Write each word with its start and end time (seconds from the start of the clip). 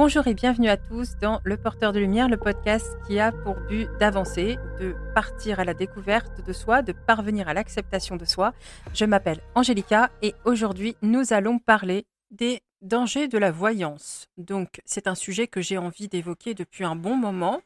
Bonjour 0.00 0.28
et 0.28 0.34
bienvenue 0.34 0.68
à 0.68 0.76
tous 0.76 1.16
dans 1.20 1.40
Le 1.42 1.56
Porteur 1.56 1.92
de 1.92 1.98
Lumière, 1.98 2.28
le 2.28 2.36
podcast 2.36 2.86
qui 3.04 3.18
a 3.18 3.32
pour 3.32 3.56
but 3.68 3.88
d'avancer, 3.98 4.56
de 4.78 4.94
partir 5.12 5.58
à 5.58 5.64
la 5.64 5.74
découverte 5.74 6.40
de 6.46 6.52
soi, 6.52 6.82
de 6.82 6.92
parvenir 6.92 7.48
à 7.48 7.52
l'acceptation 7.52 8.14
de 8.14 8.24
soi. 8.24 8.54
Je 8.94 9.04
m'appelle 9.04 9.40
Angélica 9.56 10.12
et 10.22 10.36
aujourd'hui 10.44 10.96
nous 11.02 11.32
allons 11.32 11.58
parler 11.58 12.06
des 12.30 12.60
dangers 12.80 13.26
de 13.26 13.38
la 13.38 13.50
voyance. 13.50 14.28
Donc 14.36 14.80
c'est 14.84 15.08
un 15.08 15.16
sujet 15.16 15.48
que 15.48 15.60
j'ai 15.60 15.78
envie 15.78 16.06
d'évoquer 16.06 16.54
depuis 16.54 16.84
un 16.84 16.94
bon 16.94 17.16
moment. 17.16 17.60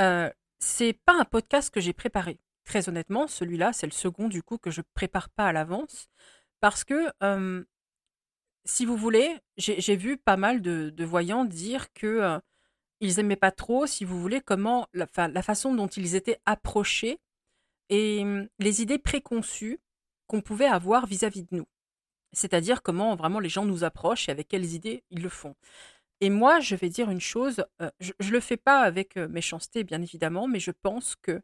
Euh, 0.00 0.28
c'est 0.58 0.98
pas 1.06 1.14
un 1.14 1.24
podcast 1.24 1.72
que 1.72 1.80
j'ai 1.80 1.92
préparé. 1.92 2.40
Très 2.64 2.88
honnêtement, 2.88 3.28
celui-là, 3.28 3.72
c'est 3.72 3.86
le 3.86 3.92
second 3.92 4.26
du 4.26 4.42
coup 4.42 4.58
que 4.58 4.72
je 4.72 4.80
prépare 4.94 5.28
pas 5.28 5.46
à 5.46 5.52
l'avance 5.52 6.08
parce 6.60 6.82
que 6.82 7.08
euh, 7.22 7.62
si 8.64 8.84
vous 8.86 8.96
voulez, 8.96 9.38
j'ai 9.56 9.96
vu 9.96 10.16
pas 10.16 10.36
mal 10.36 10.62
de, 10.62 11.04
voyants 11.04 11.44
dire 11.44 11.92
que 11.92 12.06
euh, 12.06 12.38
ils 13.00 13.18
aimaient 13.18 13.36
pas 13.36 13.50
trop, 13.50 13.86
si 13.86 14.04
vous 14.04 14.20
voulez, 14.20 14.40
comment 14.40 14.86
la, 14.92 15.06
façon 15.42 15.74
dont 15.74 15.88
ils 15.88 16.14
étaient 16.14 16.38
approchés 16.46 17.18
et 17.88 18.20
hum, 18.22 18.48
les 18.58 18.82
idées 18.82 18.98
préconçues 18.98 19.80
qu'on 20.26 20.40
pouvait 20.40 20.66
avoir 20.66 21.06
vis-à-vis 21.06 21.42
de 21.42 21.56
nous. 21.56 21.66
C'est-à-dire 22.32 22.82
comment 22.82 23.14
vraiment 23.16 23.40
les 23.40 23.48
gens 23.48 23.64
nous 23.64 23.84
approchent 23.84 24.28
et 24.28 24.32
avec 24.32 24.48
quelles 24.48 24.72
idées 24.74 25.04
ils 25.10 25.22
le 25.22 25.28
font. 25.28 25.54
Et 26.20 26.30
moi, 26.30 26.60
je 26.60 26.76
vais 26.76 26.88
dire 26.88 27.10
une 27.10 27.20
chose, 27.20 27.64
euh, 27.82 27.90
je 28.00 28.12
ne 28.20 28.30
le 28.30 28.40
fais 28.40 28.56
pas 28.56 28.80
avec 28.80 29.16
euh, 29.16 29.28
méchanceté, 29.28 29.84
bien 29.84 30.00
évidemment, 30.00 30.48
mais 30.48 30.60
je 30.60 30.70
pense 30.70 31.16
que 31.16 31.42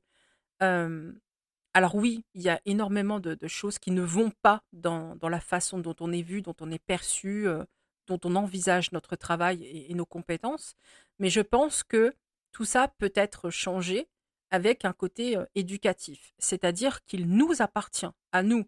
alors 1.74 1.94
oui, 1.94 2.24
il 2.34 2.42
y 2.42 2.48
a 2.48 2.60
énormément 2.64 3.20
de, 3.20 3.36
choses 3.46 3.78
qui 3.78 3.90
ne 3.90 4.02
vont 4.02 4.32
pas 4.42 4.62
dans, 4.72 5.16
la 5.22 5.40
façon 5.40 5.78
dont 5.78 5.94
on 6.00 6.12
est 6.12 6.22
vu, 6.22 6.42
dont 6.42 6.56
on 6.60 6.70
est 6.70 6.78
perçu, 6.78 7.46
euh, 7.46 7.64
dont 8.06 8.18
on 8.24 8.36
envisage 8.36 8.92
notre 8.92 9.16
travail 9.16 9.64
et, 9.64 9.94
nos 9.94 10.06
compétences. 10.06 10.74
Mais 11.18 11.30
je 11.30 11.40
pense 11.40 11.82
que 11.82 12.14
tout 12.52 12.64
ça 12.64 12.88
peut 12.98 13.12
être 13.14 13.50
changé 13.50 14.08
avec 14.50 14.84
un 14.84 14.92
côté 14.92 15.36
euh, 15.36 15.44
éducatif. 15.54 16.32
C'est-à-dire 16.38 17.04
qu'il 17.04 17.28
nous 17.28 17.60
appartient, 17.60 18.10
à 18.32 18.42
nous, 18.42 18.64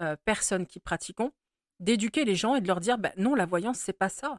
euh, 0.00 0.16
personnes 0.24 0.66
qui 0.66 0.78
pratiquons, 0.80 1.32
d'éduquer 1.80 2.24
les 2.24 2.36
gens 2.36 2.54
et 2.54 2.60
de 2.60 2.68
leur 2.68 2.80
dire, 2.80 2.98
ben 2.98 3.12
non, 3.16 3.34
la 3.34 3.46
voyance, 3.46 3.78
c'est 3.78 3.92
pas 3.92 4.08
ça. 4.08 4.38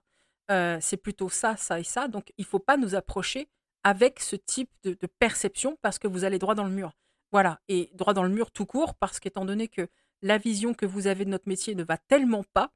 c'est 0.81 0.97
plutôt 0.97 1.29
ça, 1.29 1.57
ça 1.57 1.79
et 1.79 1.83
ça. 1.83 2.07
Donc, 2.07 2.31
il 2.37 2.43
ne 2.43 2.47
faut 2.47 2.59
pas 2.59 2.77
nous 2.77 2.95
approcher 2.95 3.49
avec 3.83 4.19
ce 4.19 4.35
type 4.35 4.71
de 4.83 5.07
perception 5.19 5.77
parce 5.81 5.99
que 5.99 6.07
vous 6.07 6.23
allez 6.23 6.39
droit 6.39 6.55
dans 6.55 6.63
le 6.63 6.71
mur. 6.71 6.93
Voilà, 7.35 7.59
et 7.67 7.91
droit 7.95 8.13
dans 8.13 8.23
le 8.23 8.29
mur 8.29 8.49
tout 8.49 8.65
court, 8.65 8.95
parce 8.95 9.19
qu'étant 9.19 9.43
donné 9.43 9.67
que 9.67 9.89
la 10.21 10.37
vision 10.37 10.73
que 10.73 10.85
vous 10.85 11.05
avez 11.05 11.25
de 11.25 11.29
notre 11.29 11.49
métier 11.49 11.75
ne 11.75 11.83
va 11.83 11.97
tellement 11.97 12.45
pas, 12.53 12.71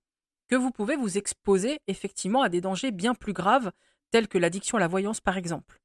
que 0.49 0.55
vous 0.57 0.69
pouvez 0.69 0.97
vous 0.97 1.17
exposer 1.17 1.79
effectivement 1.87 2.41
à 2.41 2.49
des 2.49 2.59
dangers 2.59 2.91
bien 2.91 3.15
plus 3.15 3.31
graves, 3.31 3.71
tels 4.11 4.27
que 4.27 4.37
l'addiction 4.37 4.75
à 4.75 4.81
la 4.81 4.89
voyance 4.89 5.21
par 5.21 5.37
exemple. 5.37 5.79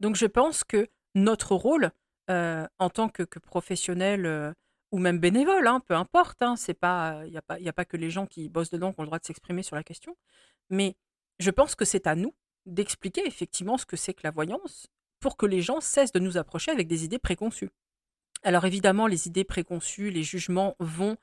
Donc 0.00 0.16
je 0.16 0.24
pense 0.24 0.64
que 0.64 0.88
notre 1.14 1.54
rôle, 1.54 1.90
euh, 2.30 2.66
en 2.78 2.88
tant 2.88 3.10
que, 3.10 3.22
professionnel 3.38 4.24
euh, 4.24 4.50
ou 4.92 4.98
même 4.98 5.18
bénévole, 5.18 5.66
hein, 5.66 5.80
peu 5.80 5.92
importe, 5.92 6.40
hein, 6.40 6.54
il 6.56 7.32
n'y 7.60 7.68
a 7.68 7.72
pas 7.74 7.84
que 7.84 7.98
les 7.98 8.08
gens 8.08 8.24
qui 8.24 8.48
bossent 8.48 8.70
dedans 8.70 8.94
qui 8.94 9.00
ont 9.00 9.02
le 9.02 9.08
droit 9.08 9.18
de 9.18 9.26
s'exprimer 9.26 9.62
sur 9.62 9.76
la 9.76 9.84
question, 9.84 10.16
mais 10.70 10.96
je 11.38 11.50
pense 11.50 11.74
que 11.74 11.84
c'est 11.84 12.06
à 12.06 12.14
nous 12.14 12.34
d'expliquer 12.64 13.26
effectivement 13.26 13.76
ce 13.76 13.84
que 13.84 13.98
c'est 13.98 14.14
que 14.14 14.22
la 14.24 14.30
voyance 14.30 14.86
pour 15.20 15.36
que 15.36 15.44
les 15.44 15.60
gens 15.60 15.82
cessent 15.82 16.12
de 16.12 16.18
nous 16.18 16.38
approcher 16.38 16.70
avec 16.70 16.88
des 16.88 17.04
idées 17.04 17.18
préconçues. 17.18 17.68
Alors 18.46 18.64
évidemment, 18.64 19.08
les 19.08 19.26
idées 19.26 19.42
préconçues, 19.42 20.10
les 20.10 20.22
jugements 20.22 20.76
vont 20.78 21.16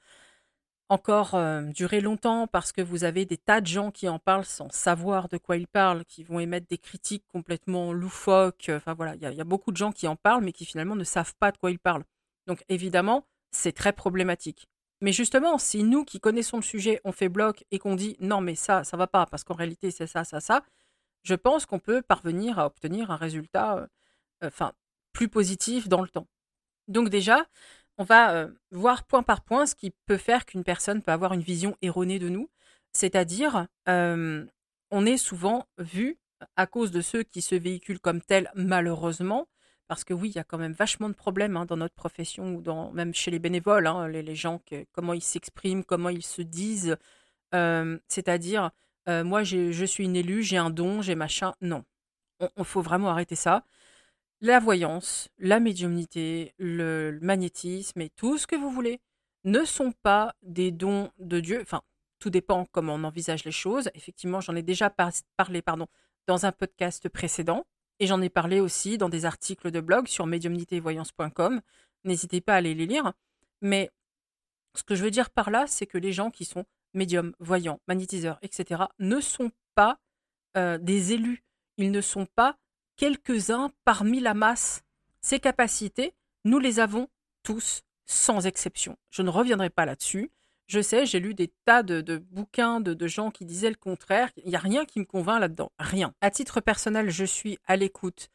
encore 0.89 1.35
euh, 1.35 1.61
durer 1.61 2.01
longtemps 2.01 2.47
parce 2.47 2.73
que 2.73 2.81
vous 2.81 3.05
avez 3.05 3.25
des 3.25 3.37
tas 3.37 3.61
de 3.61 3.65
gens 3.67 3.91
qui 3.91 4.09
en 4.09 4.19
parlent 4.19 4.43
sans 4.43 4.69
savoir 4.71 5.29
de 5.29 5.37
quoi 5.37 5.55
ils 5.55 5.67
parlent, 5.67 6.03
qui 6.03 6.25
vont 6.25 6.41
émettre 6.41 6.67
des 6.67 6.77
critiques 6.77 7.23
complètement 7.29 7.93
loufoques. 7.93 8.69
Enfin 8.69 8.93
voilà, 8.93 9.15
il 9.15 9.21
y, 9.21 9.39
a 9.39 9.43
beaucoup 9.45 9.71
de 9.71 9.77
gens 9.77 9.93
qui 9.93 10.05
en 10.05 10.17
parlent 10.17 10.43
mais 10.43 10.51
qui 10.51 10.65
finalement 10.65 10.97
ne 10.97 11.05
savent 11.05 11.33
pas 11.39 11.53
de 11.53 11.57
quoi 11.57 11.71
ils 11.71 11.79
parlent. 11.79 12.03
Donc 12.45 12.61
évidemment, 12.67 13.25
c'est 13.51 13.71
très 13.71 13.93
problématique. 13.93 14.67
Mais 14.99 15.13
justement, 15.13 15.57
si 15.57 15.83
nous 15.83 16.03
qui 16.03 16.19
connaissons 16.19 16.57
le 16.57 16.63
sujet, 16.63 16.99
on 17.05 17.13
fait 17.13 17.29
bloc 17.29 17.63
et 17.71 17.79
qu'on 17.79 17.95
dit 17.95 18.17
non 18.19 18.41
mais 18.41 18.55
ça, 18.55 18.83
ça 18.83 18.97
va 18.97 19.07
pas 19.07 19.25
parce 19.27 19.45
qu'en 19.45 19.55
réalité 19.55 19.91
c'est 19.91 20.07
ça, 20.07 20.25
ça, 20.25 20.41
ça, 20.41 20.61
je 21.23 21.35
pense 21.35 21.65
qu'on 21.65 21.79
peut 21.79 22.01
parvenir 22.01 22.59
à 22.59 22.65
obtenir 22.65 23.11
un 23.11 23.17
résultat, 23.17 23.77
euh, 23.77 23.87
enfin 24.43 24.73
plus 25.13 25.29
positif 25.29 25.87
dans 25.87 26.01
le 26.01 26.09
temps. 26.09 26.27
Donc 26.87 27.09
déjà, 27.09 27.45
on 27.97 28.03
va 28.03 28.47
voir 28.71 29.03
point 29.03 29.23
par 29.23 29.41
point 29.41 29.65
ce 29.65 29.75
qui 29.75 29.91
peut 30.05 30.17
faire 30.17 30.45
qu'une 30.45 30.63
personne 30.63 31.01
peut 31.01 31.11
avoir 31.11 31.33
une 31.33 31.41
vision 31.41 31.75
erronée 31.81 32.19
de 32.19 32.29
nous. 32.29 32.49
C'est-à-dire, 32.91 33.67
on 33.87 35.05
est 35.05 35.17
souvent 35.17 35.67
vu 35.77 36.17
à 36.55 36.67
cause 36.67 36.91
de 36.91 37.01
ceux 37.01 37.23
qui 37.23 37.41
se 37.41 37.55
véhiculent 37.55 37.99
comme 37.99 38.21
tels, 38.21 38.51
malheureusement, 38.55 39.47
parce 39.87 40.03
que 40.03 40.13
oui, 40.13 40.29
il 40.29 40.35
y 40.35 40.39
a 40.39 40.43
quand 40.43 40.57
même 40.57 40.73
vachement 40.73 41.09
de 41.09 41.13
problèmes 41.13 41.55
hein, 41.55 41.65
dans 41.65 41.77
notre 41.77 41.95
profession 41.95 42.55
ou 42.55 42.91
même 42.91 43.13
chez 43.13 43.31
les 43.31 43.39
bénévoles, 43.39 43.87
hein, 43.87 44.07
les, 44.07 44.35
gens, 44.35 44.61
comment 44.91 45.13
ils 45.13 45.21
s'expriment, 45.21 45.83
comment 45.83 46.09
ils 46.09 46.25
se 46.25 46.41
disent. 46.41 46.97
C'est-à-dire, 47.51 48.71
moi, 49.07 49.43
je 49.43 49.85
suis 49.85 50.05
une 50.05 50.15
élue, 50.15 50.43
j'ai 50.43 50.57
un 50.57 50.69
don, 50.69 51.01
j'ai 51.01 51.15
machin. 51.15 51.53
Non, 51.61 51.85
il 52.57 52.65
faut 52.65 52.81
vraiment 52.81 53.09
arrêter 53.09 53.35
ça 53.35 53.63
la 54.43 54.59
voyance, 54.59 55.29
la 55.39 55.61
médiumnité, 55.61 56.53
le 56.59 57.17
magnétisme 57.21 58.01
et 58.01 58.09
tout 58.09 58.37
ce 58.37 58.45
que 58.45 58.57
vous 58.57 58.69
voulez 58.69 58.99
ne 59.45 59.63
sont 59.63 59.93
pas 60.03 60.35
des 60.41 60.69
dons 60.69 61.11
de 61.17 61.39
Dieu. 61.39 61.61
Enfin, 61.61 61.81
tout 62.19 62.29
dépend 62.29 62.65
comment 62.65 62.95
on 62.95 63.05
envisage 63.05 63.45
les 63.45 63.53
choses. 63.53 63.89
Effectivement, 63.93 64.41
j'en 64.41 64.55
ai 64.57 64.61
déjà 64.61 64.89
parlé 64.89 65.61
dans 66.27 66.45
un 66.45 66.51
podcast 66.51 67.07
précédent 67.07 67.65
et 68.01 68.05
j'en 68.05 68.21
ai 68.21 68.29
parlé 68.29 68.59
aussi 68.59 68.97
dans 68.97 69.07
des 69.07 69.23
articles 69.23 69.71
de 69.71 69.79
blog 69.79 70.07
sur 70.07 70.25
médiumnitévoyance.com. 70.25 71.61
N'hésitez 72.03 72.41
pas 72.41 72.55
à 72.55 72.57
aller 72.57 72.75
les 72.75 72.85
lire. 72.85 73.13
Mais 73.61 73.91
ce 74.75 74.83
que 74.83 74.93
je 74.93 75.05
veux 75.05 75.11
dire 75.11 75.29
par 75.29 75.51
là, 75.51 75.67
c'est 75.67 75.87
que 75.87 75.97
les 75.97 76.11
gens 76.11 76.31
qui 76.31 76.43
sont 76.43 76.65
médiums, 76.93 77.33
voyants, 77.39 77.79
magnétiseurs, 77.87 78.39
etc., 78.41 78.83
ne 78.99 79.21
sont 79.21 79.51
pas 79.73 79.99
euh, 80.57 80.77
des 80.77 81.13
élus. 81.13 81.45
Ils 81.77 81.91
ne 81.91 82.01
sont 82.01 82.25
pas 82.25 82.57
quelques-uns 82.95 83.71
parmi 83.85 84.19
la 84.19 84.33
masse. 84.33 84.83
Ces 85.21 85.39
capacités, 85.39 86.13
nous 86.45 86.59
les 86.59 86.79
avons 86.79 87.07
tous, 87.43 87.83
sans 88.05 88.45
exception. 88.45 88.97
Je 89.09 89.21
ne 89.21 89.29
reviendrai 89.29 89.69
pas 89.69 89.85
là-dessus. 89.85 90.31
Je 90.67 90.81
sais, 90.81 91.05
j'ai 91.05 91.19
lu 91.19 91.33
des 91.33 91.51
tas 91.65 91.83
de, 91.83 92.17
bouquins 92.17 92.79
de, 92.79 93.07
gens 93.07 93.31
qui 93.31 93.45
disaient 93.45 93.69
le 93.69 93.75
contraire. 93.75 94.31
Il 94.37 94.49
n'y 94.49 94.55
a 94.55 94.59
rien 94.59 94.85
qui 94.85 94.99
me 94.99 95.05
convainc 95.05 95.39
là-dedans. 95.39 95.71
Rien. 95.77 96.13
À 96.21 96.31
titre 96.31 96.61
personnel, 96.61 97.09
je 97.09 97.25
suis 97.25 97.57
à 97.65 97.75
l'écoute 97.75 98.29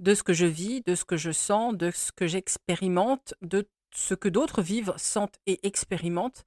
de 0.00 0.14
ce 0.14 0.22
que 0.22 0.32
je 0.32 0.46
vis, 0.46 0.82
de 0.82 0.94
ce 0.94 1.04
que 1.04 1.16
je 1.16 1.30
sens, 1.30 1.76
de 1.76 1.90
ce 1.90 2.10
que 2.10 2.26
j'expérimente, 2.26 3.34
de 3.42 3.68
ce 3.94 4.14
que 4.14 4.28
d'autres 4.28 4.62
vivent, 4.62 4.94
sentent 4.96 5.38
et 5.46 5.66
expérimentent. 5.66 6.44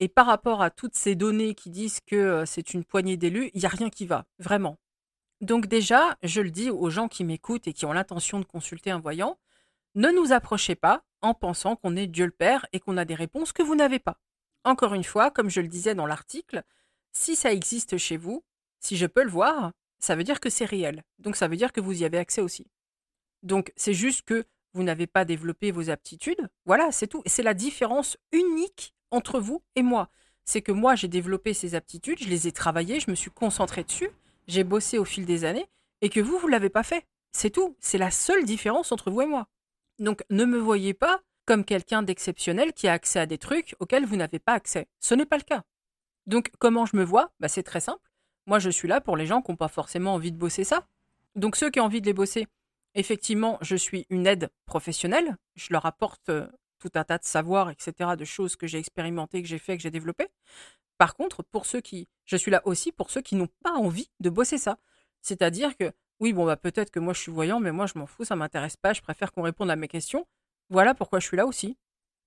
Et 0.00 0.08
par 0.08 0.26
rapport 0.26 0.62
à 0.62 0.70
toutes 0.70 0.96
ces 0.96 1.14
données 1.14 1.54
qui 1.54 1.70
disent 1.70 2.00
que 2.00 2.16
euh, 2.16 2.44
c'est 2.44 2.74
une 2.74 2.84
poignée 2.84 3.16
d'élus, 3.16 3.50
il 3.54 3.60
n'y 3.60 3.66
a 3.66 3.70
rien 3.70 3.88
qui 3.88 4.04
va, 4.04 4.26
vraiment. 4.38 4.76
Donc 5.42 5.66
déjà, 5.66 6.16
je 6.22 6.40
le 6.40 6.52
dis 6.52 6.70
aux 6.70 6.88
gens 6.88 7.08
qui 7.08 7.24
m'écoutent 7.24 7.66
et 7.66 7.72
qui 7.72 7.84
ont 7.84 7.92
l'intention 7.92 8.38
de 8.38 8.44
consulter 8.44 8.92
un 8.92 9.00
voyant, 9.00 9.38
ne 9.96 10.08
nous 10.10 10.32
approchez 10.32 10.76
pas 10.76 11.04
en 11.20 11.34
pensant 11.34 11.74
qu'on 11.74 11.96
est 11.96 12.06
Dieu 12.06 12.26
le 12.26 12.30
Père 12.30 12.64
et 12.72 12.78
qu'on 12.78 12.96
a 12.96 13.04
des 13.04 13.16
réponses 13.16 13.52
que 13.52 13.62
vous 13.64 13.74
n'avez 13.74 13.98
pas. 13.98 14.20
Encore 14.64 14.94
une 14.94 15.02
fois, 15.02 15.32
comme 15.32 15.50
je 15.50 15.60
le 15.60 15.66
disais 15.66 15.96
dans 15.96 16.06
l'article, 16.06 16.62
si 17.10 17.34
ça 17.34 17.52
existe 17.52 17.98
chez 17.98 18.16
vous, 18.16 18.44
si 18.78 18.96
je 18.96 19.06
peux 19.06 19.24
le 19.24 19.30
voir, 19.30 19.72
ça 19.98 20.14
veut 20.14 20.22
dire 20.22 20.38
que 20.38 20.48
c'est 20.48 20.64
réel. 20.64 21.02
Donc 21.18 21.34
ça 21.34 21.48
veut 21.48 21.56
dire 21.56 21.72
que 21.72 21.80
vous 21.80 22.02
y 22.02 22.04
avez 22.04 22.18
accès 22.18 22.40
aussi. 22.40 22.70
Donc 23.42 23.72
c'est 23.76 23.94
juste 23.94 24.22
que 24.22 24.44
vous 24.74 24.84
n'avez 24.84 25.08
pas 25.08 25.24
développé 25.24 25.72
vos 25.72 25.90
aptitudes. 25.90 26.48
Voilà, 26.66 26.92
c'est 26.92 27.08
tout. 27.08 27.22
C'est 27.26 27.42
la 27.42 27.54
différence 27.54 28.16
unique 28.30 28.94
entre 29.10 29.40
vous 29.40 29.60
et 29.74 29.82
moi. 29.82 30.08
C'est 30.44 30.62
que 30.62 30.72
moi, 30.72 30.94
j'ai 30.94 31.08
développé 31.08 31.52
ces 31.52 31.74
aptitudes, 31.74 32.22
je 32.22 32.28
les 32.28 32.46
ai 32.46 32.52
travaillées, 32.52 33.00
je 33.00 33.10
me 33.10 33.16
suis 33.16 33.30
concentré 33.30 33.82
dessus 33.84 34.10
j'ai 34.46 34.64
bossé 34.64 34.98
au 34.98 35.04
fil 35.04 35.26
des 35.26 35.44
années 35.44 35.66
et 36.00 36.08
que 36.08 36.20
vous, 36.20 36.38
vous 36.38 36.46
ne 36.46 36.52
l'avez 36.52 36.70
pas 36.70 36.82
fait. 36.82 37.06
C'est 37.32 37.50
tout. 37.50 37.76
C'est 37.80 37.98
la 37.98 38.10
seule 38.10 38.44
différence 38.44 38.92
entre 38.92 39.10
vous 39.10 39.22
et 39.22 39.26
moi. 39.26 39.48
Donc 39.98 40.22
ne 40.30 40.44
me 40.44 40.58
voyez 40.58 40.94
pas 40.94 41.20
comme 41.44 41.64
quelqu'un 41.64 42.02
d'exceptionnel 42.02 42.72
qui 42.72 42.88
a 42.88 42.92
accès 42.92 43.18
à 43.18 43.26
des 43.26 43.38
trucs 43.38 43.74
auxquels 43.80 44.06
vous 44.06 44.16
n'avez 44.16 44.38
pas 44.38 44.52
accès. 44.52 44.86
Ce 45.00 45.14
n'est 45.14 45.26
pas 45.26 45.38
le 45.38 45.42
cas. 45.42 45.62
Donc 46.26 46.50
comment 46.58 46.86
je 46.86 46.96
me 46.96 47.04
vois? 47.04 47.32
Bah, 47.40 47.48
C'est 47.48 47.62
très 47.62 47.80
simple. 47.80 48.12
Moi, 48.46 48.58
je 48.58 48.70
suis 48.70 48.88
là 48.88 49.00
pour 49.00 49.16
les 49.16 49.26
gens 49.26 49.40
qui 49.40 49.50
n'ont 49.50 49.56
pas 49.56 49.68
forcément 49.68 50.14
envie 50.14 50.32
de 50.32 50.36
bosser 50.36 50.64
ça. 50.64 50.86
Donc 51.36 51.56
ceux 51.56 51.70
qui 51.70 51.80
ont 51.80 51.84
envie 51.84 52.00
de 52.00 52.06
les 52.06 52.12
bosser, 52.12 52.46
effectivement, 52.94 53.58
je 53.60 53.76
suis 53.76 54.06
une 54.10 54.26
aide 54.26 54.50
professionnelle. 54.66 55.36
Je 55.54 55.68
leur 55.70 55.86
apporte 55.86 56.28
euh, 56.28 56.46
tout 56.78 56.90
un 56.94 57.04
tas 57.04 57.18
de 57.18 57.24
savoirs, 57.24 57.70
etc., 57.70 58.10
de 58.18 58.24
choses 58.24 58.56
que 58.56 58.66
j'ai 58.66 58.78
expérimentées, 58.78 59.42
que 59.42 59.48
j'ai 59.48 59.58
fait, 59.58 59.76
que 59.76 59.82
j'ai 59.82 59.90
développées. 59.90 60.28
Par 61.02 61.16
contre, 61.16 61.42
pour 61.42 61.66
ceux 61.66 61.80
qui, 61.80 62.06
je 62.26 62.36
suis 62.36 62.52
là 62.52 62.62
aussi 62.64 62.92
pour 62.92 63.10
ceux 63.10 63.22
qui 63.22 63.34
n'ont 63.34 63.48
pas 63.64 63.72
envie 63.72 64.08
de 64.20 64.30
bosser 64.30 64.56
ça. 64.56 64.78
C'est-à-dire 65.20 65.76
que, 65.76 65.90
oui, 66.20 66.32
bon, 66.32 66.46
bah, 66.46 66.56
peut-être 66.56 66.92
que 66.92 67.00
moi 67.00 67.12
je 67.12 67.18
suis 67.18 67.32
voyant, 67.32 67.58
mais 67.58 67.72
moi 67.72 67.86
je 67.86 67.98
m'en 67.98 68.06
fous, 68.06 68.24
ça 68.24 68.36
m'intéresse 68.36 68.76
pas, 68.76 68.92
je 68.92 69.02
préfère 69.02 69.32
qu'on 69.32 69.42
réponde 69.42 69.68
à 69.68 69.74
mes 69.74 69.88
questions. 69.88 70.28
Voilà 70.70 70.94
pourquoi 70.94 71.18
je 71.18 71.26
suis 71.26 71.36
là 71.36 71.44
aussi. 71.44 71.76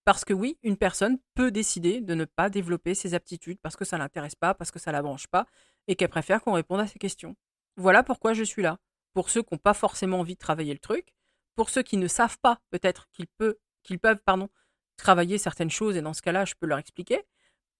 Parce 0.03 0.25
que 0.25 0.33
oui, 0.33 0.57
une 0.61 0.75
personne 0.75 1.19
peut 1.35 1.51
décider 1.51 2.01
de 2.01 2.15
ne 2.15 2.25
pas 2.25 2.49
développer 2.49 2.95
ses 2.95 3.13
aptitudes 3.13 3.59
parce 3.61 3.77
que 3.77 3.85
ça 3.85 3.97
l'intéresse 3.97 4.35
pas, 4.35 4.53
parce 4.53 4.71
que 4.71 4.79
ça 4.79 4.91
la 4.91 5.01
branche 5.01 5.27
pas, 5.27 5.45
et 5.87 5.95
qu'elle 5.95 6.09
préfère 6.09 6.41
qu'on 6.41 6.51
réponde 6.51 6.81
à 6.81 6.87
ses 6.87 6.99
questions. 6.99 7.37
Voilà 7.77 8.03
pourquoi 8.03 8.33
je 8.33 8.43
suis 8.43 8.61
là. 8.61 8.77
Pour 9.13 9.29
ceux 9.29 9.41
qui 9.41 9.53
n'ont 9.53 9.57
pas 9.57 9.73
forcément 9.73 10.19
envie 10.19 10.33
de 10.33 10.39
travailler 10.39 10.73
le 10.73 10.79
truc, 10.79 11.13
pour 11.55 11.69
ceux 11.69 11.81
qui 11.81 11.95
ne 11.95 12.09
savent 12.09 12.39
pas 12.39 12.59
peut-être 12.71 13.07
qu'ils 13.13 13.27
peuvent, 13.37 13.55
qu'ils 13.83 13.99
peuvent 13.99 14.21
pardon, 14.25 14.49
travailler 14.97 15.37
certaines 15.37 15.71
choses, 15.71 15.95
et 15.95 16.01
dans 16.01 16.13
ce 16.13 16.21
cas-là, 16.21 16.43
je 16.43 16.55
peux 16.59 16.67
leur 16.67 16.79
expliquer, 16.79 17.23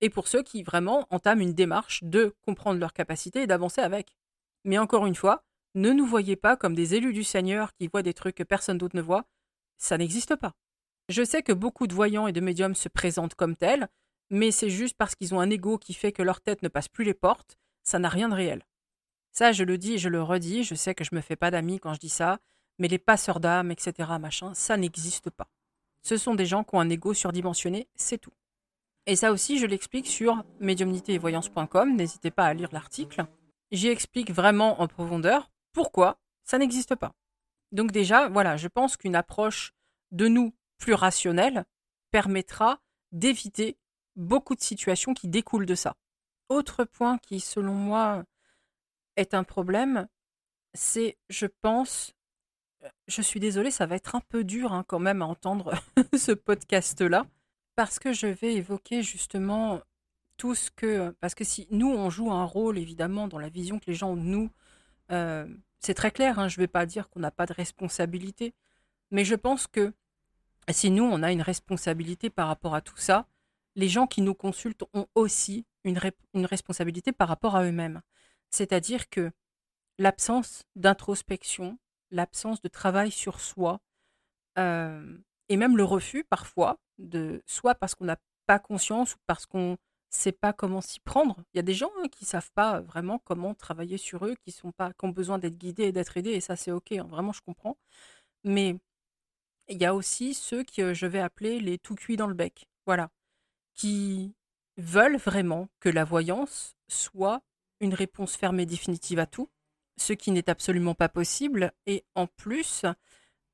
et 0.06 0.10
pour 0.12 0.28
ceux 0.28 0.44
qui 0.44 0.62
vraiment 0.62 1.07
entament 1.10 1.42
une 1.42 1.56
démarche 1.56 2.04
de 2.04 2.36
comprendre 2.46 2.80
leurs 2.80 2.94
capacités 2.94 3.42
et 3.42 3.48
d'avancer 3.48 3.81
avec. 3.81 4.16
Mais 4.63 4.78
encore 4.78 5.07
une 5.07 5.16
fois, 5.16 5.44
ne 5.74 5.92
nous 5.94 6.06
voyez 6.06 6.36
pas 6.36 6.56
comme 6.56 6.75
des 6.75 6.94
élus 6.94 7.12
du 7.12 7.24
Seigneur 7.24 7.74
qui 7.74 7.88
voient 7.88 8.04
des 8.04 8.13
trucs 8.13 8.36
que 8.36 8.44
personne 8.44 8.78
d'autre 8.78 8.96
ne 8.96 9.02
voit. 9.02 9.25
Ça 9.80 9.98
n'existe 9.98 10.36
pas. 10.36 10.54
Je 11.10 11.24
sais 11.24 11.42
que 11.42 11.54
beaucoup 11.54 11.88
de 11.88 11.96
voyants 11.96 12.28
et 12.28 12.34
de 12.34 12.40
médiums 12.40 12.75
se 12.75 12.88
présentent 12.88 13.34
comme 13.34 13.56
tels, 13.56 13.88
mais 14.30 14.52
c'est 14.52 14.69
juste 14.69 14.96
parce 14.96 15.16
qu'ils 15.16 15.34
ont 15.34 15.40
un 15.40 15.50
ego 15.50 15.80
qui 15.80 15.96
fait 15.96 16.12
que 16.12 16.22
leur 16.22 16.40
tête 16.40 16.62
ne 16.62 16.68
passe 16.68 16.88
plus 16.88 17.04
les 17.04 17.16
portes. 17.16 17.57
Ça 17.81 17.98
n'a 17.98 18.10
rien 18.10 18.30
de 18.30 18.36
réel. 18.36 18.62
Ça, 19.31 19.54
je 19.54 19.63
le 19.63 19.80
dis 19.80 19.94
et 19.94 19.98
je 19.98 20.10
le 20.10 20.22
redis. 20.22 20.63
Je 20.63 20.75
sais 20.75 20.94
que 20.94 21.04
je 21.04 21.16
me 21.16 21.22
fais 21.22 21.36
pas 21.36 21.50
d'amis 21.50 21.80
quand 21.80 21.96
je 21.96 22.00
dis 22.00 22.10
ça, 22.10 22.38
mais 22.78 22.90
les 22.90 23.00
passeurs 23.00 23.40
d'âme, 23.40 23.72
etc., 23.72 24.07
machin, 24.19 24.54
ça 24.54 24.78
n'existe 24.78 25.31
pas. 25.31 25.50
Ce 26.04 26.16
sont 26.16 26.36
des 26.36 26.46
gens 26.46 26.63
qui 26.63 26.75
ont 26.75 26.80
un 26.80 26.92
ego 26.92 27.16
surdimensionné, 27.16 27.88
c'est 27.96 28.19
tout. 28.19 28.34
Et 29.07 29.16
ça 29.16 29.31
aussi, 29.31 29.60
je 29.60 29.66
l'explique 29.66 30.07
sur 30.07 30.44
médiumnitéetvoyance.com. 30.60 31.96
N'hésitez 31.96 32.31
pas 32.31 32.46
à 32.46 32.54
lire 32.54 32.69
l'article. 32.72 33.25
J'y 33.72 33.88
explique 33.88 34.31
vraiment 34.31 34.81
en 34.81 34.88
profondeur 34.88 35.52
pourquoi 35.74 36.19
ça 36.44 36.57
n'existe 36.57 36.96
pas. 36.96 37.13
Donc 37.72 37.92
déjà, 37.92 38.30
voilà, 38.30 38.57
je 38.57 38.68
pense 38.68 38.98
qu'une 38.98 39.16
approche 39.16 39.74
de 40.12 40.28
nous 40.28 40.54
plus 40.78 40.94
rationnelle 40.94 41.66
permettra 42.12 42.80
d'éviter 43.12 43.78
beaucoup 44.16 44.56
de 44.56 44.62
situations 44.62 45.13
qui 45.13 45.28
découlent 45.28 45.66
de 45.66 45.75
ça. 45.75 45.96
Autre 46.50 46.84
point 46.84 47.18
qui, 47.18 47.40
selon 47.40 47.74
moi, 47.74 48.24
est 49.18 49.34
un 49.34 49.44
problème, 49.44 50.07
c'est, 50.74 51.18
je 51.30 51.48
pense, 51.62 52.13
euh, 52.84 52.90
je 53.07 53.22
suis 53.22 53.40
désolée, 53.40 53.72
ça 53.72 53.86
va 53.86 53.96
être 53.96 54.16
un 54.16 54.22
peu 54.22 54.44
dur 54.44 54.74
hein, 54.74 54.84
quand 54.88 55.00
même 55.00 55.22
à 55.22 55.25
entendre 55.25 55.74
ce 56.18 56.31
podcast-là, 56.31 57.25
parce 57.75 58.00
que 58.00 58.13
je 58.13 58.27
vais 58.27 58.56
évoquer 58.56 59.04
justement 59.04 59.81
tout 60.38 60.56
ce 60.56 60.72
que... 60.72 61.12
Parce 61.19 61.36
que 61.36 61.44
si 61.44 61.68
nous, 61.72 61.89
on 61.89 62.10
joue 62.10 62.31
un 62.31 62.44
rôle, 62.44 62.77
évidemment, 62.77 63.27
dans 63.27 63.39
la 63.39 63.50
vision 63.50 63.80
que 63.80 63.86
les 63.88 63.95
gens 63.95 64.12
ont 64.12 64.18
de 64.18 64.22
nous, 64.22 64.50
euh, 65.12 65.48
c'est 65.80 65.94
très 65.94 66.12
clair, 66.12 66.39
hein, 66.39 66.48
je 66.48 66.60
ne 66.60 66.63
vais 66.63 66.68
pas 66.68 66.86
dire 66.86 67.10
qu'on 67.10 67.19
n'a 67.19 67.31
pas 67.31 67.45
de 67.45 67.54
responsabilité, 67.54 68.54
mais 69.12 69.24
je 69.24 69.36
pense 69.36 69.68
que 69.68 69.94
si 70.72 70.89
nous, 70.89 71.04
on 71.04 71.22
a 71.22 71.31
une 71.31 71.42
responsabilité 71.42 72.30
par 72.30 72.48
rapport 72.48 72.74
à 72.75 72.81
tout 72.81 72.98
ça, 72.98 73.27
les 73.75 73.89
gens 73.89 74.07
qui 74.07 74.21
nous 74.21 74.33
consultent 74.33 74.83
ont 74.94 75.07
aussi 75.16 75.66
une, 75.83 76.00
responsabilité 76.45 77.12
par 77.12 77.28
rapport 77.28 77.56
à 77.56 77.63
eux-mêmes. 77.63 78.01
C'est-à-dire 78.50 79.10
que 79.10 79.31
l'absence 80.00 80.63
d'introspection, 80.75 81.78
l'absence 82.10 82.62
de 82.62 82.68
travail 82.68 83.12
sur 83.12 83.39
soi, 83.39 83.81
euh, 84.57 85.18
et 85.50 85.57
même 85.57 85.78
le 85.78 85.83
refus 85.83 86.24
parfois, 86.24 86.80
de 86.97 87.42
soit 87.45 87.75
parce 87.75 87.95
qu'on 87.95 88.06
n'a 88.06 88.18
pas 88.45 88.59
conscience 88.59 89.15
ou 89.15 89.18
parce 89.27 89.45
qu'on 89.45 89.71
ne 89.71 89.77
sait 90.09 90.31
pas 90.31 90.53
comment 90.53 90.81
s'y 90.81 91.00
prendre. 91.00 91.38
Il 91.53 91.57
y 91.57 91.59
a 91.59 91.63
des 91.63 91.74
gens 91.74 91.92
hein, 92.00 92.07
qui 92.09 92.24
ne 92.24 92.27
savent 92.27 92.51
pas 92.53 92.81
vraiment 92.81 93.19
comment 93.19 93.53
travailler 93.53 93.97
sur 93.97 94.25
eux, 94.25 94.36
qui, 94.45 94.51
sont 94.51 94.71
pas, 94.71 94.94
qui 94.94 95.06
ont 95.06 95.09
besoin 95.09 95.39
d'être 95.39 95.57
guidés 95.57 95.86
et 95.86 95.92
d'être 95.92 96.18
aidés, 96.18 96.31
et 96.31 96.42
ça 96.42 96.56
c'est 96.56 96.71
ok, 96.71 96.94
hein, 96.94 97.07
vraiment 97.09 97.33
je 97.33 97.42
comprends. 97.42 97.77
Mais 98.44 98.77
il 99.68 99.77
y 99.81 99.86
a 99.86 99.95
aussi 99.95 100.33
ceux 100.33 100.63
que 100.63 100.94
je 100.94 101.06
vais 101.07 101.19
appeler 101.19 101.59
les 101.59 101.77
tout 101.77 101.95
cuits 101.95 102.18
dans 102.18 102.27
le 102.27 102.33
bec, 102.33 102.68
voilà, 102.86 103.09
qui 103.74 104.36
veulent 104.77 105.18
vraiment 105.18 105.69
que 105.80 105.89
la 105.89 106.03
voyance 106.03 106.75
soit 106.88 107.42
une 107.80 107.94
réponse 107.94 108.36
ferme 108.36 108.59
et 108.59 108.65
définitive 108.65 109.19
à 109.19 109.25
tout, 109.25 109.50
ce 109.97 110.13
qui 110.13 110.31
n'est 110.31 110.50
absolument 110.50 110.95
pas 110.95 111.09
possible. 111.09 111.74
Et 111.86 112.06
en 112.15 112.27
plus, 112.27 112.86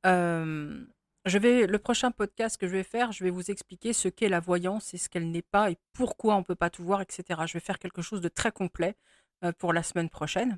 euh, 0.05 0.85
je 1.25 1.37
vais, 1.37 1.67
le 1.67 1.79
prochain 1.79 2.11
podcast 2.11 2.57
que 2.57 2.67
je 2.67 2.71
vais 2.71 2.83
faire, 2.83 3.11
je 3.11 3.23
vais 3.23 3.29
vous 3.29 3.51
expliquer 3.51 3.93
ce 3.93 4.07
qu'est 4.07 4.29
la 4.29 4.39
voyance 4.39 4.93
et 4.93 4.97
ce 4.97 5.07
qu'elle 5.07 5.29
n'est 5.29 5.43
pas 5.43 5.69
et 5.69 5.77
pourquoi 5.93 6.35
on 6.35 6.39
ne 6.39 6.43
peut 6.43 6.55
pas 6.55 6.69
tout 6.69 6.83
voir, 6.83 7.01
etc. 7.01 7.41
Je 7.45 7.53
vais 7.53 7.59
faire 7.59 7.79
quelque 7.79 8.01
chose 8.01 8.21
de 8.21 8.29
très 8.29 8.51
complet 8.51 8.95
euh, 9.43 9.51
pour 9.51 9.73
la 9.73 9.83
semaine 9.83 10.09
prochaine. 10.09 10.57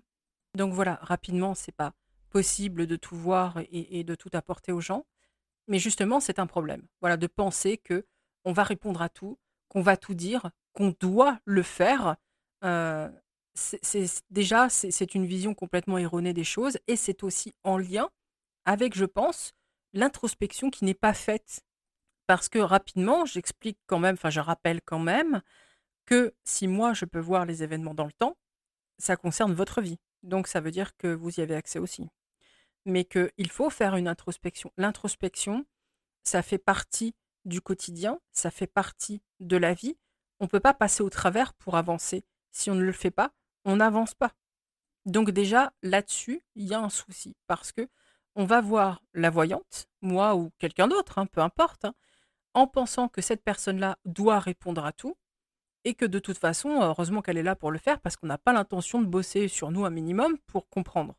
Donc 0.56 0.74
voilà, 0.74 1.00
rapidement, 1.02 1.54
c'est 1.54 1.74
pas 1.74 1.94
possible 2.30 2.88
de 2.88 2.96
tout 2.96 3.16
voir 3.16 3.60
et, 3.72 4.04
de 4.04 4.16
tout 4.16 4.30
apporter 4.34 4.72
aux 4.72 4.82
gens. 4.82 5.06
Mais 5.68 5.80
justement, 5.80 6.20
c'est 6.20 6.40
un 6.40 6.48
problème. 6.48 6.86
Voilà, 7.02 7.18
de 7.18 7.28
penser 7.28 7.78
que 7.78 8.06
on 8.46 8.54
va 8.54 8.64
répondre 8.64 9.02
à 9.02 9.10
tout, 9.10 9.38
qu'on 9.68 9.82
va 9.82 9.98
tout 9.98 10.14
dire, 10.14 10.50
qu'on 10.74 10.96
doit 11.00 11.40
le 11.46 11.64
faire. 11.64 12.16
Euh, 12.64 13.10
c'est 13.56 14.06
déjà, 14.32 14.70
c'est 14.70 15.14
une 15.14 15.26
vision 15.26 15.54
complètement 15.54 15.98
erronée 15.98 16.34
des 16.34 16.44
choses 16.44 16.80
et 16.88 16.96
c'est 16.96 17.24
aussi 17.24 17.54
en 17.64 17.78
lien 17.78 18.10
avec, 18.66 18.96
je 18.96 19.06
pense, 19.06 19.54
l'introspection 19.94 20.70
qui 20.70 20.86
n'est 20.86 20.94
pas 20.94 21.14
faite. 21.14 21.64
Parce 22.28 22.50
que 22.50 22.60
rapidement, 22.60 23.26
j'explique 23.26 23.80
quand 23.86 24.00
même, 24.00 24.16
enfin 24.16 24.30
je 24.30 24.40
rappelle 24.40 24.82
quand 24.82 25.00
même 25.00 25.42
que 26.06 26.34
si 26.44 26.68
moi 26.68 26.94
je 26.94 27.06
peux 27.06 27.20
voir 27.20 27.46
les 27.46 27.64
événements 27.64 27.94
dans 27.94 28.06
le 28.06 28.14
temps, 28.14 28.38
ça 28.98 29.16
concerne 29.16 29.54
votre 29.54 29.82
vie. 29.82 30.00
Donc 30.22 30.48
ça 30.48 30.62
veut 30.62 30.72
dire 30.72 30.96
que 30.98 31.08
vous 31.08 31.40
y 31.40 31.42
avez 31.42 31.56
accès 31.56 31.80
aussi. 31.80 32.08
Mais 32.86 33.06
qu'il 33.06 33.50
faut 33.50 33.70
faire 33.70 33.96
une 33.96 34.08
introspection. 34.08 34.72
L'introspection, 34.78 35.66
ça 36.24 36.42
fait 36.42 36.58
partie 36.58 37.14
du 37.46 37.62
quotidien, 37.62 38.20
ça 38.32 38.52
fait 38.52 38.68
partie 38.68 39.22
de 39.40 39.58
la 39.58 39.74
vie. 39.74 39.98
On 40.40 40.46
ne 40.46 40.50
peut 40.50 40.60
pas 40.60 40.74
passer 40.74 41.04
au 41.04 41.10
travers 41.10 41.54
pour 41.54 41.76
avancer. 41.76 42.24
Si 42.52 42.70
on 42.72 42.76
ne 42.76 42.84
le 42.84 42.92
fait 42.92 43.12
pas, 43.12 43.32
on 43.66 43.78
n'avance 43.78 44.14
pas. 44.14 44.34
Donc 45.06 45.32
déjà, 45.32 45.74
là-dessus, 45.82 46.42
il 46.56 46.68
y 46.68 46.74
a 46.74 46.80
un 46.80 46.90
souci 46.90 47.36
parce 47.48 47.72
que 47.72 47.90
on 48.36 48.46
va 48.46 48.62
voir 48.62 49.02
la 49.14 49.30
voyante, 49.30 49.88
moi 50.02 50.36
ou 50.36 50.52
quelqu'un 50.60 50.88
d'autre, 50.88 51.20
hein, 51.20 51.26
peu 51.26 51.42
importe, 51.42 51.86
hein, 51.86 51.94
en 52.54 52.68
pensant 52.68 53.08
que 53.08 53.22
cette 53.22 53.44
personne-là 53.44 53.98
doit 54.06 54.40
répondre 54.40 54.86
à 54.86 54.92
tout 54.92 55.16
et 55.86 55.96
que 55.96 56.06
de 56.06 56.20
toute 56.20 56.38
façon, 56.38 56.82
heureusement 56.82 57.22
qu'elle 57.22 57.38
est 57.38 57.44
là 57.44 57.56
pour 57.56 57.72
le 57.72 57.78
faire 57.78 58.00
parce 58.00 58.16
qu'on 58.16 58.28
n'a 58.28 58.38
pas 58.38 58.54
l'intention 58.54 59.02
de 59.02 59.08
bosser 59.08 59.48
sur 59.48 59.72
nous 59.72 59.86
un 59.86 59.90
minimum 59.90 60.38
pour 60.48 60.70
comprendre. 60.70 61.16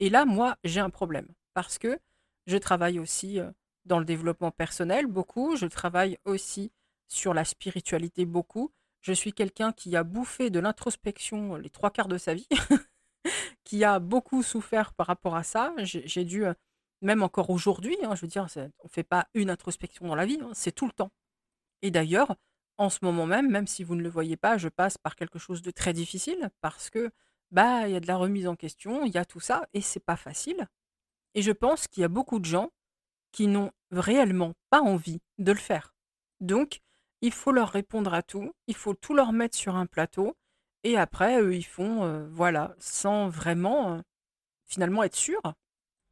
Et 0.00 0.10
là, 0.10 0.24
moi, 0.24 0.56
j'ai 0.64 0.80
un 0.80 0.90
problème 0.90 1.28
parce 1.54 1.78
que 1.78 1.98
je 2.46 2.56
travaille 2.56 2.98
aussi 2.98 3.40
euh, 3.40 3.50
dans 3.84 3.98
le 3.98 4.04
développement 4.04 4.50
personnel 4.50 5.06
beaucoup, 5.06 5.56
je 5.56 5.66
travaille 5.66 6.18
aussi 6.24 6.72
sur 7.08 7.34
la 7.34 7.44
spiritualité 7.44 8.24
beaucoup, 8.24 8.72
je 9.00 9.12
suis 9.12 9.32
quelqu'un 9.32 9.72
qui 9.72 9.96
a 9.96 10.02
bouffé 10.02 10.50
de 10.50 10.58
l'introspection 10.58 11.56
les 11.56 11.70
trois 11.70 11.90
quarts 11.90 12.08
de 12.08 12.18
sa 12.18 12.34
vie, 12.34 12.48
qui 13.66 13.84
a 13.84 13.98
beaucoup 13.98 14.42
souffert 14.44 14.94
par 14.94 15.08
rapport 15.08 15.34
à 15.36 15.42
ça. 15.42 15.74
J'ai 15.82 16.24
dû, 16.24 16.46
euh, 16.46 16.54
même 17.02 17.22
encore 17.22 17.50
aujourd'hui, 17.50 17.96
hein, 18.04 18.14
je 18.14 18.22
veux 18.22 18.28
dire, 18.28 18.46
on 18.56 18.60
ne 18.84 18.88
fait 18.88 19.02
pas 19.02 19.28
une 19.34 19.50
introspection 19.50 20.06
dans 20.06 20.14
la 20.14 20.24
vie, 20.24 20.38
hein, 20.40 20.52
c'est 20.54 20.72
tout 20.72 20.86
le 20.86 20.92
temps. 20.92 21.10
Et 21.82 21.90
d'ailleurs, 21.90 22.36
en 22.78 22.90
ce 22.90 23.00
moment 23.02 23.26
même, 23.26 23.50
même 23.50 23.66
si 23.66 23.84
vous 23.84 23.96
ne 23.96 24.02
le 24.02 24.08
voyez 24.08 24.36
pas, 24.36 24.56
je 24.56 24.68
passe 24.68 24.98
par 24.98 25.16
quelque 25.16 25.38
chose 25.38 25.62
de 25.62 25.70
très 25.72 25.92
difficile 25.92 26.50
parce 26.60 26.90
que 26.90 27.10
bah 27.50 27.88
il 27.88 27.92
y 27.92 27.96
a 27.96 28.00
de 28.00 28.06
la 28.06 28.16
remise 28.16 28.46
en 28.48 28.56
question, 28.56 29.04
il 29.04 29.12
y 29.12 29.18
a 29.18 29.24
tout 29.24 29.40
ça 29.40 29.66
et 29.74 29.80
c'est 29.80 30.00
pas 30.00 30.16
facile. 30.16 30.68
Et 31.34 31.42
je 31.42 31.52
pense 31.52 31.88
qu'il 31.88 32.02
y 32.02 32.04
a 32.04 32.08
beaucoup 32.08 32.38
de 32.38 32.44
gens 32.44 32.70
qui 33.32 33.48
n'ont 33.48 33.72
réellement 33.90 34.54
pas 34.70 34.80
envie 34.80 35.20
de 35.38 35.52
le 35.52 35.58
faire. 35.58 35.94
Donc, 36.40 36.80
il 37.20 37.32
faut 37.32 37.52
leur 37.52 37.70
répondre 37.70 38.14
à 38.14 38.22
tout, 38.22 38.52
il 38.68 38.76
faut 38.76 38.94
tout 38.94 39.14
leur 39.14 39.32
mettre 39.32 39.56
sur 39.56 39.76
un 39.76 39.86
plateau, 39.86 40.36
et 40.84 40.96
après, 40.96 41.40
eux, 41.40 41.54
ils 41.54 41.64
font, 41.64 42.26
voilà, 42.30 42.74
sans 42.78 43.28
vraiment, 43.28 44.02
finalement, 44.66 45.02
être 45.02 45.16
sûr. 45.16 45.40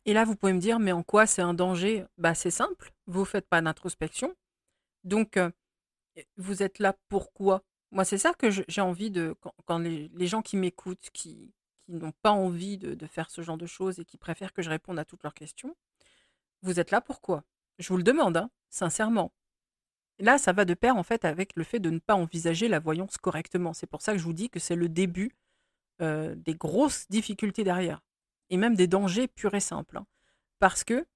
Et 0.07 0.13
là, 0.13 0.25
vous 0.25 0.37
pouvez 0.37 0.53
me 0.53 0.61
dire, 0.61 0.79
mais 0.79 0.93
en 0.93 1.03
quoi 1.03 1.27
c'est 1.27 1.43
un 1.43 1.55
danger? 1.55 2.05
Bah, 2.19 2.35
c'est 2.35 2.51
simple, 2.51 2.93
vous 3.07 3.25
faites 3.25 3.49
pas 3.49 3.63
d'introspection. 3.63 4.35
Donc, 5.05 5.39
vous 6.37 6.63
êtes 6.63 6.79
là 6.79 6.95
pourquoi? 7.09 7.63
Moi, 7.91 8.05
c'est 8.05 8.19
ça 8.19 8.35
que 8.35 8.51
j'ai 8.51 8.81
envie 8.81 9.11
de, 9.11 9.37
quand, 9.67 9.79
les, 9.79 10.27
gens 10.27 10.43
qui 10.43 10.57
m'écoutent, 10.57 11.11
qui, 11.13 11.53
n'ont 11.89 12.13
pas 12.23 12.31
envie 12.31 12.79
de, 12.79 12.95
de, 12.95 13.07
faire 13.07 13.31
ce 13.31 13.43
genre 13.43 13.59
de 13.59 13.67
choses 13.67 14.01
et 14.01 14.05
qui 14.05 14.17
préfèrent 14.17 14.53
que 14.53 14.63
je 14.63 14.71
réponde 14.71 14.99
à 14.99 15.05
toutes 15.05 15.23
leurs 15.23 15.35
questions, 15.35 15.77
vous 16.63 16.81
êtes 16.81 16.91
là 16.91 17.01
pourquoi? 17.01 17.45
Je 17.79 17.89
vous 17.89 17.97
le 17.99 18.03
demande, 18.03 18.37
hein, 18.37 18.51
sincèrement. 18.71 19.33
Là, 20.19 20.39
ça 20.39 20.53
va 20.53 20.65
de 20.65 20.75
pair 20.75 20.97
en 20.97 21.03
fait 21.03 21.25
avec 21.25 21.53
le 21.57 21.65
fait 21.65 21.81
de 21.81 21.91
ne 21.91 21.99
pas 21.99 22.15
envisager 22.15 22.69
la 22.69 22.79
voyance 22.79 23.17
correctement. 23.17 23.73
C'est 23.73 23.87
pour 23.87 24.03
ça 24.03 24.13
que 24.13 24.19
je 24.19 24.25
vous 24.25 24.33
dis 24.33 24.51
que 24.51 24.61
c'est 24.61 24.77
le 24.77 24.89
début 24.89 25.33
des 26.01 26.55
grosses 26.55 27.09
difficultés 27.09 27.65
derrière, 27.65 28.03
et 28.51 28.57
même 28.57 28.75
des 28.75 28.87
dangers 28.87 29.29
purs 29.29 29.55
et 29.55 29.61
simples. 29.61 29.99
Hein. 29.99 30.07
Parce 30.59 30.85
que 30.85 31.07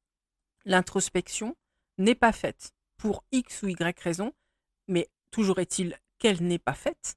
l'introspection 0.65 1.57
n'est 1.99 2.15
pas 2.15 2.33
faite 2.33 2.73
pour 2.97 3.25
X 3.33 3.63
ou 3.63 3.69
Y 3.69 4.01
raison, 4.01 4.33
mais 4.87 5.09
toujours 5.31 5.59
est-il 5.59 5.99
qu'elle 6.19 6.43
n'est 6.43 6.59
pas 6.59 6.75
faite, 6.75 7.17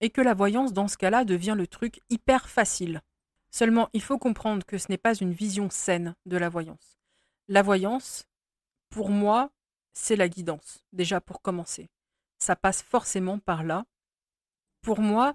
et 0.00 0.10
que 0.10 0.20
la 0.20 0.34
voyance 0.34 0.72
dans 0.72 0.88
ce 0.88 0.96
cas-là 0.96 1.24
devient 1.24 1.54
le 1.56 1.66
truc 1.66 2.00
hyper 2.08 2.48
facile. 2.48 3.02
Seulement, 3.50 3.88
il 3.94 4.02
faut 4.02 4.18
comprendre 4.18 4.64
que 4.64 4.78
ce 4.78 4.86
n'est 4.90 4.98
pas 4.98 5.14
une 5.14 5.32
vision 5.32 5.70
saine 5.70 6.14
de 6.26 6.36
la 6.36 6.48
voyance. 6.48 6.98
La 7.48 7.62
voyance, 7.62 8.26
pour 8.90 9.10
moi, 9.10 9.50
c'est 9.98 10.16
la 10.16 10.28
guidance, 10.28 10.84
déjà 10.92 11.20
pour 11.20 11.42
commencer. 11.42 11.90
Ça 12.38 12.54
passe 12.54 12.82
forcément 12.82 13.38
par 13.38 13.64
là. 13.64 13.84
Pour 14.80 15.00
moi, 15.00 15.34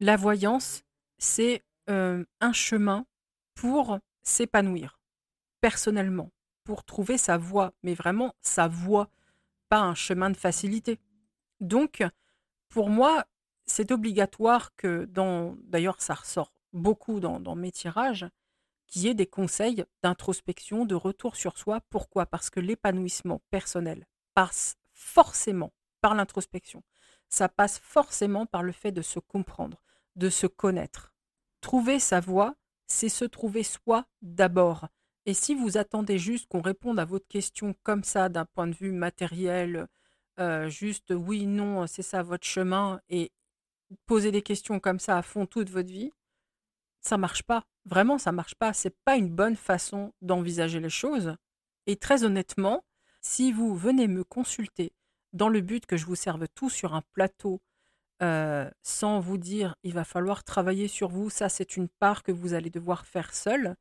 la 0.00 0.16
voyance, 0.16 0.82
c'est 1.18 1.62
euh, 1.88 2.24
un 2.40 2.52
chemin 2.52 3.06
pour 3.54 3.98
s'épanouir 4.22 5.00
personnellement, 5.60 6.30
pour 6.64 6.84
trouver 6.84 7.16
sa 7.16 7.38
voie, 7.38 7.72
mais 7.82 7.94
vraiment 7.94 8.34
sa 8.42 8.68
voie, 8.68 9.08
pas 9.68 9.80
un 9.80 9.94
chemin 9.94 10.28
de 10.28 10.36
facilité. 10.36 10.98
Donc, 11.60 12.04
pour 12.68 12.90
moi, 12.90 13.24
c'est 13.64 13.92
obligatoire 13.92 14.74
que 14.76 15.06
dans, 15.06 15.56
d'ailleurs 15.62 16.02
ça 16.02 16.14
ressort 16.14 16.52
beaucoup 16.72 17.20
dans, 17.20 17.40
dans 17.40 17.54
mes 17.54 17.70
tirages, 17.70 18.26
qu'il 18.92 19.02
y 19.02 19.08
ait 19.08 19.14
des 19.14 19.26
conseils 19.26 19.84
d'introspection, 20.02 20.84
de 20.84 20.94
retour 20.94 21.34
sur 21.34 21.56
soi. 21.56 21.80
Pourquoi? 21.88 22.26
Parce 22.26 22.50
que 22.50 22.60
l'épanouissement 22.60 23.40
personnel 23.50 24.06
passe 24.34 24.76
forcément 24.92 25.72
par 26.02 26.14
l'introspection. 26.14 26.82
Ça 27.30 27.48
passe 27.48 27.78
forcément 27.78 28.44
par 28.44 28.62
le 28.62 28.72
fait 28.72 28.92
de 28.92 29.00
se 29.00 29.18
comprendre, 29.18 29.82
de 30.16 30.28
se 30.28 30.46
connaître. 30.46 31.14
Trouver 31.62 31.98
sa 31.98 32.20
voie, 32.20 32.54
c'est 32.86 33.08
se 33.08 33.24
trouver 33.24 33.62
soi 33.62 34.04
d'abord. 34.20 34.88
Et 35.24 35.32
si 35.32 35.54
vous 35.54 35.78
attendez 35.78 36.18
juste 36.18 36.46
qu'on 36.48 36.60
réponde 36.60 36.98
à 36.98 37.06
votre 37.06 37.26
question 37.28 37.74
comme 37.82 38.04
ça, 38.04 38.28
d'un 38.28 38.44
point 38.44 38.66
de 38.66 38.74
vue 38.74 38.92
matériel, 38.92 39.86
euh, 40.38 40.68
juste 40.68 41.14
oui, 41.16 41.46
non, 41.46 41.86
c'est 41.86 42.02
ça 42.02 42.22
votre 42.22 42.46
chemin, 42.46 43.00
et 43.08 43.32
poser 44.04 44.32
des 44.32 44.42
questions 44.42 44.80
comme 44.80 44.98
ça 44.98 45.16
à 45.16 45.22
fond 45.22 45.46
toute 45.46 45.70
votre 45.70 45.90
vie, 45.90 46.12
ça 47.02 47.18
marche 47.18 47.42
pas. 47.42 47.64
Vraiment, 47.84 48.18
ça 48.18 48.32
marche 48.32 48.54
pas. 48.54 48.72
C'est 48.72 48.96
pas 49.04 49.16
une 49.16 49.28
bonne 49.28 49.56
façon 49.56 50.12
d'envisager 50.22 50.80
les 50.80 50.90
choses. 50.90 51.36
Et 51.86 51.96
très 51.96 52.24
honnêtement, 52.24 52.84
si 53.20 53.52
vous 53.52 53.76
venez 53.76 54.08
me 54.08 54.24
consulter 54.24 54.92
dans 55.32 55.48
le 55.48 55.60
but 55.60 55.86
que 55.86 55.96
je 55.96 56.06
vous 56.06 56.14
serve 56.14 56.46
tout 56.54 56.70
sur 56.70 56.94
un 56.94 57.02
plateau, 57.12 57.60
euh, 58.22 58.70
sans 58.82 59.18
vous 59.18 59.38
dire 59.38 59.74
il 59.82 59.94
va 59.94 60.04
falloir 60.04 60.44
travailler 60.44 60.86
sur 60.86 61.08
vous, 61.08 61.28
ça 61.30 61.48
c'est 61.48 61.76
une 61.76 61.88
part 61.88 62.22
que 62.22 62.30
vous 62.30 62.54
allez 62.54 62.70
devoir 62.70 63.04
faire 63.06 63.34
seul, 63.34 63.74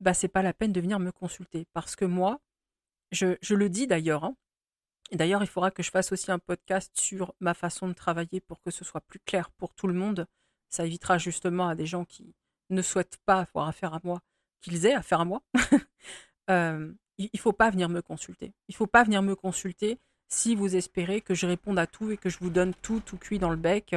bah 0.00 0.14
c'est 0.14 0.28
pas 0.28 0.42
la 0.42 0.54
peine 0.54 0.72
de 0.72 0.80
venir 0.80 0.98
me 1.00 1.12
consulter. 1.12 1.66
Parce 1.74 1.96
que 1.96 2.04
moi, 2.04 2.40
je, 3.12 3.36
le 3.54 3.68
dis 3.68 3.86
d'ailleurs, 3.86 4.24
hein, 4.24 4.36
d'ailleurs 5.12 5.42
il 5.42 5.48
faudra 5.48 5.70
que 5.70 5.82
je 5.82 5.90
fasse 5.90 6.12
aussi 6.12 6.30
un 6.30 6.38
podcast 6.38 6.92
sur 6.98 7.34
ma 7.40 7.54
façon 7.54 7.88
de 7.88 7.94
travailler 7.94 8.40
pour 8.40 8.62
que 8.62 8.70
ce 8.70 8.84
soit 8.84 9.02
plus 9.02 9.20
clair 9.20 9.50
pour 9.50 9.74
tout 9.74 9.86
le 9.86 9.94
monde. 9.94 10.26
Ça 10.68 10.84
évitera 10.84 11.18
justement 11.18 11.68
à 11.68 11.74
des 11.74 11.86
gens 11.86 12.04
qui 12.04 12.34
ne 12.70 12.82
souhaitent 12.82 13.18
pas 13.24 13.40
avoir 13.40 13.68
affaire 13.68 13.94
à 13.94 14.00
moi 14.04 14.20
qu'ils 14.60 14.86
aient 14.86 14.94
affaire 14.94 15.20
à 15.20 15.24
moi. 15.24 15.42
euh, 16.50 16.92
il 17.18 17.30
ne 17.32 17.38
faut 17.38 17.52
pas 17.52 17.70
venir 17.70 17.88
me 17.88 18.02
consulter. 18.02 18.52
Il 18.68 18.72
ne 18.72 18.76
faut 18.76 18.86
pas 18.86 19.04
venir 19.04 19.22
me 19.22 19.34
consulter 19.34 19.98
si 20.28 20.54
vous 20.54 20.76
espérez 20.76 21.20
que 21.20 21.34
je 21.34 21.46
réponde 21.46 21.78
à 21.78 21.86
tout 21.86 22.10
et 22.10 22.16
que 22.16 22.28
je 22.28 22.38
vous 22.38 22.50
donne 22.50 22.74
tout, 22.74 23.00
tout 23.00 23.16
cuit 23.16 23.38
dans 23.38 23.50
le 23.50 23.56
bec, 23.56 23.96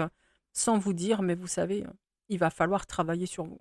sans 0.54 0.78
vous 0.78 0.94
dire, 0.94 1.22
mais 1.22 1.36
vous 1.36 1.48
savez, 1.48 1.86
il 2.30 2.40
va 2.40 2.50
falloir 2.50 2.88
travailler 2.88 3.26
sur 3.26 3.44
vous. 3.44 3.60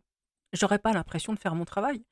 J'aurais 0.52 0.78
pas 0.78 0.92
l'impression 0.92 1.34
de 1.34 1.38
faire 1.38 1.54
mon 1.54 1.64
travail. 1.64 2.02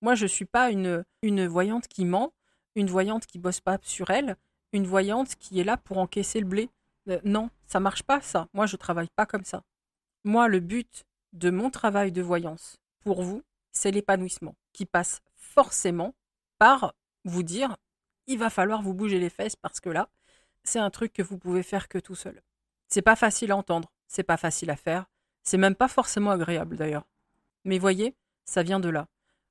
Moi, 0.00 0.14
je 0.14 0.24
ne 0.24 0.28
suis 0.28 0.44
pas 0.44 0.70
une, 0.70 1.04
une 1.22 1.46
voyante 1.46 1.88
qui 1.88 2.04
ment, 2.04 2.32
une 2.74 2.88
voyante 2.88 3.26
qui 3.26 3.38
bosse 3.38 3.60
pas 3.60 3.78
sur 3.82 4.10
elle, 4.10 4.36
une 4.72 4.86
voyante 4.86 5.34
qui 5.36 5.60
est 5.60 5.64
là 5.64 5.76
pour 5.76 5.98
encaisser 5.98 6.40
le 6.40 6.46
blé. 6.46 6.70
Euh, 7.08 7.20
non, 7.24 7.50
ça 7.66 7.80
marche 7.80 8.02
pas 8.02 8.20
ça. 8.20 8.48
Moi, 8.52 8.66
je 8.66 8.76
travaille 8.76 9.08
pas 9.14 9.26
comme 9.26 9.44
ça. 9.44 9.62
Moi, 10.24 10.48
le 10.48 10.60
but 10.60 11.04
de 11.34 11.50
mon 11.50 11.68
travail 11.68 12.10
de 12.10 12.22
voyance 12.22 12.78
pour 13.00 13.22
vous, 13.22 13.42
c'est 13.72 13.90
l'épanouissement 13.90 14.56
qui 14.72 14.86
passe 14.86 15.20
forcément 15.36 16.14
par 16.58 16.94
vous 17.24 17.42
dire 17.42 17.76
il 18.26 18.38
va 18.38 18.48
falloir 18.48 18.80
vous 18.80 18.94
bouger 18.94 19.18
les 19.18 19.28
fesses 19.28 19.56
parce 19.56 19.80
que 19.80 19.90
là, 19.90 20.08
c'est 20.62 20.78
un 20.78 20.88
truc 20.88 21.12
que 21.12 21.22
vous 21.22 21.36
pouvez 21.36 21.62
faire 21.62 21.88
que 21.88 21.98
tout 21.98 22.14
seul. 22.14 22.42
C'est 22.88 23.02
pas 23.02 23.16
facile 23.16 23.52
à 23.52 23.56
entendre, 23.56 23.92
c'est 24.08 24.22
pas 24.22 24.38
facile 24.38 24.70
à 24.70 24.76
faire, 24.76 25.04
c'est 25.42 25.58
même 25.58 25.74
pas 25.74 25.88
forcément 25.88 26.30
agréable 26.30 26.76
d'ailleurs. 26.76 27.06
Mais 27.64 27.78
voyez, 27.78 28.14
ça 28.46 28.62
vient 28.62 28.80
de 28.80 28.88
là. 28.88 29.08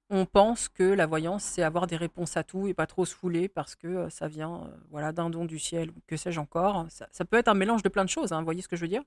On 0.09 0.25
pense 0.25 0.69
que 0.69 0.83
la 0.83 1.05
voyance, 1.05 1.43
c'est 1.43 1.63
avoir 1.63 1.85
des 1.85 1.97
réponses 1.97 2.35
à 2.35 2.43
tout 2.43 2.67
et 2.67 2.73
pas 2.73 2.87
trop 2.87 3.05
se 3.05 3.15
fouler 3.15 3.47
parce 3.47 3.75
que 3.75 3.87
euh, 3.87 4.09
ça 4.09 4.27
vient 4.27 4.63
euh, 4.65 4.77
voilà, 4.89 5.11
d'un 5.11 5.29
don 5.29 5.45
du 5.45 5.59
ciel 5.59 5.89
ou 5.91 5.95
que 6.07 6.17
sais-je 6.17 6.39
encore. 6.39 6.85
Ça, 6.89 7.25
peut 7.25 7.37
être 7.37 7.47
un 7.47 7.53
mélange 7.53 7.83
de 7.83 7.89
plein 7.89 8.05
de 8.05 8.09
choses, 8.09 8.31
hein, 8.31 8.43
voyez 8.43 8.61
ce 8.61 8.67
que 8.67 8.75
je 8.75 8.81
veux 8.81 8.87
dire? 8.87 9.03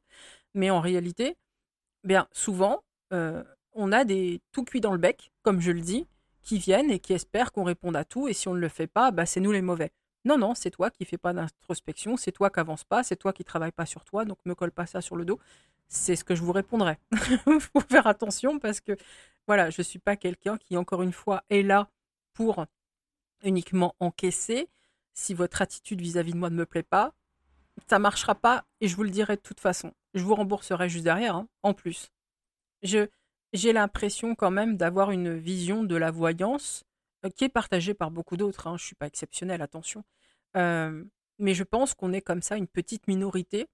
Mais 0.55 0.71
en 0.71 0.81
réalité, 0.81 1.37
bien 2.07 2.29
souvent, 2.33 2.83
euh, 3.13 3.43
on 3.73 3.93
a 3.93 4.05
des 4.05 4.41
tout 4.53 4.65
cuits 4.65 4.81
dans 4.81 4.93
le 4.93 4.99
bec, 4.99 5.33
comme 5.43 5.61
je 5.61 5.71
le 5.71 5.81
dis, 5.81 6.07
qui 6.43 6.59
viennent 6.59 6.91
et 6.91 6.99
qui 6.99 7.13
espèrent 7.13 7.53
qu'on 7.53 7.65
réponde 7.65 7.97
à 7.97 8.05
tout. 8.05 8.29
Et 8.29 8.33
si 8.33 8.49
on 8.49 8.55
ne 8.55 8.61
le 8.61 8.69
fait 8.69 8.87
pas, 8.87 9.11
bah, 9.11 9.27
c'est 9.27 9.41
nous 9.41 9.53
les 9.53 9.63
mauvais. 9.63 9.93
Non, 10.25 10.39
non, 10.39 10.55
c'est 10.55 10.71
toi 10.71 10.91
qui 10.91 11.05
fais 11.05 11.19
pas 11.19 11.33
d'introspection, 11.33 12.17
c'est 12.17 12.33
toi 12.33 12.51
qui 12.51 12.59
avance 12.59 12.83
pas, 12.83 13.05
c'est 13.05 13.17
toi 13.17 13.33
qui 13.33 13.45
travaille 13.45 13.71
pas 13.73 13.87
sur 13.87 14.05
toi, 14.05 14.25
donc 14.25 14.39
me 14.45 14.55
colle 14.55 14.73
pas 14.73 14.87
ça 14.87 15.01
sur 15.01 15.15
le 15.17 15.25
dos. 15.25 15.39
C'est 15.89 16.17
ce 16.17 16.25
que 16.25 16.35
je 16.35 16.43
vous 16.43 16.53
répondrai. 16.53 16.99
Il 17.47 17.61
faut 17.61 17.81
faire 17.81 18.09
attention 18.09 18.59
parce 18.59 18.81
que, 18.81 18.97
voilà, 19.47 19.71
je 19.71 19.83
suis 19.83 20.01
pas 20.01 20.17
quelqu'un 20.17 20.57
qui, 20.59 20.77
encore 20.77 21.03
une 21.03 21.13
fois, 21.13 21.45
est 21.49 21.63
là 21.63 21.89
pour 22.33 22.67
uniquement 23.45 23.95
encaisser. 24.01 24.69
Si 25.15 25.33
votre 25.33 25.63
attitude 25.63 26.01
vis-à-vis 26.01 26.33
de 26.33 26.39
moi 26.39 26.51
ne 26.51 26.57
me 26.57 26.67
plaît 26.67 26.83
pas, 26.83 27.15
ça 27.89 27.99
marchera 27.99 28.35
pas 28.35 28.65
et 28.81 28.89
je 28.89 28.97
vous 28.97 29.03
le 29.03 29.11
dirai 29.11 29.37
de 29.37 29.41
toute 29.41 29.61
façon. 29.61 29.93
Je 30.15 30.23
vous 30.23 30.35
rembourserai 30.35 30.89
juste 30.89 31.05
derrière, 31.05 31.37
hein, 31.37 31.49
en 31.63 31.75
plus. 31.75 32.11
Je, 32.83 33.09
j'ai 33.53 33.73
l'impression 33.73 34.35
quand 34.35 34.51
même 34.51 34.77
d'avoir 34.77 35.11
une 35.11 35.37
vision 35.37 35.85
de 35.85 35.97
la 35.97 36.11
voyance 36.11 36.85
euh, 37.25 37.31
qui 37.31 37.45
est 37.45 37.49
partagée 37.49 37.95
par 37.95 38.11
beaucoup 38.11 38.37
d'autres. 38.37 38.67
Hein. 38.67 38.77
Je 38.77 38.83
ne 38.83 38.87
suis 38.87 38.95
pas 38.95 39.07
exceptionnelle, 39.07 39.63
attention. 39.63 40.05
Euh, 40.57 41.05
mais 41.39 41.55
je 41.55 41.65
pense 41.65 41.95
qu'on 41.95 42.13
est 42.13 42.23
comme 42.23 42.43
ça 42.43 42.57
une 42.57 42.67
petite 42.67 43.09
minorité 43.09 43.67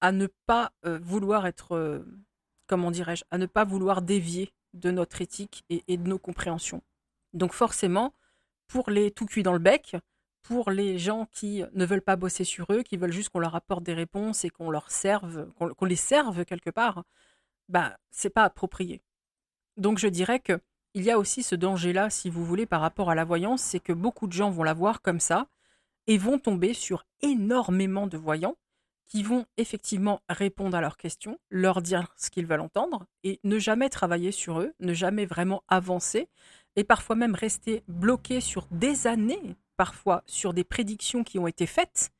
à 0.00 0.12
ne 0.12 0.28
pas 0.46 0.72
euh, 0.84 0.98
vouloir 1.02 1.46
être, 1.46 2.04
comment 2.66 2.90
dirais-je, 2.90 3.24
à 3.30 3.38
ne 3.38 3.46
pas 3.46 3.64
vouloir 3.64 4.02
dévier 4.02 4.52
de 4.74 4.90
notre 4.90 5.20
éthique 5.22 5.64
et, 5.70 5.96
de 5.96 6.08
nos 6.08 6.18
compréhensions. 6.18 6.82
Donc 7.32 7.52
forcément, 7.52 8.14
pour 8.68 8.90
les 8.90 9.10
tout 9.10 9.26
cuits 9.26 9.42
dans 9.42 9.54
le 9.54 9.58
bec, 9.58 9.96
pour 10.42 10.70
les 10.70 10.98
gens 10.98 11.26
qui 11.32 11.62
ne 11.72 11.84
veulent 11.84 12.02
pas 12.02 12.16
bosser 12.16 12.44
sur 12.44 12.66
eux, 12.70 12.82
qui 12.82 12.96
veulent 12.96 13.12
juste 13.12 13.28
qu'on 13.28 13.38
leur 13.38 13.54
apporte 13.54 13.82
des 13.82 13.94
réponses 13.94 14.44
et 14.44 14.50
qu'on 14.50 14.70
leur 14.70 14.90
serve, 14.90 15.50
qu'on 15.58 15.84
les 15.84 15.96
serve 15.96 16.44
quelque 16.44 16.70
part, 16.70 17.04
bah 17.68 17.96
c'est 18.10 18.30
pas 18.30 18.44
approprié. 18.44 19.02
Donc 19.76 19.98
je 19.98 20.08
dirais 20.08 20.40
que 20.40 20.60
il 20.94 21.04
y 21.04 21.10
a 21.10 21.18
aussi 21.18 21.42
ce 21.42 21.54
danger-là, 21.54 22.10
si 22.10 22.30
vous 22.30 22.44
voulez, 22.44 22.66
par 22.66 22.80
rapport 22.80 23.10
à 23.10 23.14
la 23.14 23.24
voyance, 23.24 23.62
c'est 23.62 23.80
que 23.80 23.92
beaucoup 23.92 24.26
de 24.26 24.32
gens 24.32 24.50
vont 24.50 24.62
la 24.62 24.74
voir 24.74 25.02
comme 25.02 25.20
ça 25.20 25.46
et 26.06 26.18
vont 26.18 26.38
tomber 26.38 26.72
sur 26.74 27.04
énormément 27.20 28.06
de 28.06 28.16
voyants 28.16 28.56
qui 29.06 29.22
vont 29.22 29.46
effectivement 29.56 30.20
répondre 30.28 30.76
à 30.76 30.80
leurs 30.80 30.96
questions, 30.96 31.38
leur 31.50 31.82
dire 31.82 32.12
ce 32.16 32.30
qu'ils 32.30 32.46
veulent 32.46 32.60
entendre 32.60 33.06
et 33.24 33.40
ne 33.44 33.58
jamais 33.58 33.88
travailler 33.88 34.32
sur 34.32 34.60
eux, 34.60 34.74
ne 34.80 34.92
jamais 34.92 35.24
vraiment 35.24 35.62
avancer 35.68 36.28
et 36.76 36.84
parfois 36.84 37.16
même 37.16 37.34
rester 37.34 37.82
bloqués 37.88 38.40
sur 38.40 38.66
des 38.70 39.06
années, 39.06 39.56
parfois 39.78 40.22
sur 40.26 40.52
des 40.52 40.64
prédictions 40.64 41.24
qui 41.24 41.38
ont 41.38 41.46
été 41.46 41.66
faites 41.66 42.10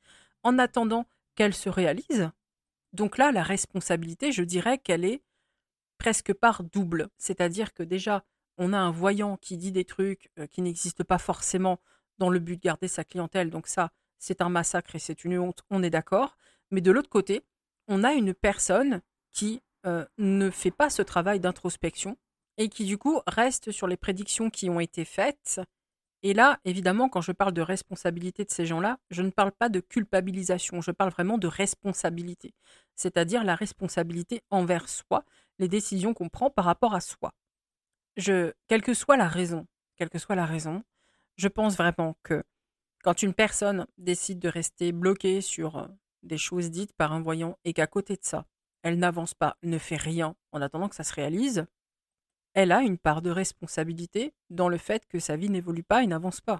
en 0.43 0.59
attendant 0.59 1.07
qu'elles 1.35 1.55
se 1.55 1.69
réalisent. 1.69 2.31
Donc 2.95 3.19
là, 3.19 3.33
la 3.33 3.43
responsabilité, 3.43 4.33
je 4.33 4.43
dirais 4.43 4.79
qu'elle 4.79 5.05
est 5.05 5.23
presque 5.99 6.33
par 6.33 6.63
double. 6.63 7.09
C'est-à-dire 7.19 7.75
que 7.75 7.83
déjà, 7.83 8.25
on 8.57 8.73
a 8.73 8.79
un 8.79 8.91
voyant 8.91 9.37
qui 9.37 9.57
dit 9.57 9.73
des 9.73 9.85
trucs 9.85 10.31
euh, 10.39 10.47
qui 10.47 10.63
n'existent 10.63 11.05
pas 11.05 11.19
forcément 11.19 11.81
dans 12.19 12.31
le 12.31 12.39
but 12.39 12.57
de 12.57 12.63
garder 12.63 12.89
sa 12.89 13.05
clientèle. 13.05 13.51
Donc 13.51 13.67
ça, 13.67 13.91
c'est 14.19 14.41
un 14.41 14.49
massacre 14.49 14.95
et 14.95 14.99
c'est 14.99 15.25
une 15.25 15.39
honte, 15.39 15.63
on 15.69 15.83
est 15.83 15.91
d'accord. 15.91 16.39
Mais 16.71 16.81
de 16.81 16.91
l'autre 16.91 17.11
côté, 17.11 17.43
on 17.89 18.05
a 18.05 18.13
une 18.13 18.35
personne 18.35 19.03
qui 19.33 19.63
euh, 19.87 20.07
ne 20.17 20.51
fait 20.51 20.71
pas 20.71 20.91
ce 20.91 21.03
travail 21.03 21.41
d'introspection 21.41 22.17
et 22.57 22.69
qui 22.69 22.85
du 22.85 22.99
coup 22.99 23.21
reste 23.27 23.71
sur 23.71 23.87
les 23.87 23.97
prédictions 23.97 24.51
qui 24.51 24.71
ont 24.71 24.81
été 24.81 25.05
faites. 25.05 25.61
Et 26.23 26.35
là, 26.35 26.59
évidemment, 26.65 27.09
quand 27.09 27.21
je 27.21 27.33
parle 27.33 27.53
de 27.53 27.63
responsabilité 27.63 28.45
de 28.45 28.51
ces 28.51 28.67
gens-là, 28.67 28.99
je 29.11 29.23
ne 29.23 29.31
parle 29.31 29.53
pas 29.53 29.69
de 29.69 29.81
culpabilisation, 29.81 30.81
je 30.81 30.91
parle 30.91 31.11
vraiment 31.11 31.39
de 31.39 31.47
responsabilité, 31.47 32.55
c'est-à-dire 32.97 33.45
la 33.45 33.55
responsabilité 33.55 34.43
envers 34.51 34.89
soi, 34.89 35.25
les 35.59 35.69
décisions 35.69 36.15
qu'on 36.15 36.29
prend 36.29 36.51
par 36.51 36.65
rapport 36.65 36.95
à 36.95 37.01
soi. 37.01 37.33
Quelle 38.17 38.83
que 38.83 38.95
soit 38.95 39.17
la 39.17 39.29
raison, 39.29 39.67
quelle 39.97 40.11
que 40.11 40.19
soit 40.19 40.35
la 40.35 40.47
raison, 40.47 40.83
je 41.37 41.47
pense 41.47 41.77
vraiment 41.77 42.17
que 42.25 42.43
quand 43.03 43.23
une 43.23 43.35
personne 43.35 43.87
décide 43.97 44.41
de 44.41 44.49
rester 44.49 44.91
bloquée 44.91 45.41
sur 45.41 45.79
euh, 45.79 45.87
des 46.25 46.39
choses 46.39 46.71
dites 46.71 46.93
par 46.95 47.13
un 47.13 47.21
voyant 47.21 47.57
et 47.65 47.73
qu'à 47.73 47.87
côté 47.87 48.15
de 48.15 48.25
ça, 48.25 48.45
elle 48.83 48.99
n'avance 48.99 49.35
pas, 49.35 49.57
ne 49.63 49.79
fait 49.79 49.97
rien 49.97 50.35
en 50.53 50.61
attendant 50.61 50.89
que 50.89 50.97
ça 50.97 51.05
se 51.05 51.15
réalise, 51.15 51.67
elle 52.59 52.73
a 52.73 52.83
une 52.83 52.99
part 52.99 53.23
de 53.23 53.31
responsabilité 53.31 54.35
dans 54.51 54.69
le 54.69 54.79
fait 54.79 55.07
que 55.07 55.21
sa 55.21 55.37
vie 55.37 55.49
n'évolue 55.49 55.85
pas 55.85 56.03
et 56.03 56.09
n'avance 56.09 56.41
pas. 56.41 56.59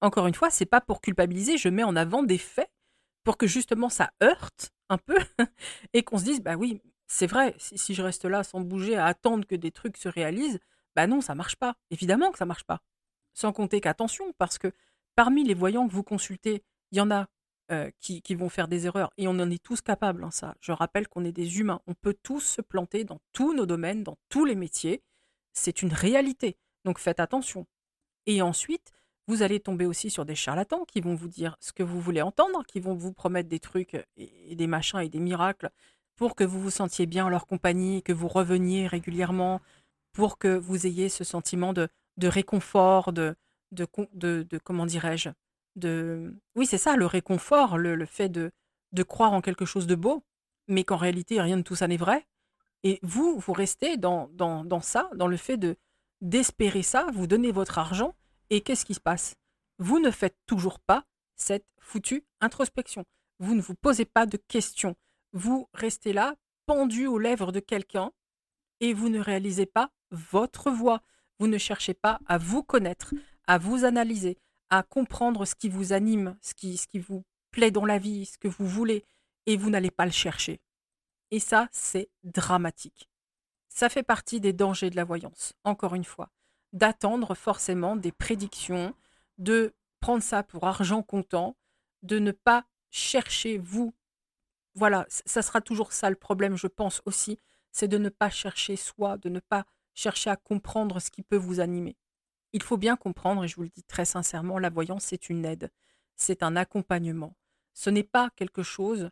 Encore 0.00 0.28
une 0.28 0.34
fois, 0.34 0.48
c'est 0.48 0.64
pas 0.64 0.80
pour 0.80 1.00
culpabiliser, 1.00 1.58
je 1.58 1.68
mets 1.68 1.82
en 1.82 1.96
avant 1.96 2.22
des 2.22 2.38
faits 2.38 2.70
pour 3.24 3.36
que 3.36 3.48
justement 3.48 3.88
ça 3.88 4.12
heurte 4.22 4.70
un 4.90 4.96
peu 4.96 5.18
et 5.92 6.04
qu'on 6.04 6.18
se 6.18 6.24
dise 6.24 6.40
bah 6.40 6.54
oui, 6.54 6.80
c'est 7.08 7.26
vrai, 7.26 7.56
si, 7.58 7.94
je 7.94 8.00
reste 8.00 8.26
là 8.26 8.44
sans 8.44 8.60
bouger 8.60 8.94
à 8.94 9.06
attendre 9.06 9.44
que 9.44 9.56
des 9.56 9.72
trucs 9.72 9.96
se 9.96 10.08
réalisent, 10.08 10.60
bah 10.94 11.08
non, 11.08 11.20
ça 11.20 11.34
marche 11.34 11.56
pas. 11.56 11.74
Évidemment 11.90 12.30
que 12.30 12.38
ça 12.38 12.46
marche 12.46 12.62
pas. 12.62 12.80
Sans 13.34 13.52
compter 13.52 13.80
qu'attention, 13.80 14.32
parce 14.38 14.56
que 14.56 14.70
parmi 15.16 15.42
les 15.42 15.54
voyants 15.54 15.88
que 15.88 15.92
vous 15.92 16.04
consultez, 16.04 16.62
il 16.92 16.98
y 16.98 17.00
en 17.00 17.10
a 17.10 17.26
euh, 17.72 17.90
qui, 17.98 18.22
vont 18.36 18.48
faire 18.48 18.68
des 18.68 18.86
erreurs 18.86 19.10
et 19.16 19.26
on 19.26 19.32
en 19.32 19.50
est 19.50 19.60
tous 19.60 19.80
capables. 19.80 20.22
Hein, 20.22 20.30
ça, 20.30 20.54
je 20.60 20.70
rappelle 20.70 21.08
qu'on 21.08 21.24
est 21.24 21.32
des 21.32 21.58
humains. 21.58 21.80
On 21.88 21.94
peut 21.94 22.14
tous 22.22 22.40
se 22.40 22.62
planter 22.62 23.02
dans 23.02 23.18
tous 23.32 23.52
nos 23.52 23.66
domaines, 23.66 24.04
dans 24.04 24.16
tous 24.28 24.44
les 24.44 24.54
métiers. 24.54 25.02
C'est 25.52 25.82
une 25.82 25.92
réalité. 25.92 26.56
Donc 26.84 26.98
faites 26.98 27.20
attention. 27.20 27.66
Et 28.26 28.42
ensuite, 28.42 28.92
vous 29.26 29.42
allez 29.42 29.60
tomber 29.60 29.86
aussi 29.86 30.10
sur 30.10 30.24
des 30.24 30.34
charlatans 30.34 30.84
qui 30.84 31.00
vont 31.00 31.14
vous 31.14 31.28
dire 31.28 31.56
ce 31.60 31.72
que 31.72 31.82
vous 31.82 32.00
voulez 32.00 32.22
entendre, 32.22 32.64
qui 32.66 32.80
vont 32.80 32.94
vous 32.94 33.12
promettre 33.12 33.48
des 33.48 33.60
trucs 33.60 33.96
et 34.16 34.54
des 34.54 34.66
machins 34.66 35.00
et 35.00 35.08
des 35.08 35.20
miracles 35.20 35.70
pour 36.16 36.34
que 36.34 36.44
vous 36.44 36.60
vous 36.60 36.70
sentiez 36.70 37.06
bien 37.06 37.26
en 37.26 37.28
leur 37.30 37.46
compagnie, 37.46 38.02
que 38.02 38.12
vous 38.12 38.28
reveniez 38.28 38.86
régulièrement, 38.86 39.60
pour 40.12 40.36
que 40.36 40.54
vous 40.54 40.86
ayez 40.86 41.08
ce 41.08 41.24
sentiment 41.24 41.72
de, 41.72 41.88
réconfort, 42.22 43.12
de, 43.12 43.36
comment 44.64 44.84
dirais-je, 44.84 45.30
de... 45.76 46.34
Oui, 46.56 46.66
c'est 46.66 46.76
ça, 46.76 46.96
le 46.96 47.06
réconfort, 47.06 47.78
le, 47.78 48.04
fait 48.04 48.28
de 48.28 48.52
croire 49.02 49.32
en 49.32 49.40
quelque 49.40 49.64
chose 49.64 49.86
de 49.86 49.94
beau, 49.94 50.22
mais 50.68 50.84
qu'en 50.84 50.96
réalité, 50.96 51.40
rien 51.40 51.56
de 51.56 51.62
tout 51.62 51.76
ça 51.76 51.88
n'est 51.88 51.96
vrai. 51.96 52.26
Et 52.82 52.98
vous, 53.02 53.38
vous 53.38 53.52
restez 53.52 53.96
dans, 53.96 54.30
ça, 54.82 55.10
dans 55.14 55.26
le 55.26 55.36
fait 55.36 55.56
de 55.56 55.76
d'espérer 56.20 56.82
ça, 56.82 57.06
vous 57.14 57.26
donnez 57.26 57.50
votre 57.50 57.78
argent, 57.78 58.14
et 58.50 58.60
qu'est-ce 58.60 58.84
qui 58.84 58.94
se 58.94 59.00
passe? 59.00 59.36
Vous 59.78 60.00
ne 60.00 60.10
faites 60.10 60.36
toujours 60.46 60.78
pas 60.78 61.04
cette 61.34 61.66
foutue 61.78 62.24
introspection. 62.42 63.06
Vous 63.38 63.54
ne 63.54 63.62
vous 63.62 63.74
posez 63.74 64.04
pas 64.04 64.26
de 64.26 64.36
questions. 64.36 64.96
Vous 65.32 65.68
restez 65.72 66.12
là, 66.12 66.34
pendu 66.66 67.06
aux 67.06 67.18
lèvres 67.18 67.52
de 67.52 67.60
quelqu'un, 67.60 68.12
et 68.80 68.92
vous 68.92 69.08
ne 69.08 69.18
réalisez 69.18 69.64
pas 69.64 69.90
votre 70.10 70.70
voix. 70.70 71.00
Vous 71.38 71.46
ne 71.46 71.56
cherchez 71.56 71.94
pas 71.94 72.20
à 72.26 72.36
vous 72.36 72.62
connaître, 72.62 73.14
à 73.46 73.56
vous 73.56 73.86
analyser, 73.86 74.36
à 74.68 74.82
comprendre 74.82 75.46
ce 75.46 75.54
qui 75.54 75.70
vous 75.70 75.94
anime, 75.94 76.36
ce 76.42 76.52
qui 76.54 76.98
vous 76.98 77.24
plaît 77.50 77.70
dans 77.70 77.86
la 77.86 77.98
vie, 77.98 78.26
ce 78.26 78.36
que 78.36 78.48
vous 78.48 78.66
voulez, 78.66 79.06
et 79.46 79.56
vous 79.56 79.70
n'allez 79.70 79.90
pas 79.90 80.04
le 80.04 80.12
chercher. 80.12 80.60
Et 81.30 81.40
ça, 81.40 81.68
c'est 81.72 82.10
dramatique. 82.24 83.08
Ça 83.68 83.88
fait 83.88 84.02
partie 84.02 84.40
des 84.40 84.52
dangers 84.52 84.90
de 84.90 84.96
la 84.96 85.04
voyance, 85.04 85.54
encore 85.64 85.94
une 85.94 86.04
fois, 86.04 86.30
d'attendre 86.72 87.34
forcément 87.34 87.96
des 87.96 88.12
prédictions, 88.12 88.94
de 89.38 89.72
prendre 90.00 90.22
ça 90.22 90.42
pour 90.42 90.64
argent 90.64 91.02
comptant, 91.02 91.56
de 92.02 92.18
ne 92.18 92.32
pas 92.32 92.64
chercher 92.90 93.58
vous. 93.58 93.94
Voilà, 94.74 95.06
ça 95.08 95.42
sera 95.42 95.60
toujours 95.60 95.92
ça 95.92 96.10
le 96.10 96.16
problème, 96.16 96.56
je 96.56 96.66
pense 96.66 97.00
aussi, 97.04 97.38
c'est 97.70 97.88
de 97.88 97.98
ne 97.98 98.08
pas 98.08 98.30
chercher 98.30 98.76
soi, 98.76 99.18
de 99.18 99.28
ne 99.28 99.40
pas 99.40 99.64
chercher 99.94 100.30
à 100.30 100.36
comprendre 100.36 101.00
ce 101.00 101.10
qui 101.10 101.22
peut 101.22 101.36
vous 101.36 101.60
animer. 101.60 101.96
Il 102.52 102.62
faut 102.62 102.76
bien 102.76 102.96
comprendre, 102.96 103.44
et 103.44 103.48
je 103.48 103.56
vous 103.56 103.62
le 103.62 103.68
dis 103.68 103.84
très 103.84 104.04
sincèrement, 104.04 104.58
la 104.58 104.70
voyance, 104.70 105.04
c'est 105.04 105.28
une 105.28 105.44
aide, 105.44 105.70
c'est 106.16 106.42
un 106.42 106.56
accompagnement. 106.56 107.36
Ce 107.74 107.90
n'est 107.90 108.04
pas 108.04 108.30
quelque 108.34 108.62
chose, 108.62 109.10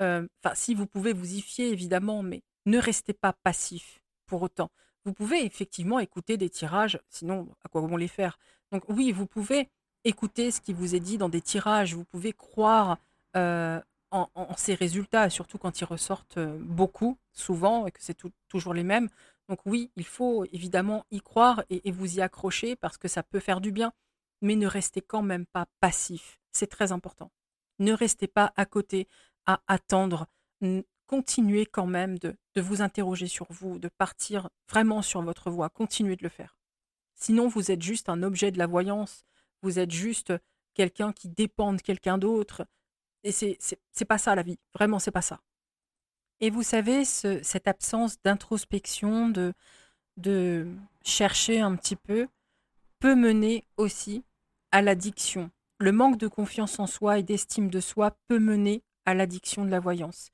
enfin 0.00 0.54
si 0.54 0.74
vous 0.74 0.86
pouvez 0.86 1.12
vous 1.12 1.34
y 1.34 1.40
fier 1.40 1.68
évidemment, 1.68 2.22
mais 2.22 2.42
ne 2.66 2.78
restez 2.78 3.12
pas 3.12 3.32
passif 3.32 4.00
pour 4.26 4.42
autant. 4.42 4.70
Vous 5.04 5.12
pouvez 5.12 5.44
effectivement 5.44 5.98
écouter 5.98 6.36
des 6.36 6.50
tirages, 6.50 7.00
sinon 7.08 7.48
à 7.64 7.68
quoi 7.68 7.80
vont 7.80 7.96
les 7.96 8.08
faire? 8.08 8.38
Donc 8.72 8.84
oui, 8.88 9.12
vous 9.12 9.26
pouvez 9.26 9.68
écouter 10.04 10.50
ce 10.50 10.60
qui 10.60 10.72
vous 10.72 10.94
est 10.94 11.00
dit 11.00 11.18
dans 11.18 11.28
des 11.28 11.40
tirages, 11.40 11.94
vous 11.94 12.04
pouvez 12.04 12.32
croire 12.32 12.98
en, 14.10 14.56
ces 14.56 14.74
résultats, 14.74 15.30
surtout 15.30 15.58
quand 15.58 15.80
ils 15.80 15.84
ressortent 15.84 16.38
beaucoup, 16.38 17.18
souvent, 17.32 17.86
et 17.86 17.90
que 17.90 18.02
c'est 18.02 18.16
toujours 18.48 18.74
les 18.74 18.82
mêmes. 18.82 19.08
Donc 19.48 19.60
oui, 19.66 19.90
il 19.96 20.06
faut 20.06 20.44
évidemment 20.52 21.04
y 21.10 21.20
croire 21.20 21.64
et, 21.70 21.90
vous 21.90 22.18
y 22.18 22.20
accrocher 22.20 22.76
parce 22.76 22.98
que 22.98 23.08
ça 23.08 23.22
peut 23.22 23.40
faire 23.40 23.60
du 23.60 23.72
bien, 23.72 23.92
mais 24.42 24.56
ne 24.56 24.66
restez 24.66 25.00
quand 25.00 25.22
même 25.22 25.46
pas 25.46 25.66
passif. 25.80 26.38
C'est 26.52 26.68
très 26.68 26.92
important. 26.92 27.30
Ne 27.78 27.92
restez 27.92 28.28
pas 28.28 28.52
à 28.56 28.66
côté 28.66 29.08
à 29.46 29.62
attendre. 29.66 30.26
Continuez 31.06 31.66
quand 31.66 31.86
même 31.86 32.18
de, 32.18 32.36
de 32.54 32.60
vous 32.60 32.82
interroger 32.82 33.26
sur 33.26 33.46
vous, 33.50 33.78
de 33.78 33.88
partir 33.88 34.48
vraiment 34.68 35.02
sur 35.02 35.22
votre 35.22 35.50
voie. 35.50 35.68
Continuez 35.68 36.16
de 36.16 36.22
le 36.22 36.28
faire. 36.28 36.56
Sinon, 37.14 37.48
vous 37.48 37.70
êtes 37.70 37.82
juste 37.82 38.08
un 38.08 38.22
objet 38.22 38.50
de 38.50 38.58
la 38.58 38.66
voyance. 38.66 39.24
Vous 39.62 39.78
êtes 39.78 39.90
juste 39.90 40.32
quelqu'un 40.74 41.12
qui 41.12 41.28
dépend 41.28 41.72
de 41.72 41.82
quelqu'un 41.82 42.16
d'autre. 42.16 42.66
Et 43.24 43.32
c'est, 43.32 43.58
pas 44.08 44.18
ça 44.18 44.34
la 44.34 44.42
vie. 44.42 44.58
Vraiment, 44.74 44.98
c'est 44.98 45.10
pas 45.10 45.22
ça. 45.22 45.40
Et 46.40 46.48
vous 46.48 46.62
savez, 46.62 47.04
cette 47.04 47.68
absence 47.68 48.16
d'introspection, 48.22 49.28
de, 49.28 49.52
de 50.16 50.66
chercher 51.04 51.60
un 51.60 51.76
petit 51.76 51.96
peu, 51.96 52.28
peut 52.98 53.14
mener 53.14 53.66
aussi 53.76 54.24
à 54.70 54.80
l'addiction. 54.80 55.50
Le 55.78 55.92
manque 55.92 56.16
de 56.16 56.28
confiance 56.28 56.78
en 56.78 56.86
soi 56.86 57.18
et 57.18 57.22
d'estime 57.22 57.70
de 57.70 57.80
soi 57.80 58.16
peut 58.28 58.38
mener 58.38 58.82
à 59.10 59.14
l'addiction 59.14 59.64
de 59.64 59.70
la 59.70 59.80
voyance. 59.80 60.30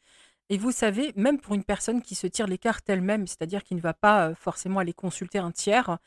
Et 0.48 0.58
vous 0.58 0.72
savez, 0.72 1.12
même 1.16 1.40
pour 1.40 1.54
une 1.54 1.64
personne 1.64 2.02
qui 2.02 2.14
se 2.14 2.26
tire 2.26 2.46
les 2.46 2.58
cartes 2.58 2.88
elle-même, 2.88 3.26
c'est-à-dire 3.26 3.64
qui 3.64 3.74
ne 3.74 3.80
va 3.80 3.94
pas 3.94 4.34
forcément 4.34 4.80
aller 4.80 4.92
consulter 4.92 5.38
un 5.38 5.50
tiers, 5.50 5.98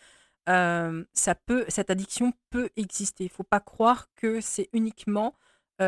ça 0.47 1.35
peut, 1.45 1.65
cette 1.67 1.89
addiction 1.89 2.33
peut 2.49 2.69
exister. 2.77 3.25
Il 3.25 3.27
ne 3.27 3.33
faut 3.33 3.43
pas 3.43 3.59
croire 3.59 4.07
que 4.15 4.41
c'est 4.41 4.69
uniquement 4.73 5.35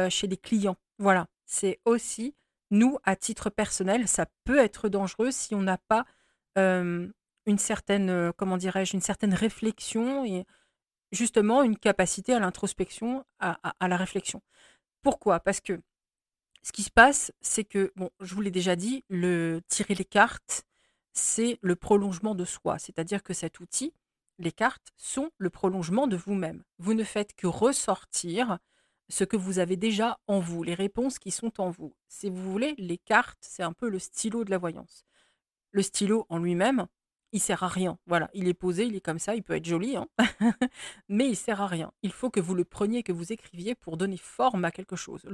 chez 0.10 0.28
les 0.28 0.38
clients. 0.38 0.76
Voilà, 1.00 1.28
c'est 1.46 1.80
aussi 1.86 2.36
nous, 2.72 2.98
à 3.04 3.16
titre 3.16 3.50
personnel, 3.50 4.08
ça 4.08 4.26
peut 4.46 4.58
être 4.58 4.90
dangereux 4.90 5.32
si 5.32 5.56
on 5.56 5.62
n'a 5.62 5.78
pas 5.78 6.06
une 6.56 7.58
certaine, 7.58 8.34
comment 8.38 8.58
dirais-je, 8.58 8.94
une 8.94 9.02
certaine 9.02 9.34
réflexion 9.34 10.26
et 10.26 10.46
justement 11.12 11.64
une 11.64 11.78
capacité 11.78 12.34
à 12.34 12.40
l'introspection, 12.40 13.26
à, 13.40 13.58
la 13.88 13.98
réflexion. 13.98 14.42
Pourquoi? 15.02 15.40
Parce 15.40 15.60
que 15.60 15.82
ce 16.64 16.72
qui 16.72 16.84
se 16.84 16.92
passe, 16.92 17.32
c'est 17.42 17.64
que, 17.64 17.92
bon, 17.96 18.12
je 18.20 18.36
vous 18.36 18.42
l'ai 18.42 18.52
déjà 18.52 18.76
dit, 18.76 19.04
le 19.10 19.62
tirer 19.68 19.96
les 19.96 20.06
cartes, 20.06 20.64
c'est 21.14 21.58
le 21.62 21.76
prolongement 21.76 22.36
de 22.36 22.46
soi. 22.46 22.78
C'est-à-dire 22.78 23.24
que 23.24 23.34
cet 23.34 23.60
outil, 23.60 23.94
les 24.38 24.52
cartes, 24.52 24.92
sont 24.96 25.32
le 25.38 25.50
prolongement 25.50 26.08
de 26.08 26.16
vous-même. 26.16 26.64
Vous 26.78 26.94
ne 26.94 27.04
faites 27.04 27.34
que 27.36 27.48
ressortir 27.48 28.60
ce 29.10 29.24
que 29.24 29.38
vous 29.38 29.60
avez 29.60 29.76
déjà 29.76 30.20
en 30.28 30.40
vous, 30.40 30.64
les 30.64 30.74
réponses 30.74 31.20
qui 31.20 31.32
sont 31.32 31.60
en 31.60 31.70
vous. 31.70 31.94
Si 32.08 32.30
vous 32.30 32.52
voulez, 32.52 32.76
les 32.78 32.98
cartes, 32.98 33.40
c'est 33.42 33.64
un 33.64 33.74
peu 33.74 33.90
le 33.90 34.00
stylo 34.00 34.44
de 34.44 34.52
la 34.52 34.58
voyance. 34.58 35.06
Le 35.72 35.82
stylo 35.82 36.26
en 36.30 36.38
lui-même, 36.38 36.88
il 37.34 37.40
sert 37.42 37.64
à 37.64 37.68
rien. 37.68 37.98
Voilà, 38.06 38.30
il 38.34 38.48
est 38.48 38.54
posé, 38.54 38.86
il 38.86 38.96
est 38.96 39.02
comme 39.02 39.20
ça, 39.20 39.36
il 39.36 39.44
peut 39.44 39.56
être 39.56 39.66
joli, 39.66 39.96
hein 39.96 40.08
mais 41.10 41.30
il 41.30 41.36
sert 41.36 41.62
à 41.62 41.68
rien. 41.68 41.92
Il 42.04 42.12
faut 42.12 42.30
que 42.30 42.40
vous 42.40 42.56
le 42.56 42.66
preniez, 42.66 43.04
que 43.04 43.12
vous 43.12 43.32
écriviez 43.32 43.76
pour 43.76 43.98
donner 43.98 44.18
forme 44.18 44.66
à 44.66 44.72
quelque 44.72 44.96
chose. 44.96 45.26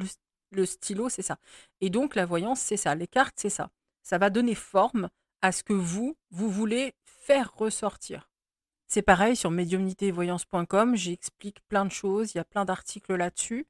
Stylo, 0.66 1.10
c'est 1.10 1.22
ça. 1.22 1.38
Et 1.82 1.90
donc 1.90 2.16
la 2.16 2.26
voyance, 2.26 2.60
c'est 2.60 2.78
ça. 2.78 2.96
Les 2.96 3.08
cartes, 3.08 3.36
c'est 3.38 3.50
ça. 3.50 3.70
Ça 4.04 4.18
va 4.18 4.30
donner 4.30 4.56
forme 4.56 5.10
à 5.42 5.52
ce 5.52 5.64
que 5.64 5.74
vous, 5.74 6.16
vous 6.32 6.50
voulez 6.50 6.94
faire 7.06 7.54
ressortir. 7.54 8.30
C'est 8.88 9.02
pareil 9.02 9.36
sur 9.36 9.52
médiumnitévoyance.com, 9.52 10.96
j'explique 10.96 11.60
plein 11.68 11.84
de 11.84 11.92
choses, 11.92 12.34
il 12.34 12.38
y 12.38 12.40
a 12.40 12.46
plein 12.46 12.64
d'articles 12.64 13.16
là-dessus. 13.16 13.68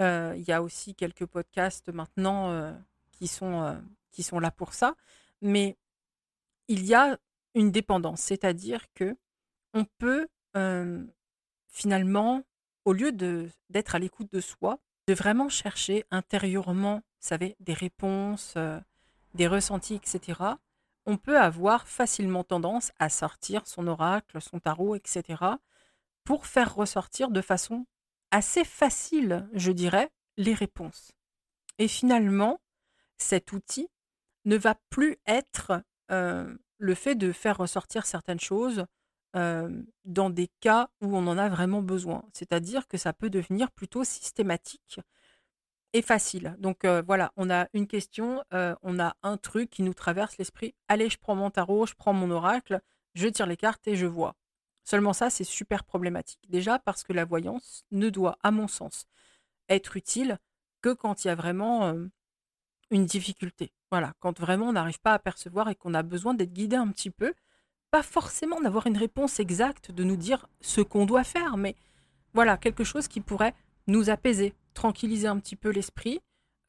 Euh, 0.00 0.34
il 0.36 0.42
y 0.48 0.52
a 0.52 0.62
aussi 0.62 0.94
quelques 0.94 1.26
podcasts 1.26 1.88
maintenant 1.88 2.50
euh, 2.50 2.72
qui, 3.12 3.28
sont, 3.28 3.62
euh, 3.62 3.74
qui 4.10 4.22
sont 4.22 4.40
là 4.40 4.50
pour 4.50 4.74
ça. 4.74 4.96
Mais 5.40 5.76
il 6.68 6.84
y 6.84 6.94
a 6.94 7.18
une 7.54 7.70
dépendance, 7.70 8.20
c'est-à-dire 8.22 8.92
que 8.94 9.16
on 9.74 9.84
peut 9.98 10.26
finalement, 11.68 12.42
au 12.84 12.92
lieu 12.92 13.12
d'être 13.12 13.94
à 13.94 14.00
l'écoute 14.00 14.32
de 14.32 14.40
soi, 14.40 14.80
de 15.10 15.14
vraiment 15.16 15.48
chercher 15.48 16.04
intérieurement, 16.12 16.98
vous 16.98 17.26
savez, 17.26 17.56
des 17.58 17.72
réponses, 17.72 18.54
des 19.34 19.48
ressentis, 19.48 19.96
etc., 19.96 20.40
on 21.04 21.16
peut 21.16 21.36
avoir 21.36 21.88
facilement 21.88 22.44
tendance 22.44 22.92
à 23.00 23.08
sortir 23.08 23.66
son 23.66 23.88
oracle, 23.88 24.40
son 24.40 24.60
tarot, 24.60 24.94
etc., 24.94 25.42
pour 26.22 26.46
faire 26.46 26.76
ressortir 26.76 27.32
de 27.32 27.40
façon 27.40 27.86
assez 28.30 28.62
facile, 28.62 29.48
je 29.52 29.72
dirais, 29.72 30.12
les 30.36 30.54
réponses. 30.54 31.10
Et 31.80 31.88
finalement, 31.88 32.60
cet 33.16 33.50
outil 33.50 33.88
ne 34.44 34.56
va 34.56 34.76
plus 34.90 35.16
être 35.26 35.82
euh, 36.12 36.56
le 36.78 36.94
fait 36.94 37.16
de 37.16 37.32
faire 37.32 37.56
ressortir 37.56 38.06
certaines 38.06 38.38
choses 38.38 38.84
dans 39.32 40.30
des 40.30 40.48
cas 40.60 40.90
où 41.00 41.16
on 41.16 41.26
en 41.26 41.38
a 41.38 41.48
vraiment 41.48 41.82
besoin. 41.82 42.24
C'est-à-dire 42.32 42.88
que 42.88 42.98
ça 42.98 43.12
peut 43.12 43.30
devenir 43.30 43.70
plutôt 43.70 44.04
systématique 44.04 45.00
et 45.92 46.02
facile. 46.02 46.56
Donc 46.58 46.84
voilà, 46.84 47.32
on 47.36 47.50
a 47.50 47.68
une 47.72 47.86
question, 47.86 48.42
on 48.50 48.98
a 48.98 49.16
un 49.22 49.36
truc 49.36 49.70
qui 49.70 49.82
nous 49.82 49.94
traverse 49.94 50.38
l'esprit. 50.38 50.74
Allez, 50.88 51.08
je 51.10 51.18
prends 51.18 51.34
mon 51.34 51.50
tarot, 51.50 51.86
je 51.86 51.94
prends 51.94 52.12
mon 52.12 52.30
oracle, 52.30 52.80
je 53.14 53.28
tire 53.28 53.46
les 53.46 53.56
cartes 53.56 53.86
et 53.88 53.96
je 53.96 54.06
vois. 54.06 54.36
Seulement 54.84 55.12
ça, 55.12 55.30
c'est 55.30 55.44
super 55.44 55.84
problématique. 55.84 56.40
Déjà 56.48 56.78
parce 56.78 57.02
que 57.04 57.12
la 57.12 57.24
voyance 57.24 57.84
ne 57.90 58.08
doit, 58.08 58.38
à 58.42 58.50
mon 58.50 58.66
sens, 58.66 59.06
être 59.68 59.96
utile 59.96 60.38
que 60.80 60.92
quand 60.92 61.24
il 61.24 61.28
y 61.28 61.30
a 61.30 61.34
vraiment 61.34 61.94
une 62.90 63.06
difficulté. 63.06 63.72
Voilà, 63.92 64.14
quand 64.18 64.40
vraiment 64.40 64.68
on 64.68 64.72
n'arrive 64.72 65.00
pas 65.00 65.14
à 65.14 65.18
percevoir 65.18 65.68
et 65.68 65.74
qu'on 65.74 65.94
a 65.94 66.02
besoin 66.02 66.34
d'être 66.34 66.52
guidé 66.52 66.76
un 66.76 66.88
petit 66.88 67.10
peu. 67.10 67.34
Pas 67.90 68.02
forcément 68.02 68.60
d'avoir 68.60 68.86
une 68.86 68.96
réponse 68.96 69.40
exacte, 69.40 69.90
de 69.90 70.04
nous 70.04 70.16
dire 70.16 70.46
ce 70.60 70.80
qu'on 70.80 71.06
doit 71.06 71.24
faire, 71.24 71.56
mais 71.56 71.74
voilà, 72.34 72.56
quelque 72.56 72.84
chose 72.84 73.08
qui 73.08 73.20
pourrait 73.20 73.54
nous 73.86 74.10
apaiser, 74.10 74.54
tranquilliser 74.74 75.26
un 75.26 75.38
petit 75.38 75.56
peu 75.56 75.70
l'esprit 75.70 76.20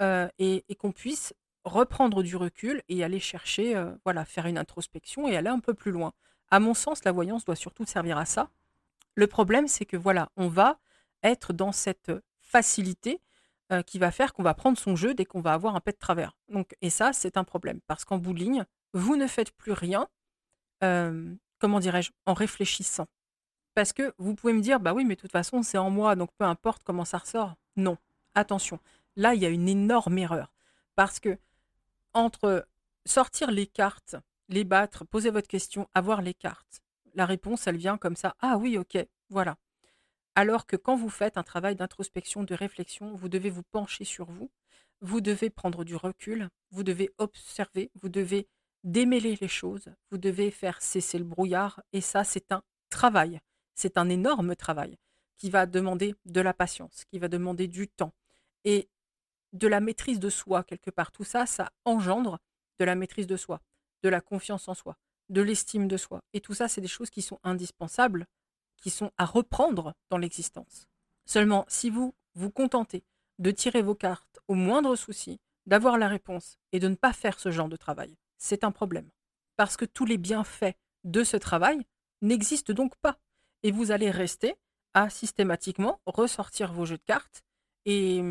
euh, 0.01 0.27
et, 0.39 0.63
qu'on 0.79 0.91
puisse 0.91 1.34
reprendre 1.63 2.23
du 2.23 2.36
recul 2.36 2.81
et 2.89 3.03
aller 3.03 3.19
chercher, 3.19 3.75
euh, 3.75 3.91
voilà, 4.03 4.25
faire 4.25 4.47
une 4.47 4.57
introspection 4.57 5.27
et 5.27 5.38
aller 5.38 5.49
un 5.49 5.60
peu 5.60 5.75
plus 5.75 5.91
loin. 5.91 6.13
À 6.49 6.60
mon 6.60 6.73
sens, 6.73 7.03
la 7.03 7.12
voyance 7.12 7.45
doit 7.45 7.55
surtout 7.55 7.86
servir 7.86 8.17
à 8.17 8.25
ça. 8.25 8.49
Le 9.13 9.27
problème, 9.27 9.67
c'est 9.67 9.86
que 9.86 9.97
voilà, 9.97 10.29
on 10.38 10.47
va 10.47 10.79
être 11.21 11.53
dans 11.53 11.71
cette 11.71 12.12
facilité 12.39 13.21
euh, 13.71 13.84
qui 13.84 13.99
va 13.99 14.12
faire 14.12 14.34
qu'on 14.34 14.43
va 14.43 14.53
prendre 14.53 14.77
son 14.77 14.95
jeu 14.95 15.13
dès 15.13 15.25
qu'on 15.25 15.41
va 15.41 15.53
avoir 15.53 15.75
un 15.75 15.79
pet 15.79 15.91
de 15.91 15.99
travers. 15.99 16.36
Donc, 16.49 16.75
et 16.81 16.89
ça, 16.89 17.13
c'est 17.13 17.38
un 17.38 17.43
problème 17.43 17.79
parce 17.88 18.03
qu'en 18.03 18.17
bout 18.17 18.34
de 18.34 18.39
ligne, 18.39 18.65
vous 18.93 19.15
ne 19.15 19.27
faites 19.27 19.51
plus 19.51 19.71
rien, 19.71 20.07
comment 20.81 21.79
dirais-je, 21.79 22.11
en 22.25 22.33
réfléchissant. 22.33 23.07
Parce 23.73 23.93
que 23.93 24.13
vous 24.17 24.35
pouvez 24.35 24.53
me 24.53 24.61
dire, 24.61 24.79
bah 24.79 24.93
oui, 24.93 25.05
mais 25.05 25.15
de 25.15 25.21
toute 25.21 25.31
façon, 25.31 25.63
c'est 25.63 25.77
en 25.77 25.89
moi, 25.89 26.15
donc 26.15 26.29
peu 26.37 26.45
importe 26.45 26.83
comment 26.83 27.05
ça 27.05 27.19
ressort. 27.19 27.55
Non, 27.77 27.97
attention. 28.35 28.79
Là, 29.15 29.33
il 29.33 29.41
y 29.41 29.45
a 29.45 29.49
une 29.49 29.69
énorme 29.69 30.17
erreur. 30.17 30.53
Parce 30.95 31.19
que 31.19 31.37
entre 32.13 32.67
sortir 33.05 33.51
les 33.51 33.67
cartes, 33.67 34.15
les 34.49 34.63
battre, 34.63 35.05
poser 35.05 35.29
votre 35.29 35.47
question, 35.47 35.87
avoir 35.93 36.21
les 36.21 36.33
cartes, 36.33 36.81
la 37.15 37.25
réponse, 37.25 37.67
elle 37.67 37.77
vient 37.77 37.97
comme 37.97 38.15
ça. 38.15 38.35
Ah 38.41 38.57
oui, 38.57 38.77
ok, 38.77 38.97
voilà. 39.29 39.57
Alors 40.35 40.65
que 40.65 40.75
quand 40.75 40.95
vous 40.95 41.09
faites 41.09 41.37
un 41.37 41.43
travail 41.43 41.75
d'introspection, 41.75 42.43
de 42.43 42.53
réflexion, 42.53 43.15
vous 43.15 43.29
devez 43.29 43.49
vous 43.49 43.63
pencher 43.63 44.03
sur 44.03 44.31
vous, 44.31 44.49
vous 45.01 45.21
devez 45.21 45.49
prendre 45.49 45.83
du 45.83 45.95
recul, 45.95 46.49
vous 46.71 46.83
devez 46.83 47.11
observer, 47.17 47.91
vous 48.01 48.09
devez 48.09 48.47
démêler 48.83 49.37
les 49.39 49.47
choses, 49.47 49.89
vous 50.09 50.17
devez 50.17 50.51
faire 50.51 50.81
cesser 50.81 51.17
le 51.17 51.23
brouillard, 51.23 51.81
et 51.93 52.01
ça, 52.01 52.23
c'est 52.23 52.51
un 52.51 52.63
travail. 52.89 53.39
C'est 53.75 53.97
un 53.97 54.09
énorme 54.09 54.55
travail 54.55 54.97
qui 55.37 55.49
va 55.49 55.65
demander 55.65 56.15
de 56.25 56.41
la 56.41 56.53
patience, 56.53 57.03
qui 57.05 57.19
va 57.19 57.27
demander 57.27 57.67
du 57.67 57.87
temps 57.87 58.13
et 58.63 58.89
de 59.53 59.67
la 59.67 59.79
maîtrise 59.79 60.19
de 60.19 60.29
soi 60.29 60.63
quelque 60.63 60.91
part. 60.91 61.11
Tout 61.11 61.23
ça, 61.23 61.45
ça 61.45 61.71
engendre 61.85 62.39
de 62.79 62.85
la 62.85 62.95
maîtrise 62.95 63.27
de 63.27 63.37
soi, 63.37 63.61
de 64.03 64.09
la 64.09 64.21
confiance 64.21 64.67
en 64.67 64.73
soi, 64.73 64.97
de 65.29 65.41
l'estime 65.41 65.87
de 65.87 65.97
soi. 65.97 66.21
Et 66.33 66.41
tout 66.41 66.53
ça, 66.53 66.67
c'est 66.67 66.81
des 66.81 66.87
choses 66.87 67.09
qui 67.09 67.21
sont 67.21 67.39
indispensables, 67.43 68.27
qui 68.77 68.89
sont 68.89 69.11
à 69.17 69.25
reprendre 69.25 69.93
dans 70.09 70.17
l'existence. 70.17 70.87
Seulement, 71.25 71.65
si 71.67 71.89
vous 71.89 72.13
vous 72.35 72.51
contentez 72.51 73.03
de 73.39 73.51
tirer 73.51 73.81
vos 73.81 73.95
cartes 73.95 74.39
au 74.47 74.53
moindre 74.53 74.95
souci, 74.95 75.39
d'avoir 75.65 75.97
la 75.97 76.07
réponse 76.07 76.57
et 76.71 76.79
de 76.79 76.87
ne 76.87 76.95
pas 76.95 77.13
faire 77.13 77.39
ce 77.39 77.51
genre 77.51 77.69
de 77.69 77.75
travail, 77.75 78.15
c'est 78.41 78.63
un 78.63 78.71
problème. 78.71 79.10
Parce 79.56 79.77
que 79.77 79.86
tous 79.86 80.06
les 80.06 80.17
bienfaits 80.17 80.75
de 81.04 81.23
ce 81.23 81.38
travail 81.38 81.86
n'existent 82.21 82.73
donc 82.73 82.95
pas. 82.97 83.19
Et 83.63 83.71
vous 83.71 83.91
allez 83.91 84.10
rester 84.10 84.56
à 84.93 85.10
systématiquement 85.10 86.01
ressortir 86.06 86.73
vos 86.73 86.86
jeux 86.86 86.97
de 86.97 87.04
cartes 87.04 87.43
et 87.86 88.21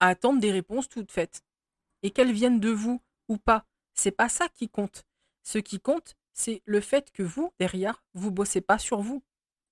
à 0.00 0.08
attendre 0.08 0.40
des 0.40 0.50
réponses 0.50 0.88
toutes 0.88 1.12
faites. 1.12 1.42
Et 2.02 2.10
qu'elles 2.10 2.32
viennent 2.32 2.60
de 2.60 2.70
vous 2.70 3.00
ou 3.28 3.38
pas, 3.38 3.64
c'est 3.94 4.10
pas 4.10 4.28
ça 4.28 4.48
qui 4.48 4.68
compte. 4.68 5.04
Ce 5.44 5.58
qui 5.58 5.80
compte, 5.80 6.16
c'est 6.32 6.62
le 6.66 6.80
fait 6.80 7.10
que 7.12 7.22
vous, 7.22 7.52
derrière, 7.58 8.02
vous 8.14 8.32
bossez 8.32 8.60
pas 8.60 8.78
sur 8.78 9.00
vous. 9.00 9.22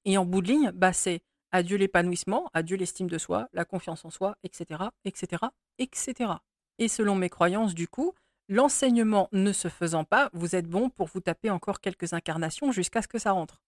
Et 0.05 0.17
en 0.17 0.25
bout 0.25 0.43
de 0.43 0.49
ligne, 0.49 0.71
bah 0.73 0.93
c'est 0.93 1.23
adieu 1.51 1.77
l'épanouissement, 1.77 2.51
adieu 2.55 2.77
l'estime 2.77 3.09
de 3.09 3.19
soi, 3.19 3.49
la 3.53 3.65
confiance 3.65 4.05
en 4.05 4.11
soi, 4.11 4.37
etc., 4.45 4.85
etc., 5.05 5.45
etc. 5.79 6.33
Et 6.79 6.89
selon 6.89 7.17
mes 7.17 7.31
croyances, 7.31 7.75
du 7.75 7.89
coup, 7.89 8.15
l'enseignement 8.49 9.29
ne 9.33 9.53
se 9.53 9.69
faisant 9.69 10.05
pas, 10.05 10.31
vous 10.33 10.55
êtes 10.55 10.69
bon 10.69 10.91
pour 10.91 11.09
vous 11.09 11.21
taper 11.21 11.51
encore 11.51 11.81
quelques 11.81 12.13
incarnations 12.13 12.73
jusqu'à 12.73 13.03
ce 13.03 13.09
que 13.09 13.19
ça 13.19 13.33
rentre. 13.33 13.63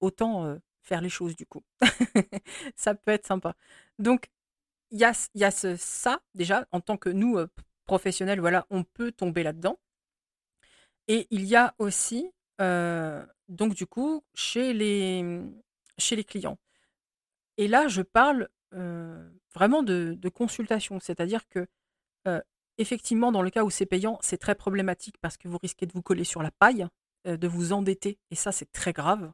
Autant 0.00 0.58
faire 0.82 1.00
les 1.00 1.08
choses, 1.08 1.36
du 1.36 1.46
coup. 1.46 1.62
ça 2.76 2.94
peut 2.94 3.12
être 3.12 3.26
sympa. 3.26 3.54
Donc, 3.98 4.28
il 4.90 4.98
y 4.98 5.04
a, 5.04 5.50
ça, 5.50 6.20
déjà, 6.34 6.66
en 6.70 6.80
tant 6.80 6.96
que 6.96 7.08
nous, 7.08 7.38
professionnels, 7.86 8.40
voilà, 8.40 8.66
on 8.70 8.84
peut 8.84 9.10
tomber 9.10 9.42
là-dedans. 9.42 9.78
Et 11.08 11.26
il 11.30 11.44
y 11.44 11.56
a 11.56 11.74
aussi, 11.78 12.30
donc 12.58 13.74
du 13.74 13.86
coup, 13.86 14.22
chez 14.34 14.72
les, 14.72 15.40
chez 15.98 16.16
les 16.16 16.24
clients. 16.24 16.58
Et 17.56 17.68
là, 17.68 17.88
je 17.88 18.02
parle 18.02 18.48
vraiment 19.54 19.82
de, 19.82 20.28
consultation, 20.28 21.00
c'est-à-dire 21.00 21.48
que 21.48 21.66
effectivement, 22.82 23.32
dans 23.32 23.42
le 23.42 23.50
cas 23.50 23.64
où 23.64 23.70
c'est 23.70 23.86
payant, 23.86 24.18
c'est 24.20 24.36
très 24.36 24.54
problématique 24.54 25.16
parce 25.22 25.38
que 25.38 25.48
vous 25.48 25.58
risquez 25.62 25.86
de 25.86 25.92
vous 25.92 26.02
coller 26.02 26.24
sur 26.24 26.42
la 26.42 26.50
paille, 26.50 26.86
de 27.24 27.48
vous 27.48 27.72
endetter, 27.72 28.18
et 28.30 28.34
ça, 28.34 28.52
c'est 28.52 28.70
très 28.72 28.92
grave, 28.92 29.32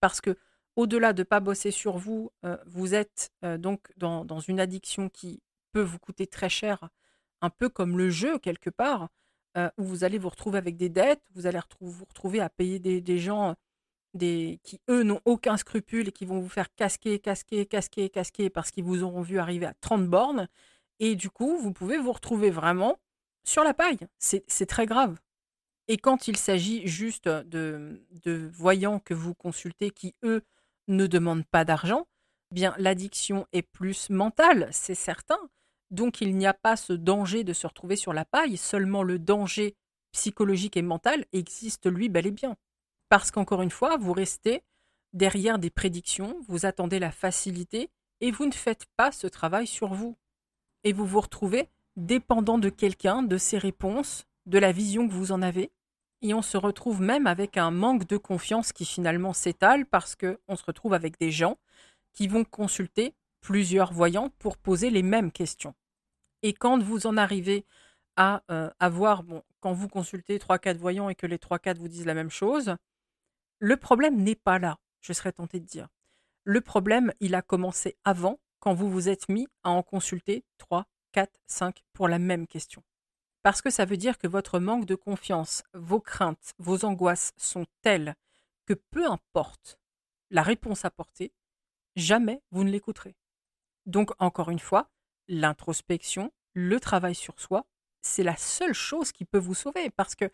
parce 0.00 0.20
que 0.20 0.36
au-delà 0.76 1.12
de 1.12 1.22
ne 1.22 1.24
pas 1.24 1.40
bosser 1.40 1.70
sur 1.70 1.96
vous, 1.96 2.30
euh, 2.44 2.56
vous 2.66 2.94
êtes 2.94 3.32
euh, 3.44 3.58
donc 3.58 3.92
dans, 3.96 4.40
une 4.40 4.60
addiction 4.60 5.08
qui 5.08 5.42
peut 5.72 5.82
vous 5.82 5.98
coûter 5.98 6.26
très 6.26 6.48
cher, 6.48 6.88
un 7.40 7.50
peu 7.50 7.68
comme 7.68 7.98
le 7.98 8.10
jeu 8.10 8.38
quelque 8.38 8.70
part, 8.70 9.08
euh, 9.56 9.68
où 9.78 9.84
vous 9.84 10.04
allez 10.04 10.18
vous 10.18 10.28
retrouver 10.28 10.58
avec 10.58 10.76
des 10.76 10.88
dettes, 10.88 11.22
vous 11.34 11.46
allez 11.46 11.58
vous 11.80 12.04
retrouver 12.04 12.40
à 12.40 12.48
payer 12.48 12.78
des, 12.78 13.18
gens 13.18 13.56
des, 14.14 14.60
qui, 14.62 14.80
eux, 14.88 15.02
n'ont 15.02 15.20
aucun 15.24 15.56
scrupule 15.56 16.08
et 16.08 16.12
qui 16.12 16.24
vont 16.24 16.40
vous 16.40 16.48
faire 16.48 16.72
casquer, 16.74 17.18
casquer, 17.18 17.66
casquer, 17.66 18.08
casquer 18.08 18.50
parce 18.50 18.70
qu'ils 18.70 18.84
vous 18.84 19.02
auront 19.02 19.22
vu 19.22 19.38
arriver 19.38 19.66
à 19.66 19.74
30 19.74 20.06
bornes. 20.06 20.48
Et 21.00 21.16
du 21.16 21.30
coup, 21.30 21.58
vous 21.58 21.72
pouvez 21.72 21.98
vous 21.98 22.12
retrouver 22.12 22.50
vraiment 22.50 22.98
sur 23.44 23.64
la 23.64 23.74
paille. 23.74 23.98
C'est 24.18 24.66
très 24.66 24.86
grave. 24.86 25.18
Et 25.88 25.96
quand 25.96 26.28
il 26.28 26.36
s'agit 26.36 26.86
juste 26.86 27.28
de, 27.28 28.06
de 28.22 28.48
voyants 28.52 29.00
que 29.00 29.14
vous 29.14 29.34
consultez 29.34 29.90
qui, 29.90 30.14
eux, 30.22 30.42
ne 30.86 31.06
demande 31.06 31.44
pas 31.46 31.64
d'argent, 31.64 32.06
bien 32.52 32.74
l'addiction 32.78 33.46
est 33.52 33.62
plus 33.62 34.10
mentale, 34.10 34.68
c'est 34.72 34.94
certain. 34.94 35.38
Donc 35.90 36.20
il 36.20 36.36
n'y 36.36 36.46
a 36.46 36.54
pas 36.54 36.76
ce 36.76 36.92
danger 36.92 37.42
de 37.42 37.52
se 37.52 37.66
retrouver 37.66 37.96
sur 37.96 38.12
la 38.12 38.24
paille, 38.24 38.56
seulement 38.56 39.02
le 39.02 39.18
danger 39.18 39.74
psychologique 40.12 40.76
et 40.76 40.82
mental 40.82 41.24
existe 41.32 41.90
lui 41.90 42.08
bel 42.08 42.26
et 42.26 42.30
bien. 42.30 42.56
Parce 43.08 43.30
qu'encore 43.30 43.62
une 43.62 43.70
fois, 43.70 43.96
vous 43.96 44.12
restez 44.12 44.62
derrière 45.12 45.58
des 45.58 45.70
prédictions, 45.70 46.40
vous 46.46 46.66
attendez 46.66 46.98
la 46.98 47.10
facilité 47.10 47.90
et 48.20 48.30
vous 48.30 48.46
ne 48.46 48.52
faites 48.52 48.86
pas 48.96 49.10
ce 49.10 49.26
travail 49.26 49.66
sur 49.66 49.94
vous. 49.94 50.16
Et 50.84 50.92
vous 50.92 51.06
vous 51.06 51.20
retrouvez 51.20 51.68
dépendant 51.96 52.58
de 52.58 52.68
quelqu'un, 52.68 53.22
de 53.22 53.36
ses 53.36 53.58
réponses, 53.58 54.26
de 54.46 54.58
la 54.58 54.72
vision 54.72 55.06
que 55.06 55.12
vous 55.12 55.32
en 55.32 55.42
avez, 55.42 55.70
et 56.22 56.34
on 56.34 56.42
se 56.42 56.56
retrouve 56.56 57.00
même 57.00 57.26
avec 57.26 57.56
un 57.56 57.70
manque 57.70 58.06
de 58.06 58.16
confiance 58.16 58.72
qui 58.72 58.84
finalement 58.84 59.32
s'étale 59.32 59.86
parce 59.86 60.16
qu'on 60.16 60.56
se 60.56 60.64
retrouve 60.64 60.92
avec 60.92 61.18
des 61.18 61.30
gens 61.30 61.58
qui 62.12 62.28
vont 62.28 62.44
consulter 62.44 63.14
plusieurs 63.40 63.92
voyants 63.92 64.30
pour 64.38 64.58
poser 64.58 64.90
les 64.90 65.02
mêmes 65.02 65.32
questions. 65.32 65.74
Et 66.42 66.52
quand 66.52 66.82
vous 66.82 67.06
en 67.06 67.16
arrivez 67.16 67.64
à 68.16 68.42
euh, 68.50 68.70
avoir, 68.80 69.22
quand 69.60 69.72
vous 69.72 69.88
consultez 69.88 70.38
3-4 70.38 70.76
voyants 70.76 71.08
et 71.08 71.14
que 71.14 71.26
les 71.26 71.38
3-4 71.38 71.78
vous 71.78 71.88
disent 71.88 72.06
la 72.06 72.14
même 72.14 72.30
chose, 72.30 72.76
le 73.58 73.76
problème 73.76 74.22
n'est 74.22 74.34
pas 74.34 74.58
là, 74.58 74.78
je 75.00 75.12
serais 75.12 75.32
tenté 75.32 75.60
de 75.60 75.66
dire. 75.66 75.88
Le 76.44 76.60
problème, 76.60 77.12
il 77.20 77.34
a 77.34 77.42
commencé 77.42 77.96
avant, 78.04 78.38
quand 78.60 78.74
vous 78.74 78.90
vous 78.90 79.08
êtes 79.08 79.28
mis 79.28 79.48
à 79.64 79.70
en 79.70 79.82
consulter 79.82 80.44
3, 80.58 80.86
4, 81.12 81.30
5 81.46 81.82
pour 81.92 82.08
la 82.08 82.18
même 82.18 82.46
question. 82.46 82.82
Parce 83.42 83.62
que 83.62 83.70
ça 83.70 83.84
veut 83.84 83.96
dire 83.96 84.18
que 84.18 84.28
votre 84.28 84.58
manque 84.58 84.84
de 84.84 84.94
confiance, 84.94 85.62
vos 85.72 86.00
craintes, 86.00 86.52
vos 86.58 86.84
angoisses 86.84 87.32
sont 87.36 87.66
telles 87.82 88.14
que 88.66 88.74
peu 88.74 89.06
importe 89.10 89.78
la 90.30 90.42
réponse 90.42 90.84
apportée, 90.84 91.32
jamais 91.96 92.42
vous 92.50 92.64
ne 92.64 92.70
l'écouterez. 92.70 93.16
Donc, 93.86 94.10
encore 94.18 94.50
une 94.50 94.58
fois, 94.58 94.90
l'introspection, 95.26 96.32
le 96.52 96.78
travail 96.78 97.14
sur 97.14 97.40
soi, 97.40 97.66
c'est 98.02 98.22
la 98.22 98.36
seule 98.36 98.74
chose 98.74 99.12
qui 99.12 99.24
peut 99.24 99.38
vous 99.38 99.54
sauver 99.54 99.90
parce 99.90 100.14
que 100.14 100.30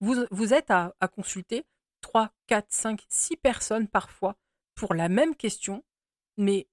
vous, 0.00 0.24
vous 0.30 0.54
êtes 0.54 0.70
à, 0.70 0.94
consulter 1.14 1.64
3, 2.00 2.30
4, 2.46 2.66
5, 2.68 3.04
6 3.08 3.36
personnes 3.36 3.88
parfois 3.88 4.36
pour 4.74 4.94
la 4.94 5.08
même 5.08 5.34
question, 5.34 5.84
mais 6.36 6.68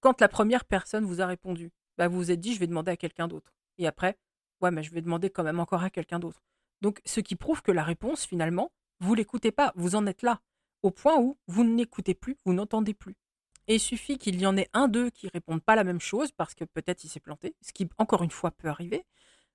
quand 0.00 0.20
la 0.20 0.28
première 0.28 0.64
personne 0.64 1.04
vous 1.04 1.20
a 1.20 1.26
répondu, 1.26 1.70
bah 1.98 2.08
vous 2.08 2.16
vous 2.16 2.30
êtes 2.30 2.40
dit 2.40 2.54
je 2.54 2.60
vais 2.60 2.66
demander 2.66 2.92
à 2.92 2.96
quelqu'un 2.96 3.28
d'autre. 3.28 3.54
Et 3.78 3.86
après, 3.86 4.18
ouais, 4.60 4.70
mais 4.70 4.82
je 4.82 4.92
vais 4.92 5.02
demander 5.02 5.30
quand 5.30 5.42
même 5.44 5.60
encore 5.60 5.82
à 5.82 5.90
quelqu'un 5.90 6.18
d'autre. 6.18 6.42
Donc, 6.80 7.00
ce 7.04 7.20
qui 7.20 7.36
prouve 7.36 7.62
que 7.62 7.72
la 7.72 7.82
réponse, 7.82 8.24
finalement, 8.24 8.72
vous 9.00 9.14
l'écoutez 9.14 9.52
pas, 9.52 9.72
vous 9.76 9.94
en 9.94 10.06
êtes 10.06 10.22
là, 10.22 10.40
au 10.82 10.90
point 10.90 11.18
où 11.18 11.38
vous 11.46 11.64
n'écoutez 11.64 12.14
plus, 12.14 12.36
vous 12.44 12.52
n'entendez 12.52 12.94
plus. 12.94 13.16
Et 13.68 13.74
il 13.74 13.80
suffit 13.80 14.18
qu'il 14.18 14.40
y 14.40 14.46
en 14.46 14.56
ait 14.56 14.68
un 14.72 14.88
d'eux 14.88 15.10
qui 15.10 15.28
répondent 15.28 15.62
pas 15.62 15.76
la 15.76 15.84
même 15.84 16.00
chose 16.00 16.32
parce 16.32 16.54
que 16.54 16.64
peut-être 16.64 17.04
il 17.04 17.08
s'est 17.08 17.20
planté, 17.20 17.54
ce 17.60 17.72
qui 17.72 17.88
encore 17.98 18.22
une 18.22 18.30
fois 18.30 18.50
peut 18.50 18.68
arriver. 18.68 19.06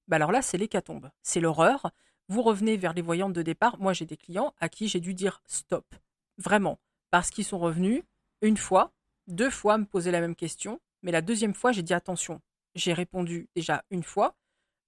Bah 0.07 0.17
alors 0.17 0.31
là, 0.31 0.41
c'est 0.41 0.57
l'hécatombe, 0.57 1.09
c'est 1.21 1.39
l'horreur. 1.39 1.91
Vous 2.27 2.41
revenez 2.41 2.77
vers 2.77 2.93
les 2.93 3.01
voyantes 3.01 3.33
de 3.33 3.41
départ. 3.41 3.79
Moi, 3.79 3.93
j'ai 3.93 4.05
des 4.05 4.17
clients 4.17 4.53
à 4.59 4.69
qui 4.69 4.87
j'ai 4.87 4.99
dû 4.99 5.13
dire 5.13 5.41
stop, 5.47 5.95
vraiment, 6.37 6.79
parce 7.11 7.29
qu'ils 7.29 7.45
sont 7.45 7.59
revenus 7.59 8.03
une 8.41 8.57
fois, 8.57 8.93
deux 9.27 9.49
fois 9.49 9.77
me 9.77 9.85
poser 9.85 10.11
la 10.11 10.21
même 10.21 10.35
question, 10.35 10.79
mais 11.01 11.11
la 11.11 11.21
deuxième 11.21 11.53
fois, 11.53 11.71
j'ai 11.71 11.83
dit 11.83 11.93
attention. 11.93 12.41
J'ai 12.75 12.93
répondu 12.93 13.47
déjà 13.55 13.83
une 13.89 14.03
fois, 14.03 14.35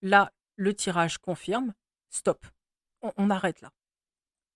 Là, 0.02 0.32
le 0.56 0.74
tirage 0.74 1.18
confirme, 1.18 1.74
stop, 2.10 2.46
on, 3.02 3.30
arrête 3.30 3.62
là. 3.62 3.72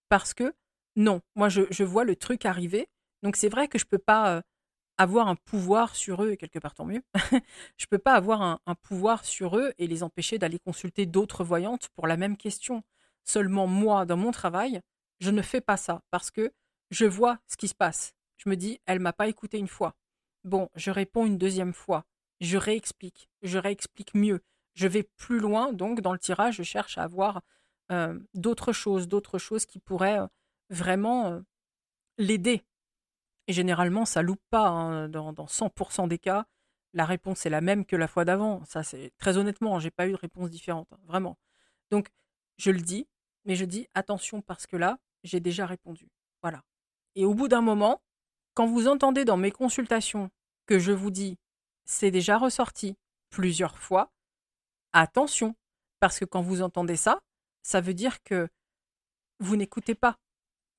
Parce 0.09 0.33
que 0.33 0.53
non, 0.95 1.21
moi 1.35 1.49
je, 1.49 1.83
vois 1.83 2.03
le 2.03 2.15
truc 2.15 2.45
arriver. 2.45 2.87
Donc 3.23 3.35
c'est 3.35 3.49
vrai 3.49 3.67
que 3.67 3.79
je 3.79 3.85
ne 3.85 3.89
peux 3.89 3.97
pas 3.97 4.35
euh, 4.35 4.41
avoir 4.97 5.27
un 5.27 5.35
pouvoir 5.35 5.95
sur 5.95 6.23
eux, 6.23 6.35
quelque 6.35 6.59
part 6.59 6.75
tant 6.75 6.85
mieux. 6.85 7.01
je 7.31 7.85
ne 7.85 7.89
peux 7.89 7.97
pas 7.97 8.13
avoir 8.13 8.41
un, 8.41 8.75
pouvoir 8.83 9.25
sur 9.25 9.57
eux 9.57 9.73
et 9.77 9.87
les 9.87 10.03
empêcher 10.03 10.37
d'aller 10.37 10.59
consulter 10.59 11.05
d'autres 11.05 11.43
voyantes 11.43 11.89
pour 11.89 12.07
la 12.07 12.17
même 12.17 12.37
question. 12.37 12.83
Seulement 13.23 13.67
moi, 13.67 14.05
dans 14.05 14.17
mon 14.17 14.31
travail, 14.31 14.81
je 15.19 15.31
ne 15.31 15.41
fais 15.41 15.61
pas 15.61 15.77
ça 15.77 16.01
parce 16.11 16.29
que 16.29 16.51
je 16.89 17.05
vois 17.05 17.39
ce 17.47 17.57
qui 17.57 17.67
se 17.67 17.75
passe. 17.75 18.13
Je 18.43 18.49
me 18.49 18.55
dis, 18.55 18.79
elle 18.87 18.99
m'a 18.99 19.13
pas 19.13 19.27
écouté 19.27 19.59
une 19.59 19.67
fois. 19.67 19.95
Bon, 20.43 20.69
je 20.75 20.89
réponds 20.89 21.27
une 21.27 21.37
deuxième 21.37 21.73
fois. 21.73 22.05
Je 22.39 22.57
réexplique. 22.57 23.29
Je 23.43 23.59
réexplique 23.59 24.15
mieux. 24.15 24.41
Je 24.73 24.87
vais 24.87 25.03
plus 25.03 25.39
loin, 25.39 25.73
donc 25.73 26.01
dans 26.01 26.13
le 26.13 26.17
tirage, 26.17 26.55
je 26.55 26.63
cherche 26.63 26.97
à 26.97 27.03
avoir 27.03 27.41
euh, 27.91 28.19
d'autres 28.33 28.73
choses, 28.73 29.07
d'autres 29.07 29.37
choses 29.37 29.65
qui 29.67 29.77
pourraient 29.77 30.19
euh, 30.19 30.27
vraiment 30.69 31.27
euh, 31.27 31.41
l'aider. 32.17 32.63
Et 33.47 33.53
généralement, 33.53 34.05
ça 34.05 34.23
loupe 34.23 34.41
pas. 34.49 34.69
Hein, 34.69 35.09
dans, 35.09 35.33
dans, 35.33 35.45
100% 35.45 36.07
des 36.07 36.17
cas, 36.17 36.47
la 36.93 37.05
réponse 37.05 37.45
est 37.45 37.49
la 37.49 37.61
même 37.61 37.85
que 37.85 37.95
la 37.95 38.07
fois 38.07 38.25
d'avant. 38.25 38.63
Ça, 38.65 38.81
c'est 38.81 39.11
très 39.19 39.37
honnêtement, 39.37 39.79
j'ai 39.79 39.91
pas 39.91 40.07
eu 40.07 40.11
de 40.11 40.17
réponse 40.17 40.49
différente, 40.49 40.87
hein, 40.93 40.99
vraiment. 41.05 41.37
Donc, 41.91 42.09
je 42.57 42.71
le 42.71 42.81
dis, 42.81 43.07
mais 43.45 43.55
je 43.55 43.65
dis 43.65 43.87
attention 43.93 44.41
parce 44.41 44.65
que 44.65 44.77
là, 44.77 44.97
j'ai 45.23 45.39
déjà 45.39 45.67
répondu. 45.67 46.09
Voilà. 46.41 46.63
Et 47.15 47.25
au 47.25 47.35
bout 47.35 47.47
d'un 47.47 47.61
moment, 47.61 48.01
quand 48.53 48.67
vous 48.67 48.87
entendez 48.87 49.25
dans 49.25 49.37
mes 49.37 49.51
consultations 49.51 50.29
que 50.65 50.79
je 50.79 50.91
vous 50.91 51.11
dis 51.11 51.37
c'est 51.85 52.11
déjà 52.11 52.37
ressorti 52.37 52.95
plusieurs 53.29 53.77
fois, 53.77 54.11
attention, 54.93 55.55
parce 55.99 56.19
que 56.19 56.25
quand 56.25 56.41
vous 56.41 56.61
entendez 56.61 56.95
ça, 56.95 57.21
ça 57.63 57.81
veut 57.81 57.93
dire 57.93 58.23
que 58.23 58.49
vous 59.39 59.55
n'écoutez 59.55 59.95
pas. 59.95 60.17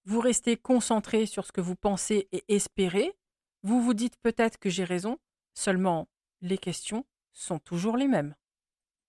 Vous 0.04 0.20
restez 0.20 0.56
concentré 0.56 1.26
sur 1.26 1.46
ce 1.46 1.52
que 1.52 1.61
vous 1.61 1.76
pensez 1.76 2.28
et 2.32 2.44
espérez. 2.48 3.14
Vous 3.62 3.80
vous 3.82 3.94
dites 3.94 4.16
peut-être 4.22 4.58
que 4.58 4.70
j'ai 4.70 4.85
raison, 4.85 5.18
seulement 5.54 6.08
les 6.40 6.58
questions 6.58 7.04
sont 7.32 7.58
toujours 7.58 7.96
les 7.96 8.08
mêmes. 8.08 8.35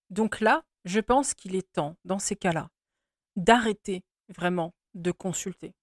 Donc 0.10 0.40
là, 0.40 0.64
je 0.86 1.00
pense 1.00 1.34
qu'il 1.34 1.56
est 1.56 1.72
temps, 1.72 1.96
dans 2.06 2.20
ces 2.20 2.36
cas-là, 2.36 2.70
d'arrêter 3.36 4.04
vraiment 4.30 4.74
de 4.94 5.12
consulter. 5.12 5.74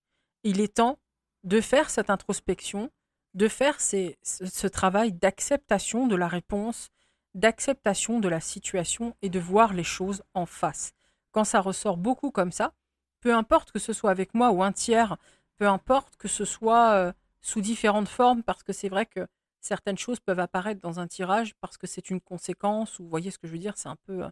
Il 0.45 0.61
est 0.61 0.77
temps 0.77 0.99
de 1.45 1.61
faire 1.61 1.91
cette 1.91 2.11
introspection, 2.11 2.91
de 3.35 3.49
faire 3.49 3.81
ce 3.81 4.67
travail 4.67 5.13
d'acceptation 5.13 6.07
de 6.07 6.17
la 6.17 6.29
réponse, 6.29 6.91
d'acceptation 7.35 8.21
de 8.21 8.29
la 8.29 8.41
situation 8.41 9.15
et 9.23 9.29
de 9.29 9.39
voir 9.39 9.73
les 9.73 9.85
choses 9.85 10.23
en 10.35 10.47
face. 10.47 10.93
Quand 11.31 11.45
ça 11.45 11.61
ressort 11.61 11.97
beaucoup 11.97 12.31
comme 12.31 12.53
ça, 12.53 12.75
peu 13.21 13.35
importe 13.35 13.71
que 13.71 13.79
ce 13.79 13.93
soit 13.93 14.11
avec 14.11 14.35
moi 14.35 14.51
ou 14.51 14.63
un 14.63 14.73
tiers, 14.73 15.17
peu 15.57 15.69
importe 15.69 16.17
que 16.17 16.29
ce 16.29 16.45
soit 16.45 16.93
euh, 16.93 17.13
sous 17.41 17.61
différentes 17.61 18.09
formes, 18.09 18.43
parce 18.43 18.63
que 18.63 18.73
c'est 18.73 18.89
vrai 18.89 19.07
que 19.07 19.27
certaines 19.61 19.99
choses 19.99 20.21
peuvent 20.21 20.41
apparaître 20.41 20.81
dans 20.81 20.99
un 21.01 21.07
tirage 21.07 21.55
parce 21.61 21.77
que 21.77 21.87
c'est 21.87 22.11
une 22.11 22.21
conséquence, 22.21 22.99
ou 22.99 23.05
vous 23.05 23.11
voyez 23.11 23.31
ce 23.31 23.39
que 23.39 23.47
je 23.47 23.53
veux 23.53 23.59
dire, 23.59 23.77
c'est 23.77 23.89
un 23.89 23.99
peu 24.07 24.25
euh, 24.25 24.29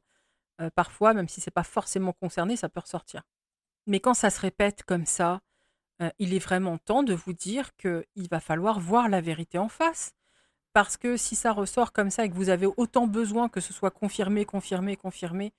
euh, 0.61 0.71
parfois, 0.75 1.15
même 1.15 1.29
si 1.29 1.41
c'est 1.41 1.51
pas 1.53 1.63
forcément 1.63 2.13
concerné, 2.13 2.57
ça 2.57 2.69
peut 2.69 2.81
ressortir. 2.81 3.23
Mais 3.87 4.01
quand 4.01 4.15
ça 4.15 4.31
se 4.31 4.41
répète 4.41 4.83
comme 4.83 5.07
ça, 5.07 5.41
il 6.19 6.35
est 6.35 6.39
vraiment 6.39 6.79
temps 6.79 7.03
de 7.03 7.15
vous 7.15 7.33
dire 7.33 7.77
qu'il 7.77 8.29
va 8.31 8.41
falloir 8.41 8.81
voir 8.81 9.09
la 9.09 9.21
vérité 9.21 9.59
en 9.59 9.69
face. 9.69 10.13
Parce 10.73 10.97
que 10.97 11.17
si 11.17 11.35
ça 11.35 11.53
ressort 11.53 11.93
comme 11.93 12.11
ça 12.11 12.25
et 12.25 12.31
que 12.31 12.35
vous 12.35 12.51
avez 12.51 12.67
autant 12.77 13.07
besoin 13.07 13.49
que 13.49 13.61
ce 13.61 13.73
soit 13.73 13.91
confirmé, 13.91 14.45
confirmé, 14.45 14.97
confirmé, 14.97 15.53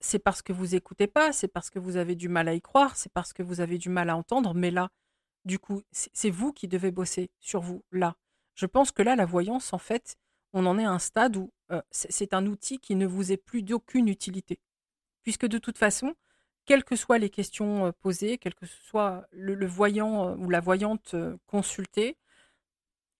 c'est 0.00 0.18
parce 0.18 0.42
que 0.42 0.52
vous 0.52 0.74
écoutez 0.74 1.06
pas, 1.06 1.32
c'est 1.32 1.48
parce 1.48 1.70
que 1.70 1.78
vous 1.78 1.96
avez 1.96 2.14
du 2.14 2.28
mal 2.28 2.48
à 2.48 2.54
y 2.54 2.60
croire, 2.60 2.96
c'est 2.96 3.12
parce 3.12 3.32
que 3.32 3.42
vous 3.42 3.60
avez 3.60 3.78
du 3.78 3.88
mal 3.88 4.10
à 4.10 4.16
entendre. 4.16 4.54
Mais 4.54 4.70
là, 4.70 4.90
du 5.44 5.58
coup, 5.58 5.82
c'est 5.90 6.30
vous 6.30 6.52
qui 6.52 6.68
devez 6.68 6.90
bosser 6.90 7.30
sur 7.40 7.60
vous, 7.60 7.82
là. 7.90 8.16
Je 8.54 8.66
pense 8.66 8.92
que 8.92 9.02
là, 9.02 9.16
la 9.16 9.24
voyance, 9.24 9.72
en 9.72 9.78
fait, 9.78 10.16
on 10.52 10.66
en 10.66 10.78
est 10.78 10.84
à 10.84 10.90
un 10.90 10.98
stade 10.98 11.36
où 11.36 11.50
c'est 11.90 12.34
un 12.34 12.46
outil 12.46 12.78
qui 12.78 12.94
ne 12.94 13.06
vous 13.06 13.32
est 13.32 13.38
plus 13.38 13.62
d'aucune 13.62 14.08
utilité. 14.08 14.60
Puisque 15.22 15.46
de 15.46 15.58
toute 15.58 15.78
façon, 15.78 16.14
quelles 16.64 16.84
que 16.84 16.96
soient 16.96 17.18
les 17.18 17.30
questions 17.30 17.92
posées, 18.00 18.38
quel 18.38 18.54
que 18.54 18.66
soit 18.66 19.26
le, 19.32 19.66
voyant 19.66 20.36
ou 20.36 20.50
la 20.50 20.60
voyante 20.60 21.14
consultée, 21.46 22.16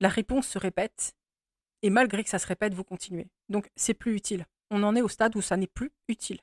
la 0.00 0.08
réponse 0.08 0.48
se 0.48 0.58
répète. 0.58 1.14
Et 1.82 1.90
malgré 1.90 2.22
que 2.22 2.30
ça 2.30 2.38
se 2.38 2.46
répète, 2.46 2.74
vous 2.74 2.84
continuez. 2.84 3.28
Donc, 3.48 3.70
c'est 3.76 3.94
plus 3.94 4.14
utile. 4.14 4.46
On 4.70 4.82
en 4.82 4.94
est 4.94 5.02
au 5.02 5.08
stade 5.08 5.36
où 5.36 5.42
ça 5.42 5.56
n'est 5.56 5.66
plus 5.66 5.92
utile. 6.08 6.40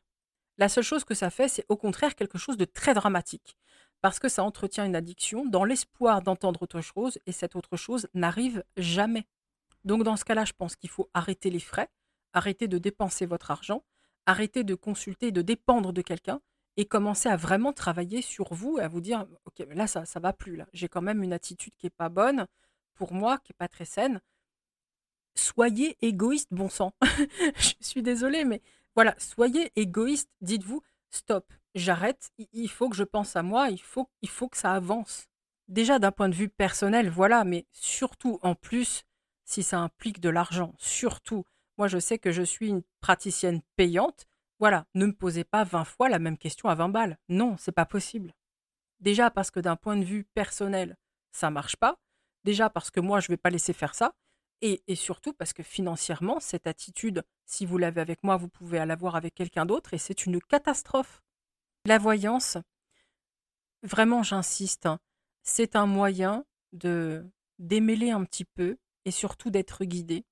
La 0.57 0.67
seule 0.67 0.83
chose 0.83 1.05
que 1.05 1.13
ça 1.13 1.29
fait, 1.29 1.47
c'est 1.47 1.65
au 1.69 1.77
contraire 1.77 2.15
quelque 2.15 2.37
chose 2.37 2.57
de 2.57 2.65
très 2.65 2.93
dramatique, 2.93 3.55
parce 4.01 4.19
que 4.19 4.27
ça 4.27 4.43
entretient 4.43 4.85
une 4.85 4.95
addiction 4.95 5.45
dans 5.45 5.63
l'espoir 5.63 6.21
d'entendre 6.21 6.61
autre 6.61 6.81
chose, 6.81 7.17
et 7.25 7.31
cette 7.31 7.55
autre 7.55 7.77
chose 7.77 8.07
n'arrive 8.13 8.63
jamais. 8.75 9.25
Donc 9.85 10.03
dans 10.03 10.17
ce 10.17 10.25
cas-là, 10.25 10.43
je 10.43 10.51
pense 10.51 10.75
qu'il 10.75 10.89
faut 10.89 11.09
arrêter 11.13 11.49
les 11.49 11.61
frais, 11.61 11.89
arrêter 12.33 12.67
de 12.67 12.77
dépenser 12.77 13.25
votre 13.25 13.51
argent, 13.51 13.85
arrêter 14.25 14.65
de 14.65 14.75
consulter, 14.75 15.31
de 15.31 15.41
dépendre 15.41 15.93
de 15.93 16.01
quelqu'un, 16.01 16.41
et 16.79 16.85
commencer 16.85 17.27
à 17.27 17.35
vraiment 17.35 17.73
travailler 17.73 18.21
sur 18.21 18.53
vous 18.53 18.79
et 18.79 18.83
à 18.83 18.87
vous 18.87 19.01
dire, 19.01 19.27
ok, 19.43 19.67
là 19.71 19.85
ça 19.85 20.05
ça 20.05 20.21
va 20.21 20.31
plus 20.31 20.55
là, 20.55 20.65
j'ai 20.71 20.87
quand 20.87 21.01
même 21.01 21.23
une 21.23 21.33
attitude 21.33 21.73
qui 21.77 21.87
est 21.87 21.89
pas 21.89 22.07
bonne 22.07 22.47
pour 22.95 23.11
moi, 23.13 23.37
qui 23.39 23.51
est 23.51 23.59
pas 23.59 23.67
très 23.67 23.83
saine. 23.83 24.21
Soyez 25.35 25.97
égoïste, 26.01 26.47
bon 26.51 26.69
sang. 26.69 26.93
je 27.57 27.73
suis 27.81 28.01
désolée, 28.01 28.45
mais 28.45 28.61
voilà, 28.95 29.13
soyez 29.17 29.73
égoïste, 29.75 30.29
dites-vous, 30.39 30.81
stop, 31.09 31.51
j'arrête, 31.75 32.31
il 32.53 32.69
faut 32.69 32.87
que 32.87 32.95
je 32.95 33.03
pense 33.03 33.35
à 33.35 33.43
moi, 33.43 33.67
il 33.69 33.79
faut 34.29 34.47
que 34.47 34.57
ça 34.57 34.71
avance. 34.71 35.27
Déjà 35.67 35.99
d'un 35.99 36.13
point 36.13 36.29
de 36.29 36.35
vue 36.35 36.49
personnel, 36.49 37.09
voilà, 37.09 37.43
mais 37.43 37.65
surtout 37.71 38.39
en 38.41 38.55
plus, 38.55 39.03
si 39.43 39.63
ça 39.63 39.79
implique 39.79 40.21
de 40.21 40.29
l'argent, 40.29 40.73
surtout, 40.77 41.43
moi 41.77 41.89
je 41.89 41.99
sais 41.99 42.19
que 42.19 42.31
je 42.31 42.43
suis 42.43 42.69
une 42.69 42.83
praticienne 43.01 43.61
payante, 43.75 44.29
voilà, 44.59 44.85
ne 44.93 45.05
me 45.05 45.13
posez 45.13 45.45
pas 45.45 45.63
20 45.63 45.85
fois 45.85 46.09
la 46.09 46.19
même 46.19 46.37
question 46.37 46.69
à 46.69 46.75
20 46.75 46.89
balles. 46.89 47.17
Non, 47.29 47.55
c'est 47.57 47.71
pas 47.71 47.85
possible. 47.85 48.33
Déjà 48.99 49.31
parce 49.31 49.51
que 49.51 49.61
d'un 49.61 49.77
point 49.77 49.95
de 49.95 50.03
vue 50.03 50.25
personnel, 50.25 50.97
ça 51.31 51.49
marche 51.49 51.77
pas. 51.77 51.97
Déjà 52.43 52.69
parce 52.69 52.91
que 52.91 52.99
moi, 52.99 53.21
je 53.21 53.29
vais 53.29 53.37
pas 53.37 53.49
laisser 53.49 53.73
faire 53.73 53.95
ça. 53.95 54.13
Et, 54.61 54.83
surtout 54.95 55.31
parce 55.31 55.53
que 55.53 55.63
financièrement, 55.63 56.41
cette 56.41 56.67
attitude, 56.67 57.23
si 57.45 57.65
vous 57.65 57.77
l'avez 57.77 58.01
avec 58.01 58.21
moi, 58.23 58.35
vous 58.35 58.49
pouvez 58.49 58.85
l'avoir 58.85 59.15
avec 59.15 59.33
quelqu'un 59.33 59.65
d'autre 59.65 59.93
et 59.93 59.97
c'est 59.97 60.25
une 60.25 60.41
catastrophe. 60.41 61.21
La 61.85 61.97
voyance, 61.97 62.57
vraiment 63.83 64.21
j'insiste, 64.21 64.85
hein, 64.85 64.99
c'est 65.43 65.77
un 65.77 65.85
moyen 65.85 66.43
de 66.73 67.25
démêler 67.57 68.11
un 68.11 68.25
petit 68.25 68.43
peu 68.43 68.77
et 69.05 69.11
surtout 69.11 69.49
d'être 69.49 69.85
guidé 69.85 70.25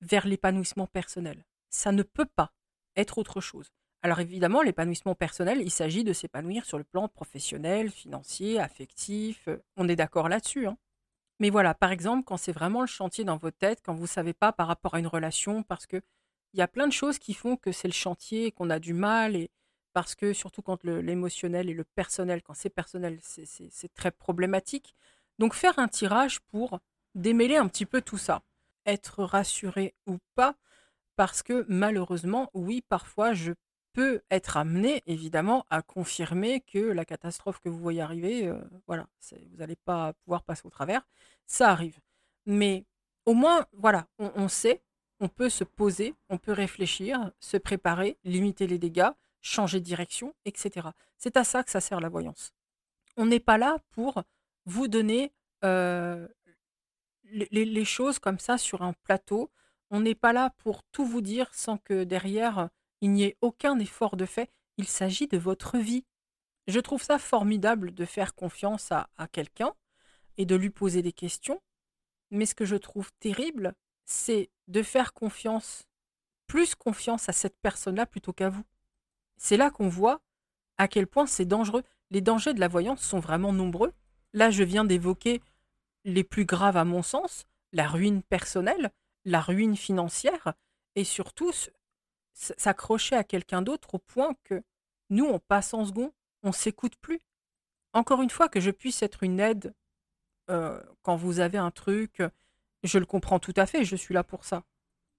vers 0.00 0.26
l'épanouissement 0.26 0.86
personnel. 0.86 1.44
Ça 1.68 1.92
ne 1.92 2.02
peut 2.02 2.24
pas 2.24 2.54
être 2.98 3.18
autre 3.18 3.40
chose. 3.40 3.70
Alors 4.02 4.20
évidemment, 4.20 4.62
l'épanouissement 4.62 5.14
personnel, 5.14 5.60
il 5.60 5.70
s'agit 5.70 6.04
de 6.04 6.12
s'épanouir 6.12 6.64
sur 6.64 6.78
le 6.78 6.84
plan 6.84 7.08
professionnel, 7.08 7.90
financier, 7.90 8.60
affectif. 8.60 9.48
Euh, 9.48 9.58
on 9.76 9.88
est 9.88 9.96
d'accord 9.96 10.28
là-dessus. 10.28 10.66
Hein. 10.66 10.76
Mais 11.40 11.50
voilà, 11.50 11.74
par 11.74 11.92
exemple, 11.92 12.24
quand 12.24 12.36
c'est 12.36 12.52
vraiment 12.52 12.80
le 12.80 12.86
chantier 12.86 13.24
dans 13.24 13.36
votre 13.36 13.58
tête, 13.58 13.80
quand 13.82 13.94
vous 13.94 14.02
ne 14.02 14.08
savez 14.08 14.34
pas 14.34 14.52
par 14.52 14.66
rapport 14.66 14.94
à 14.94 14.98
une 14.98 15.06
relation, 15.06 15.62
parce 15.62 15.86
que 15.86 16.00
il 16.54 16.58
y 16.58 16.62
a 16.62 16.68
plein 16.68 16.86
de 16.86 16.92
choses 16.92 17.18
qui 17.18 17.34
font 17.34 17.56
que 17.56 17.72
c'est 17.72 17.88
le 17.88 17.92
chantier, 17.92 18.52
qu'on 18.52 18.70
a 18.70 18.78
du 18.78 18.94
mal, 18.94 19.36
et 19.36 19.50
parce 19.92 20.14
que 20.14 20.32
surtout 20.32 20.62
quand 20.62 20.84
l'émotionnel 20.84 21.68
et 21.68 21.74
le 21.74 21.84
personnel, 21.84 22.42
quand 22.42 22.54
c'est 22.54 22.70
personnel, 22.70 23.18
c'est 23.22 23.94
très 23.94 24.10
problématique. 24.10 24.94
Donc 25.38 25.54
faire 25.54 25.78
un 25.78 25.88
tirage 25.88 26.40
pour 26.40 26.80
démêler 27.14 27.56
un 27.56 27.68
petit 27.68 27.86
peu 27.86 28.00
tout 28.00 28.18
ça. 28.18 28.42
Être 28.86 29.22
rassuré 29.24 29.94
ou 30.06 30.18
pas, 30.34 30.54
parce 31.18 31.42
que 31.42 31.66
malheureusement, 31.68 32.48
oui, 32.54 32.80
parfois 32.88 33.34
je 33.34 33.52
peut 33.92 34.22
être 34.30 34.56
amené, 34.56 35.02
évidemment, 35.06 35.66
à 35.68 35.82
confirmer 35.82 36.60
que 36.60 36.78
la 36.78 37.04
catastrophe 37.04 37.58
que 37.58 37.68
vous 37.68 37.80
voyez 37.80 38.00
arriver, 38.00 38.46
euh, 38.46 38.56
voilà, 38.86 39.08
vous 39.32 39.56
n'allez 39.56 39.74
pas 39.74 40.12
pouvoir 40.22 40.44
passer 40.44 40.62
au 40.64 40.70
travers. 40.70 41.02
Ça 41.44 41.70
arrive. 41.72 41.98
Mais 42.46 42.84
au 43.26 43.34
moins, 43.34 43.66
voilà, 43.72 44.06
on, 44.20 44.46
sait, 44.46 44.80
on 45.18 45.26
peut 45.26 45.48
se 45.48 45.64
poser, 45.64 46.14
on 46.28 46.38
peut 46.38 46.52
réfléchir, 46.52 47.32
se 47.40 47.56
préparer, 47.56 48.16
limiter 48.22 48.68
les 48.68 48.78
dégâts, 48.78 49.10
changer 49.40 49.80
de 49.80 49.84
direction, 49.84 50.36
etc. 50.44 50.86
C'est 51.16 51.36
à 51.36 51.42
ça 51.42 51.64
que 51.64 51.70
ça 51.72 51.80
sert 51.80 51.98
la 52.00 52.08
voyance. 52.08 52.52
On 53.16 53.26
n'est 53.26 53.40
pas 53.40 53.58
là 53.58 53.78
pour 53.90 54.22
vous 54.66 54.86
donner 54.86 55.32
euh, 55.64 56.28
les, 57.24 57.84
choses 57.84 58.20
comme 58.20 58.38
ça 58.38 58.56
sur 58.56 58.82
un 58.82 58.92
plateau. 58.92 59.50
On 59.90 60.00
n'est 60.00 60.14
pas 60.14 60.32
là 60.32 60.50
pour 60.58 60.82
tout 60.92 61.06
vous 61.06 61.20
dire 61.20 61.52
sans 61.54 61.78
que 61.78 62.04
derrière 62.04 62.68
il 63.00 63.12
n'y 63.12 63.24
ait 63.24 63.36
aucun 63.40 63.78
effort 63.78 64.16
de 64.16 64.26
fait, 64.26 64.50
il 64.76 64.86
s'agit 64.86 65.28
de 65.28 65.38
votre 65.38 65.78
vie. 65.78 66.04
Je 66.66 66.80
trouve 66.80 67.02
ça 67.02 67.18
formidable 67.18 67.94
de 67.94 68.04
faire 68.04 68.34
confiance 68.34 68.92
à, 68.92 69.08
quelqu'un 69.32 69.72
et 70.36 70.44
de 70.46 70.54
lui 70.54 70.70
poser 70.70 71.02
des 71.02 71.12
questions, 71.12 71.60
mais 72.30 72.46
ce 72.46 72.54
que 72.54 72.64
je 72.64 72.76
trouve 72.76 73.10
terrible, 73.20 73.74
c'est 74.04 74.50
de 74.66 74.82
faire 74.82 75.14
confiance, 75.14 75.84
plus 76.46 76.74
confiance 76.74 77.28
à 77.28 77.32
cette 77.32 77.56
personne-là 77.62 78.06
plutôt 78.06 78.32
qu'à 78.32 78.50
vous. 78.50 78.64
C'est 79.36 79.56
là 79.56 79.70
qu'on 79.70 79.88
voit 79.88 80.20
à 80.76 80.88
quel 80.88 81.06
point 81.06 81.26
c'est 81.26 81.44
dangereux. 81.44 81.84
Les 82.10 82.20
dangers 82.20 82.54
de 82.54 82.60
la 82.60 82.68
voyance 82.68 83.02
sont 83.02 83.20
vraiment 83.20 83.52
nombreux. 83.52 83.92
Là, 84.32 84.50
je 84.50 84.62
viens 84.62 84.84
d'évoquer 84.84 85.40
les 86.04 86.24
plus 86.24 86.44
graves 86.44 86.76
à 86.76 86.84
mon 86.84 87.02
sens, 87.02 87.46
la 87.72 87.88
ruine 87.88 88.22
personnelle, 88.22 88.90
la 89.24 89.40
ruine 89.40 89.76
financière, 89.76 90.54
et 90.94 91.04
surtout 91.04 91.52
s'accrocher 92.32 93.16
à 93.16 93.24
quelqu'un 93.24 93.62
d'autre 93.62 93.96
au 93.96 93.98
point 93.98 94.34
que 94.44 94.62
nous, 95.10 95.24
on 95.24 95.38
passe 95.38 95.74
en 95.74 95.84
second, 95.84 96.12
on 96.42 96.52
s'écoute 96.52 96.96
plus. 96.96 97.20
encore 97.92 98.22
une 98.22 98.30
fois, 98.30 98.48
que 98.48 98.60
je 98.60 98.70
puisse 98.70 99.02
être 99.02 99.22
une 99.22 99.40
aide 99.40 99.74
euh, 100.50 100.80
quand 101.02 101.16
vous 101.16 101.40
avez 101.40 101.58
un 101.58 101.70
truc, 101.70 102.22
je 102.82 102.98
le 102.98 103.06
comprends 103.06 103.38
tout 103.38 103.54
à 103.56 103.66
fait, 103.66 103.84
je 103.84 103.96
suis 103.96 104.14
là 104.14 104.22
pour 104.24 104.44
ça. 104.44 104.64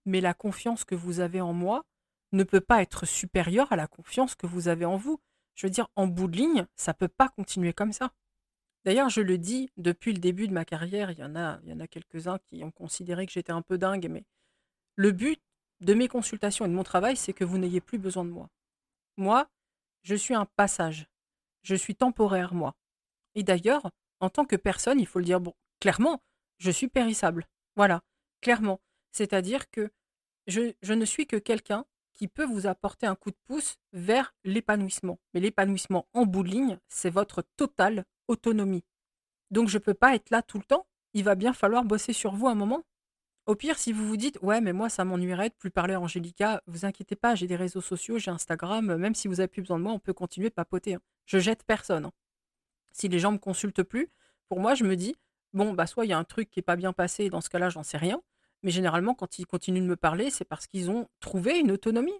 Mais 0.05 0.21
la 0.21 0.33
confiance 0.33 0.85
que 0.85 0.95
vous 0.95 1.19
avez 1.19 1.41
en 1.41 1.53
moi 1.53 1.85
ne 2.31 2.43
peut 2.43 2.61
pas 2.61 2.81
être 2.81 3.05
supérieure 3.05 3.71
à 3.71 3.75
la 3.75 3.87
confiance 3.87 4.35
que 4.35 4.47
vous 4.47 4.67
avez 4.67 4.85
en 4.85 4.97
vous. 4.97 5.19
Je 5.55 5.67
veux 5.67 5.71
dire, 5.71 5.89
en 5.95 6.07
bout 6.07 6.27
de 6.27 6.37
ligne, 6.37 6.65
ça 6.75 6.93
peut 6.93 7.07
pas 7.07 7.29
continuer 7.29 7.73
comme 7.73 7.91
ça. 7.91 8.11
D'ailleurs, 8.85 9.09
je 9.09 9.21
le 9.21 9.37
dis 9.37 9.69
depuis 9.77 10.13
le 10.13 10.19
début 10.19 10.47
de 10.47 10.53
ma 10.53 10.65
carrière, 10.65 11.11
il 11.11 11.19
y 11.19 11.23
en 11.23 11.35
a, 11.35 11.59
a 11.79 11.87
quelques-uns 11.87 12.39
qui 12.39 12.63
ont 12.63 12.71
considéré 12.71 13.25
que 13.25 13.31
j'étais 13.31 13.51
un 13.51 13.61
peu 13.61 13.77
dingue, 13.77 14.07
mais 14.09 14.23
le 14.95 15.11
but 15.11 15.41
de 15.81 15.93
mes 15.93 16.07
consultations 16.07 16.65
et 16.65 16.69
de 16.69 16.73
mon 16.73 16.83
travail, 16.83 17.15
c'est 17.15 17.33
que 17.33 17.43
vous 17.43 17.57
n'ayez 17.57 17.81
plus 17.81 17.97
besoin 17.97 18.25
de 18.25 18.29
moi. 18.29 18.49
Moi, 19.17 19.49
je 20.03 20.15
suis 20.15 20.33
un 20.33 20.45
passage. 20.45 21.07
Je 21.63 21.75
suis 21.75 21.95
temporaire, 21.95 22.53
moi. 22.53 22.75
Et 23.35 23.43
d'ailleurs, 23.43 23.91
en 24.19 24.29
tant 24.29 24.45
que 24.45 24.55
personne, 24.55 24.99
il 24.99 25.07
faut 25.07 25.19
le 25.19 25.25
dire 25.25 25.39
clairement, 25.79 26.21
je 26.57 26.71
suis 26.71 26.87
périssable. 26.87 27.47
Voilà, 27.75 28.01
clairement. 28.41 28.81
C'est-à-dire 29.11 29.69
que 29.69 29.91
je 30.47 30.93
ne 30.93 31.05
suis 31.05 31.27
que 31.27 31.37
quelqu'un 31.37 31.85
qui 32.19 32.27
peut 32.27 32.43
vous 32.43 32.67
apporter 32.67 33.07
un 33.07 33.15
coup 33.15 33.31
de 33.31 33.37
pouce 33.45 33.77
vers 33.93 34.35
l'épanouissement. 34.43 35.19
Mais 35.33 35.39
l'épanouissement 35.39 36.05
en 36.13 36.25
bout 36.25 36.43
de 36.43 36.49
ligne, 36.49 36.77
c'est 36.89 37.09
votre 37.09 37.41
totale 37.55 38.03
autonomie. 38.27 38.83
Donc 39.51 39.69
je 39.69 39.77
ne 39.77 39.83
peux 39.83 39.93
pas 39.93 40.15
être 40.15 40.29
là 40.29 40.41
tout 40.41 40.57
le 40.57 40.65
temps. 40.65 40.85
Il 41.13 41.23
va 41.23 41.35
bien 41.35 41.53
falloir 41.53 41.85
bosser 41.85 42.11
sur 42.11 42.33
vous 42.33 42.49
un 42.49 42.55
moment. 42.55 42.83
Au 43.45 43.55
pire, 43.55 43.79
si 43.79 43.93
vous 43.93 44.05
vous 44.05 44.17
dites 44.17 44.37
ouais, 44.41 44.59
mais 44.59 44.73
moi 44.73 44.89
ça 44.89 45.05
m'ennuierait 45.05 45.47
de 45.47 45.53
plus 45.53 45.71
parler 45.71 45.93
à 45.93 46.01
Angélica, 46.01 46.61
vous 46.67 46.83
inquiétez 46.83 47.15
pas, 47.15 47.35
j'ai 47.35 47.47
des 47.47 47.55
réseaux 47.55 47.79
sociaux, 47.79 48.19
j'ai 48.19 48.31
Instagram, 48.31 48.97
même 48.97 49.15
si 49.15 49.29
vous 49.29 49.39
avez 49.39 49.47
plus 49.47 49.61
besoin 49.61 49.79
de 49.79 49.83
moi, 49.83 49.93
on 49.93 49.99
peut 49.99 50.13
continuer 50.13 50.49
de 50.49 50.53
papoter. 50.53 50.95
Hein. 50.95 51.01
Je 51.25 51.39
jette 51.39 51.63
personne. 51.63 52.03
Hein. 52.03 52.11
Si 52.91 53.07
les 53.07 53.19
gens 53.19 53.31
me 53.31 53.37
consultent 53.37 53.83
plus, 53.83 54.09
pour 54.49 54.59
moi, 54.59 54.75
je 54.75 54.83
me 54.83 54.97
dis 54.97 55.15
bon 55.53 55.71
bah 55.71 55.87
soit 55.87 56.03
il 56.05 56.09
y 56.09 56.13
a 56.13 56.17
un 56.17 56.25
truc 56.25 56.51
qui 56.51 56.59
est 56.59 56.63
pas 56.63 56.75
bien 56.75 56.91
passé, 56.91 57.29
dans 57.29 57.39
ce 57.39 57.49
cas-là, 57.49 57.69
j'en 57.69 57.83
sais 57.83 57.97
rien. 57.97 58.21
Mais 58.63 58.71
généralement, 58.71 59.15
quand 59.15 59.39
ils 59.39 59.45
continuent 59.45 59.81
de 59.81 59.87
me 59.87 59.95
parler, 59.95 60.29
c'est 60.29 60.45
parce 60.45 60.67
qu'ils 60.67 60.89
ont 60.89 61.07
trouvé 61.19 61.59
une 61.59 61.71
autonomie. 61.71 62.19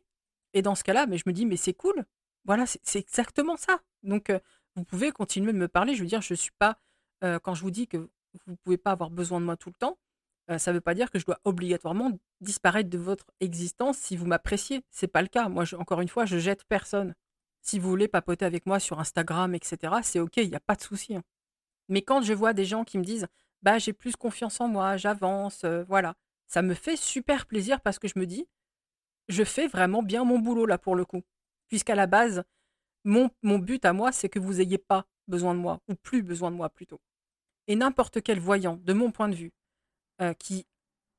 Et 0.54 0.62
dans 0.62 0.76
ce 0.76 0.84
cas-là, 0.84 1.06
mais 1.08 1.18
je 1.18 1.24
me 1.28 1.34
dis 1.34 1.46
mais 1.46 1.58
c'est 1.58 1.74
cool. 1.74 2.06
Voilà, 2.46 2.66
c'est 2.66 3.00
exactement 3.00 3.58
ça. 3.58 3.82
Donc 4.04 4.30
euh, 4.30 4.40
vous 4.76 4.84
pouvez 4.84 5.12
continuer 5.12 5.54
de 5.54 5.58
me 5.58 5.68
parler. 5.68 5.96
Je 5.96 6.02
veux 6.02 6.08
dire, 6.08 6.22
je 6.22 6.34
suis 6.34 6.52
pas 6.58 6.80
euh, 7.24 7.40
quand 7.40 7.54
je 7.54 7.62
vous 7.62 7.72
dis 7.72 7.88
que 7.88 8.10
vous 8.48 8.56
pouvez 8.64 8.78
pas 8.78 8.92
avoir 8.92 9.10
besoin 9.10 9.40
de 9.40 9.46
moi 9.46 9.58
tout 9.58 9.70
le 9.70 9.76
temps 9.76 9.98
euh, 10.50 10.58
ça 10.58 10.72
ne 10.72 10.78
veut 10.78 10.82
pas 10.82 10.96
dire 10.96 11.12
que 11.12 11.20
je 11.20 11.26
dois 11.26 11.40
obligatoirement 11.44 12.12
disparaître 12.42 12.90
de 12.90 12.98
votre 12.98 13.26
existence 13.40 13.98
si 13.98 14.18
vous 14.18 14.26
m'appréciez. 14.26 14.84
C'est 14.90 15.08
pas 15.08 15.22
le 15.22 15.28
cas. 15.28 15.48
Moi, 15.48 15.66
encore 15.78 16.02
une 16.02 16.08
fois, 16.08 16.26
je 16.26 16.38
jette 16.40 16.64
personne. 16.66 17.14
Si 17.62 17.78
vous 17.78 17.90
voulez 17.90 18.08
papoter 18.08 18.46
avec 18.46 18.66
moi 18.66 18.80
sur 18.80 19.00
Instagram, 19.00 19.54
etc., 19.54 19.94
c'est 20.04 20.20
ok, 20.20 20.38
il 20.38 20.50
n'y 20.50 20.56
a 20.56 20.60
pas 20.60 20.76
de 20.76 20.82
souci. 20.82 21.16
Hein. 21.16 21.24
Mais 21.88 22.02
quand 22.02 22.22
je 22.22 22.34
vois 22.34 22.54
des 22.54 22.66
gens 22.66 22.84
qui 22.84 22.98
me 22.98 23.04
disent, 23.04 23.28
bah 23.62 23.78
j'ai 23.78 23.94
plus 23.94 24.16
confiance 24.16 24.60
en 24.62 24.68
moi, 24.68 24.98
j'avance, 24.98 25.66
voilà, 25.88 26.16
ça 26.50 26.64
me 26.64 26.74
fait 26.74 26.98
super 26.98 27.46
plaisir 27.46 27.80
parce 27.80 28.00
que 28.00 28.08
je 28.08 28.20
me 28.20 28.26
dis, 28.26 28.48
je 29.30 29.44
fais 29.44 29.68
vraiment 29.68 30.04
bien 30.04 30.26
mon 30.26 30.40
boulot 30.40 30.66
là 30.66 30.78
pour 30.78 30.96
le 30.96 31.06
coup. 31.06 31.22
Puisqu'à 31.68 31.96
la 31.96 32.08
base, 32.08 32.44
mon, 33.06 33.30
but 33.42 33.86
à 33.86 33.94
moi, 33.94 34.12
c'est 34.12 34.30
que 34.30 34.40
vous 34.40 34.56
n'ayez 34.56 34.80
pas 34.80 35.06
besoin 35.28 35.54
de 35.54 35.60
moi, 35.60 35.80
ou 35.88 35.96
plus 35.96 36.24
besoin 36.24 36.50
de 36.50 36.56
moi 36.56 36.70
plutôt. 36.70 37.00
Et 37.68 37.76
n'importe 37.76 38.22
quel 38.24 38.40
voyant, 38.40 38.78
de 38.84 38.94
mon 38.94 39.12
point 39.12 39.30
de 39.30 39.36
vue, 39.36 39.54
euh, 40.22 40.34
qui 40.34 40.66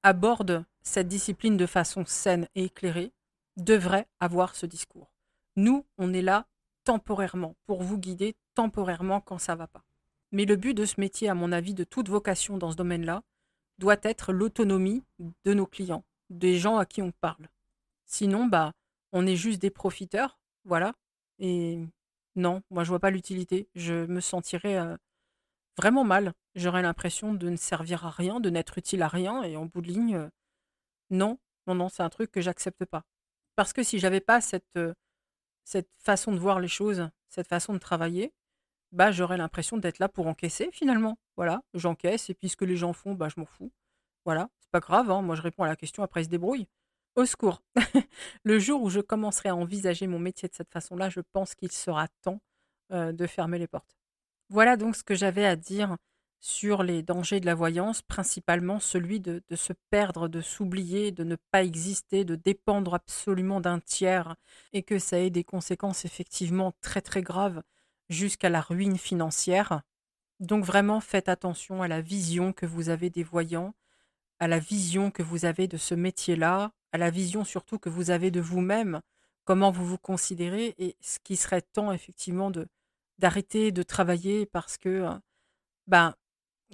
aborde 0.02 0.64
cette 0.82 1.08
discipline 1.08 1.56
de 1.56 1.66
façon 1.66 2.04
saine 2.04 2.48
et 2.56 2.64
éclairée 2.64 3.12
devrait 3.56 4.08
avoir 4.18 4.56
ce 4.56 4.66
discours. 4.66 5.12
Nous, 5.54 5.86
on 5.96 6.12
est 6.12 6.22
là 6.22 6.48
temporairement, 6.84 7.54
pour 7.66 7.84
vous 7.84 7.98
guider 7.98 8.34
temporairement 8.54 9.20
quand 9.20 9.38
ça 9.38 9.54
va 9.54 9.68
pas. 9.68 9.84
Mais 10.32 10.44
le 10.44 10.56
but 10.56 10.74
de 10.74 10.84
ce 10.84 11.00
métier, 11.00 11.28
à 11.28 11.34
mon 11.34 11.52
avis, 11.52 11.74
de 11.74 11.84
toute 11.84 12.08
vocation 12.08 12.58
dans 12.58 12.72
ce 12.72 12.76
domaine-là, 12.76 13.22
doit 13.80 13.96
être 14.02 14.32
l'autonomie 14.32 15.02
de 15.18 15.54
nos 15.54 15.66
clients, 15.66 16.04
des 16.28 16.58
gens 16.58 16.76
à 16.76 16.86
qui 16.86 17.02
on 17.02 17.10
parle. 17.10 17.48
Sinon, 18.06 18.46
bah, 18.46 18.72
on 19.12 19.26
est 19.26 19.36
juste 19.36 19.60
des 19.60 19.70
profiteurs, 19.70 20.38
voilà. 20.64 20.94
Et 21.38 21.80
non, 22.36 22.62
moi, 22.70 22.84
je 22.84 22.90
vois 22.90 23.00
pas 23.00 23.10
l'utilité. 23.10 23.68
Je 23.74 24.06
me 24.06 24.20
sentirais 24.20 24.76
euh, 24.76 24.96
vraiment 25.76 26.04
mal. 26.04 26.34
J'aurais 26.54 26.82
l'impression 26.82 27.32
de 27.32 27.48
ne 27.48 27.56
servir 27.56 28.04
à 28.06 28.10
rien, 28.10 28.38
de 28.38 28.50
n'être 28.50 28.78
utile 28.78 29.02
à 29.02 29.08
rien, 29.08 29.42
et 29.42 29.56
en 29.56 29.64
bout 29.64 29.80
de 29.80 29.88
ligne, 29.88 30.16
euh, 30.16 30.28
non, 31.08 31.38
non, 31.66 31.74
non, 31.74 31.88
c'est 31.88 32.02
un 32.02 32.10
truc 32.10 32.30
que 32.30 32.42
j'accepte 32.42 32.84
pas. 32.84 33.04
Parce 33.56 33.72
que 33.72 33.82
si 33.82 33.98
j'avais 33.98 34.20
pas 34.20 34.40
cette, 34.40 34.76
euh, 34.76 34.94
cette 35.64 35.90
façon 35.98 36.32
de 36.32 36.38
voir 36.38 36.60
les 36.60 36.68
choses, 36.68 37.08
cette 37.28 37.48
façon 37.48 37.72
de 37.72 37.78
travailler, 37.78 38.32
bah 38.92 39.12
j'aurais 39.12 39.36
l'impression 39.36 39.76
d'être 39.78 39.98
là 39.98 40.08
pour 40.08 40.26
encaisser 40.26 40.70
finalement. 40.72 41.18
Voilà, 41.36 41.62
j'encaisse 41.74 42.30
et 42.30 42.34
puis 42.34 42.48
ce 42.48 42.56
que 42.56 42.64
les 42.64 42.76
gens 42.76 42.92
font, 42.92 43.14
bah 43.14 43.28
je 43.28 43.40
m'en 43.40 43.46
fous. 43.46 43.72
Voilà, 44.24 44.48
c'est 44.60 44.70
pas 44.70 44.80
grave, 44.80 45.10
hein, 45.10 45.22
moi 45.22 45.36
je 45.36 45.42
réponds 45.42 45.64
à 45.64 45.68
la 45.68 45.76
question, 45.76 46.02
après 46.02 46.22
ils 46.22 46.26
se 46.26 46.30
débrouillent. 46.30 46.68
Au 47.16 47.24
secours. 47.24 47.62
le 48.44 48.58
jour 48.58 48.82
où 48.82 48.90
je 48.90 49.00
commencerai 49.00 49.48
à 49.48 49.56
envisager 49.56 50.06
mon 50.06 50.18
métier 50.18 50.48
de 50.48 50.54
cette 50.54 50.70
façon-là, 50.70 51.08
je 51.08 51.20
pense 51.32 51.54
qu'il 51.54 51.72
sera 51.72 52.06
temps 52.22 52.40
de 52.90 53.26
fermer 53.26 53.58
les 53.58 53.68
portes. 53.68 53.96
Voilà 54.48 54.76
donc 54.76 54.96
ce 54.96 55.04
que 55.04 55.14
j'avais 55.14 55.46
à 55.46 55.54
dire 55.54 55.96
sur 56.40 56.82
les 56.82 57.02
dangers 57.02 57.38
de 57.38 57.46
la 57.46 57.54
voyance, 57.54 58.02
principalement 58.02 58.80
celui 58.80 59.20
de, 59.20 59.42
se 59.54 59.72
perdre, 59.90 60.26
de 60.26 60.40
s'oublier, 60.40 61.12
de 61.12 61.22
ne 61.22 61.36
pas 61.50 61.62
exister, 61.62 62.24
de 62.24 62.34
dépendre 62.34 62.94
absolument 62.94 63.60
d'un 63.60 63.78
tiers, 63.78 64.34
et 64.72 64.82
que 64.82 64.98
ça 64.98 65.20
ait 65.20 65.30
des 65.30 65.44
conséquences 65.44 66.04
effectivement 66.04 66.72
très 66.80 67.02
très 67.02 67.22
graves 67.22 67.62
jusqu'à 68.10 68.50
la 68.50 68.60
ruine 68.60 68.98
financière. 68.98 69.82
Donc 70.40 70.64
vraiment 70.64 71.00
faites 71.00 71.30
attention 71.30 71.82
à 71.82 71.88
la 71.88 72.02
vision 72.02 72.52
que 72.52 72.66
vous 72.66 72.90
avez 72.90 73.08
des 73.08 73.22
voyants, 73.22 73.74
à 74.38 74.48
la 74.48 74.58
vision 74.58 75.10
que 75.10 75.22
vous 75.22 75.46
avez 75.46 75.68
de 75.68 75.78
ce 75.78 75.94
métier-là, 75.94 76.72
à 76.92 76.98
la 76.98 77.10
vision 77.10 77.44
surtout 77.44 77.78
que 77.78 77.88
vous 77.88 78.10
avez 78.10 78.30
de 78.30 78.40
vous-même, 78.40 79.00
comment 79.44 79.70
vous 79.70 79.86
vous 79.86 79.98
considérez, 79.98 80.74
et 80.78 80.96
ce 81.00 81.18
qui 81.20 81.36
serait 81.36 81.62
temps 81.62 81.92
effectivement 81.92 82.50
d'arrêter 83.18 83.72
de 83.72 83.82
travailler 83.82 84.46
parce 84.46 84.76
que 84.76 85.06
ben, 85.86 86.14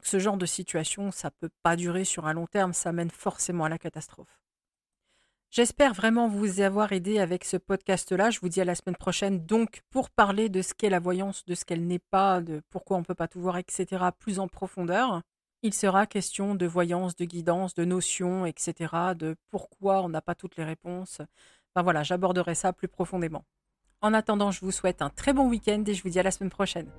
ce 0.02 0.18
genre 0.18 0.36
de 0.36 0.46
situation, 0.46 1.10
ça 1.10 1.30
peut 1.30 1.50
pas 1.62 1.76
durer 1.76 2.04
sur 2.04 2.26
un 2.26 2.34
long 2.34 2.46
terme, 2.46 2.72
ça 2.72 2.92
mène 2.92 3.10
forcément 3.10 3.64
à 3.64 3.68
la 3.68 3.78
catastrophe. 3.78 4.45
J'espère 5.50 5.94
vraiment 5.94 6.28
vous 6.28 6.60
avoir 6.60 6.92
aidé 6.92 7.18
avec 7.18 7.44
ce 7.44 7.56
podcast-là. 7.56 8.30
Je 8.30 8.40
vous 8.40 8.48
dis 8.48 8.60
à 8.60 8.64
la 8.64 8.74
semaine 8.74 8.96
prochaine, 8.96 9.46
donc, 9.46 9.80
pour 9.90 10.10
parler 10.10 10.48
de 10.48 10.60
ce 10.60 10.74
qu'est 10.74 10.90
la 10.90 10.98
voyance, 10.98 11.44
de 11.46 11.54
ce 11.54 11.64
qu'elle 11.64 11.86
n'est 11.86 11.98
pas, 11.98 12.40
de 12.40 12.62
pourquoi 12.68 12.96
on 12.96 13.00
ne 13.00 13.04
peut 13.04 13.14
pas 13.14 13.28
tout 13.28 13.40
voir, 13.40 13.56
etc., 13.56 14.04
plus 14.18 14.38
en 14.38 14.48
profondeur. 14.48 15.22
Il 15.62 15.72
sera 15.72 16.06
question 16.06 16.54
de 16.54 16.66
voyance, 16.66 17.16
de 17.16 17.24
guidance, 17.24 17.74
de 17.74 17.84
notions, 17.84 18.44
etc., 18.44 18.92
de 19.16 19.36
pourquoi 19.50 20.02
on 20.02 20.08
n'a 20.08 20.20
pas 20.20 20.34
toutes 20.34 20.56
les 20.56 20.64
réponses. 20.64 21.20
Enfin 21.74 21.82
voilà, 21.82 22.02
j'aborderai 22.02 22.54
ça 22.54 22.72
plus 22.72 22.88
profondément. 22.88 23.44
En 24.02 24.12
attendant, 24.12 24.50
je 24.50 24.60
vous 24.60 24.72
souhaite 24.72 25.00
un 25.00 25.10
très 25.10 25.32
bon 25.32 25.48
week-end 25.48 25.82
et 25.86 25.94
je 25.94 26.02
vous 26.02 26.10
dis 26.10 26.18
à 26.20 26.22
la 26.22 26.30
semaine 26.30 26.50
prochaine. 26.50 26.90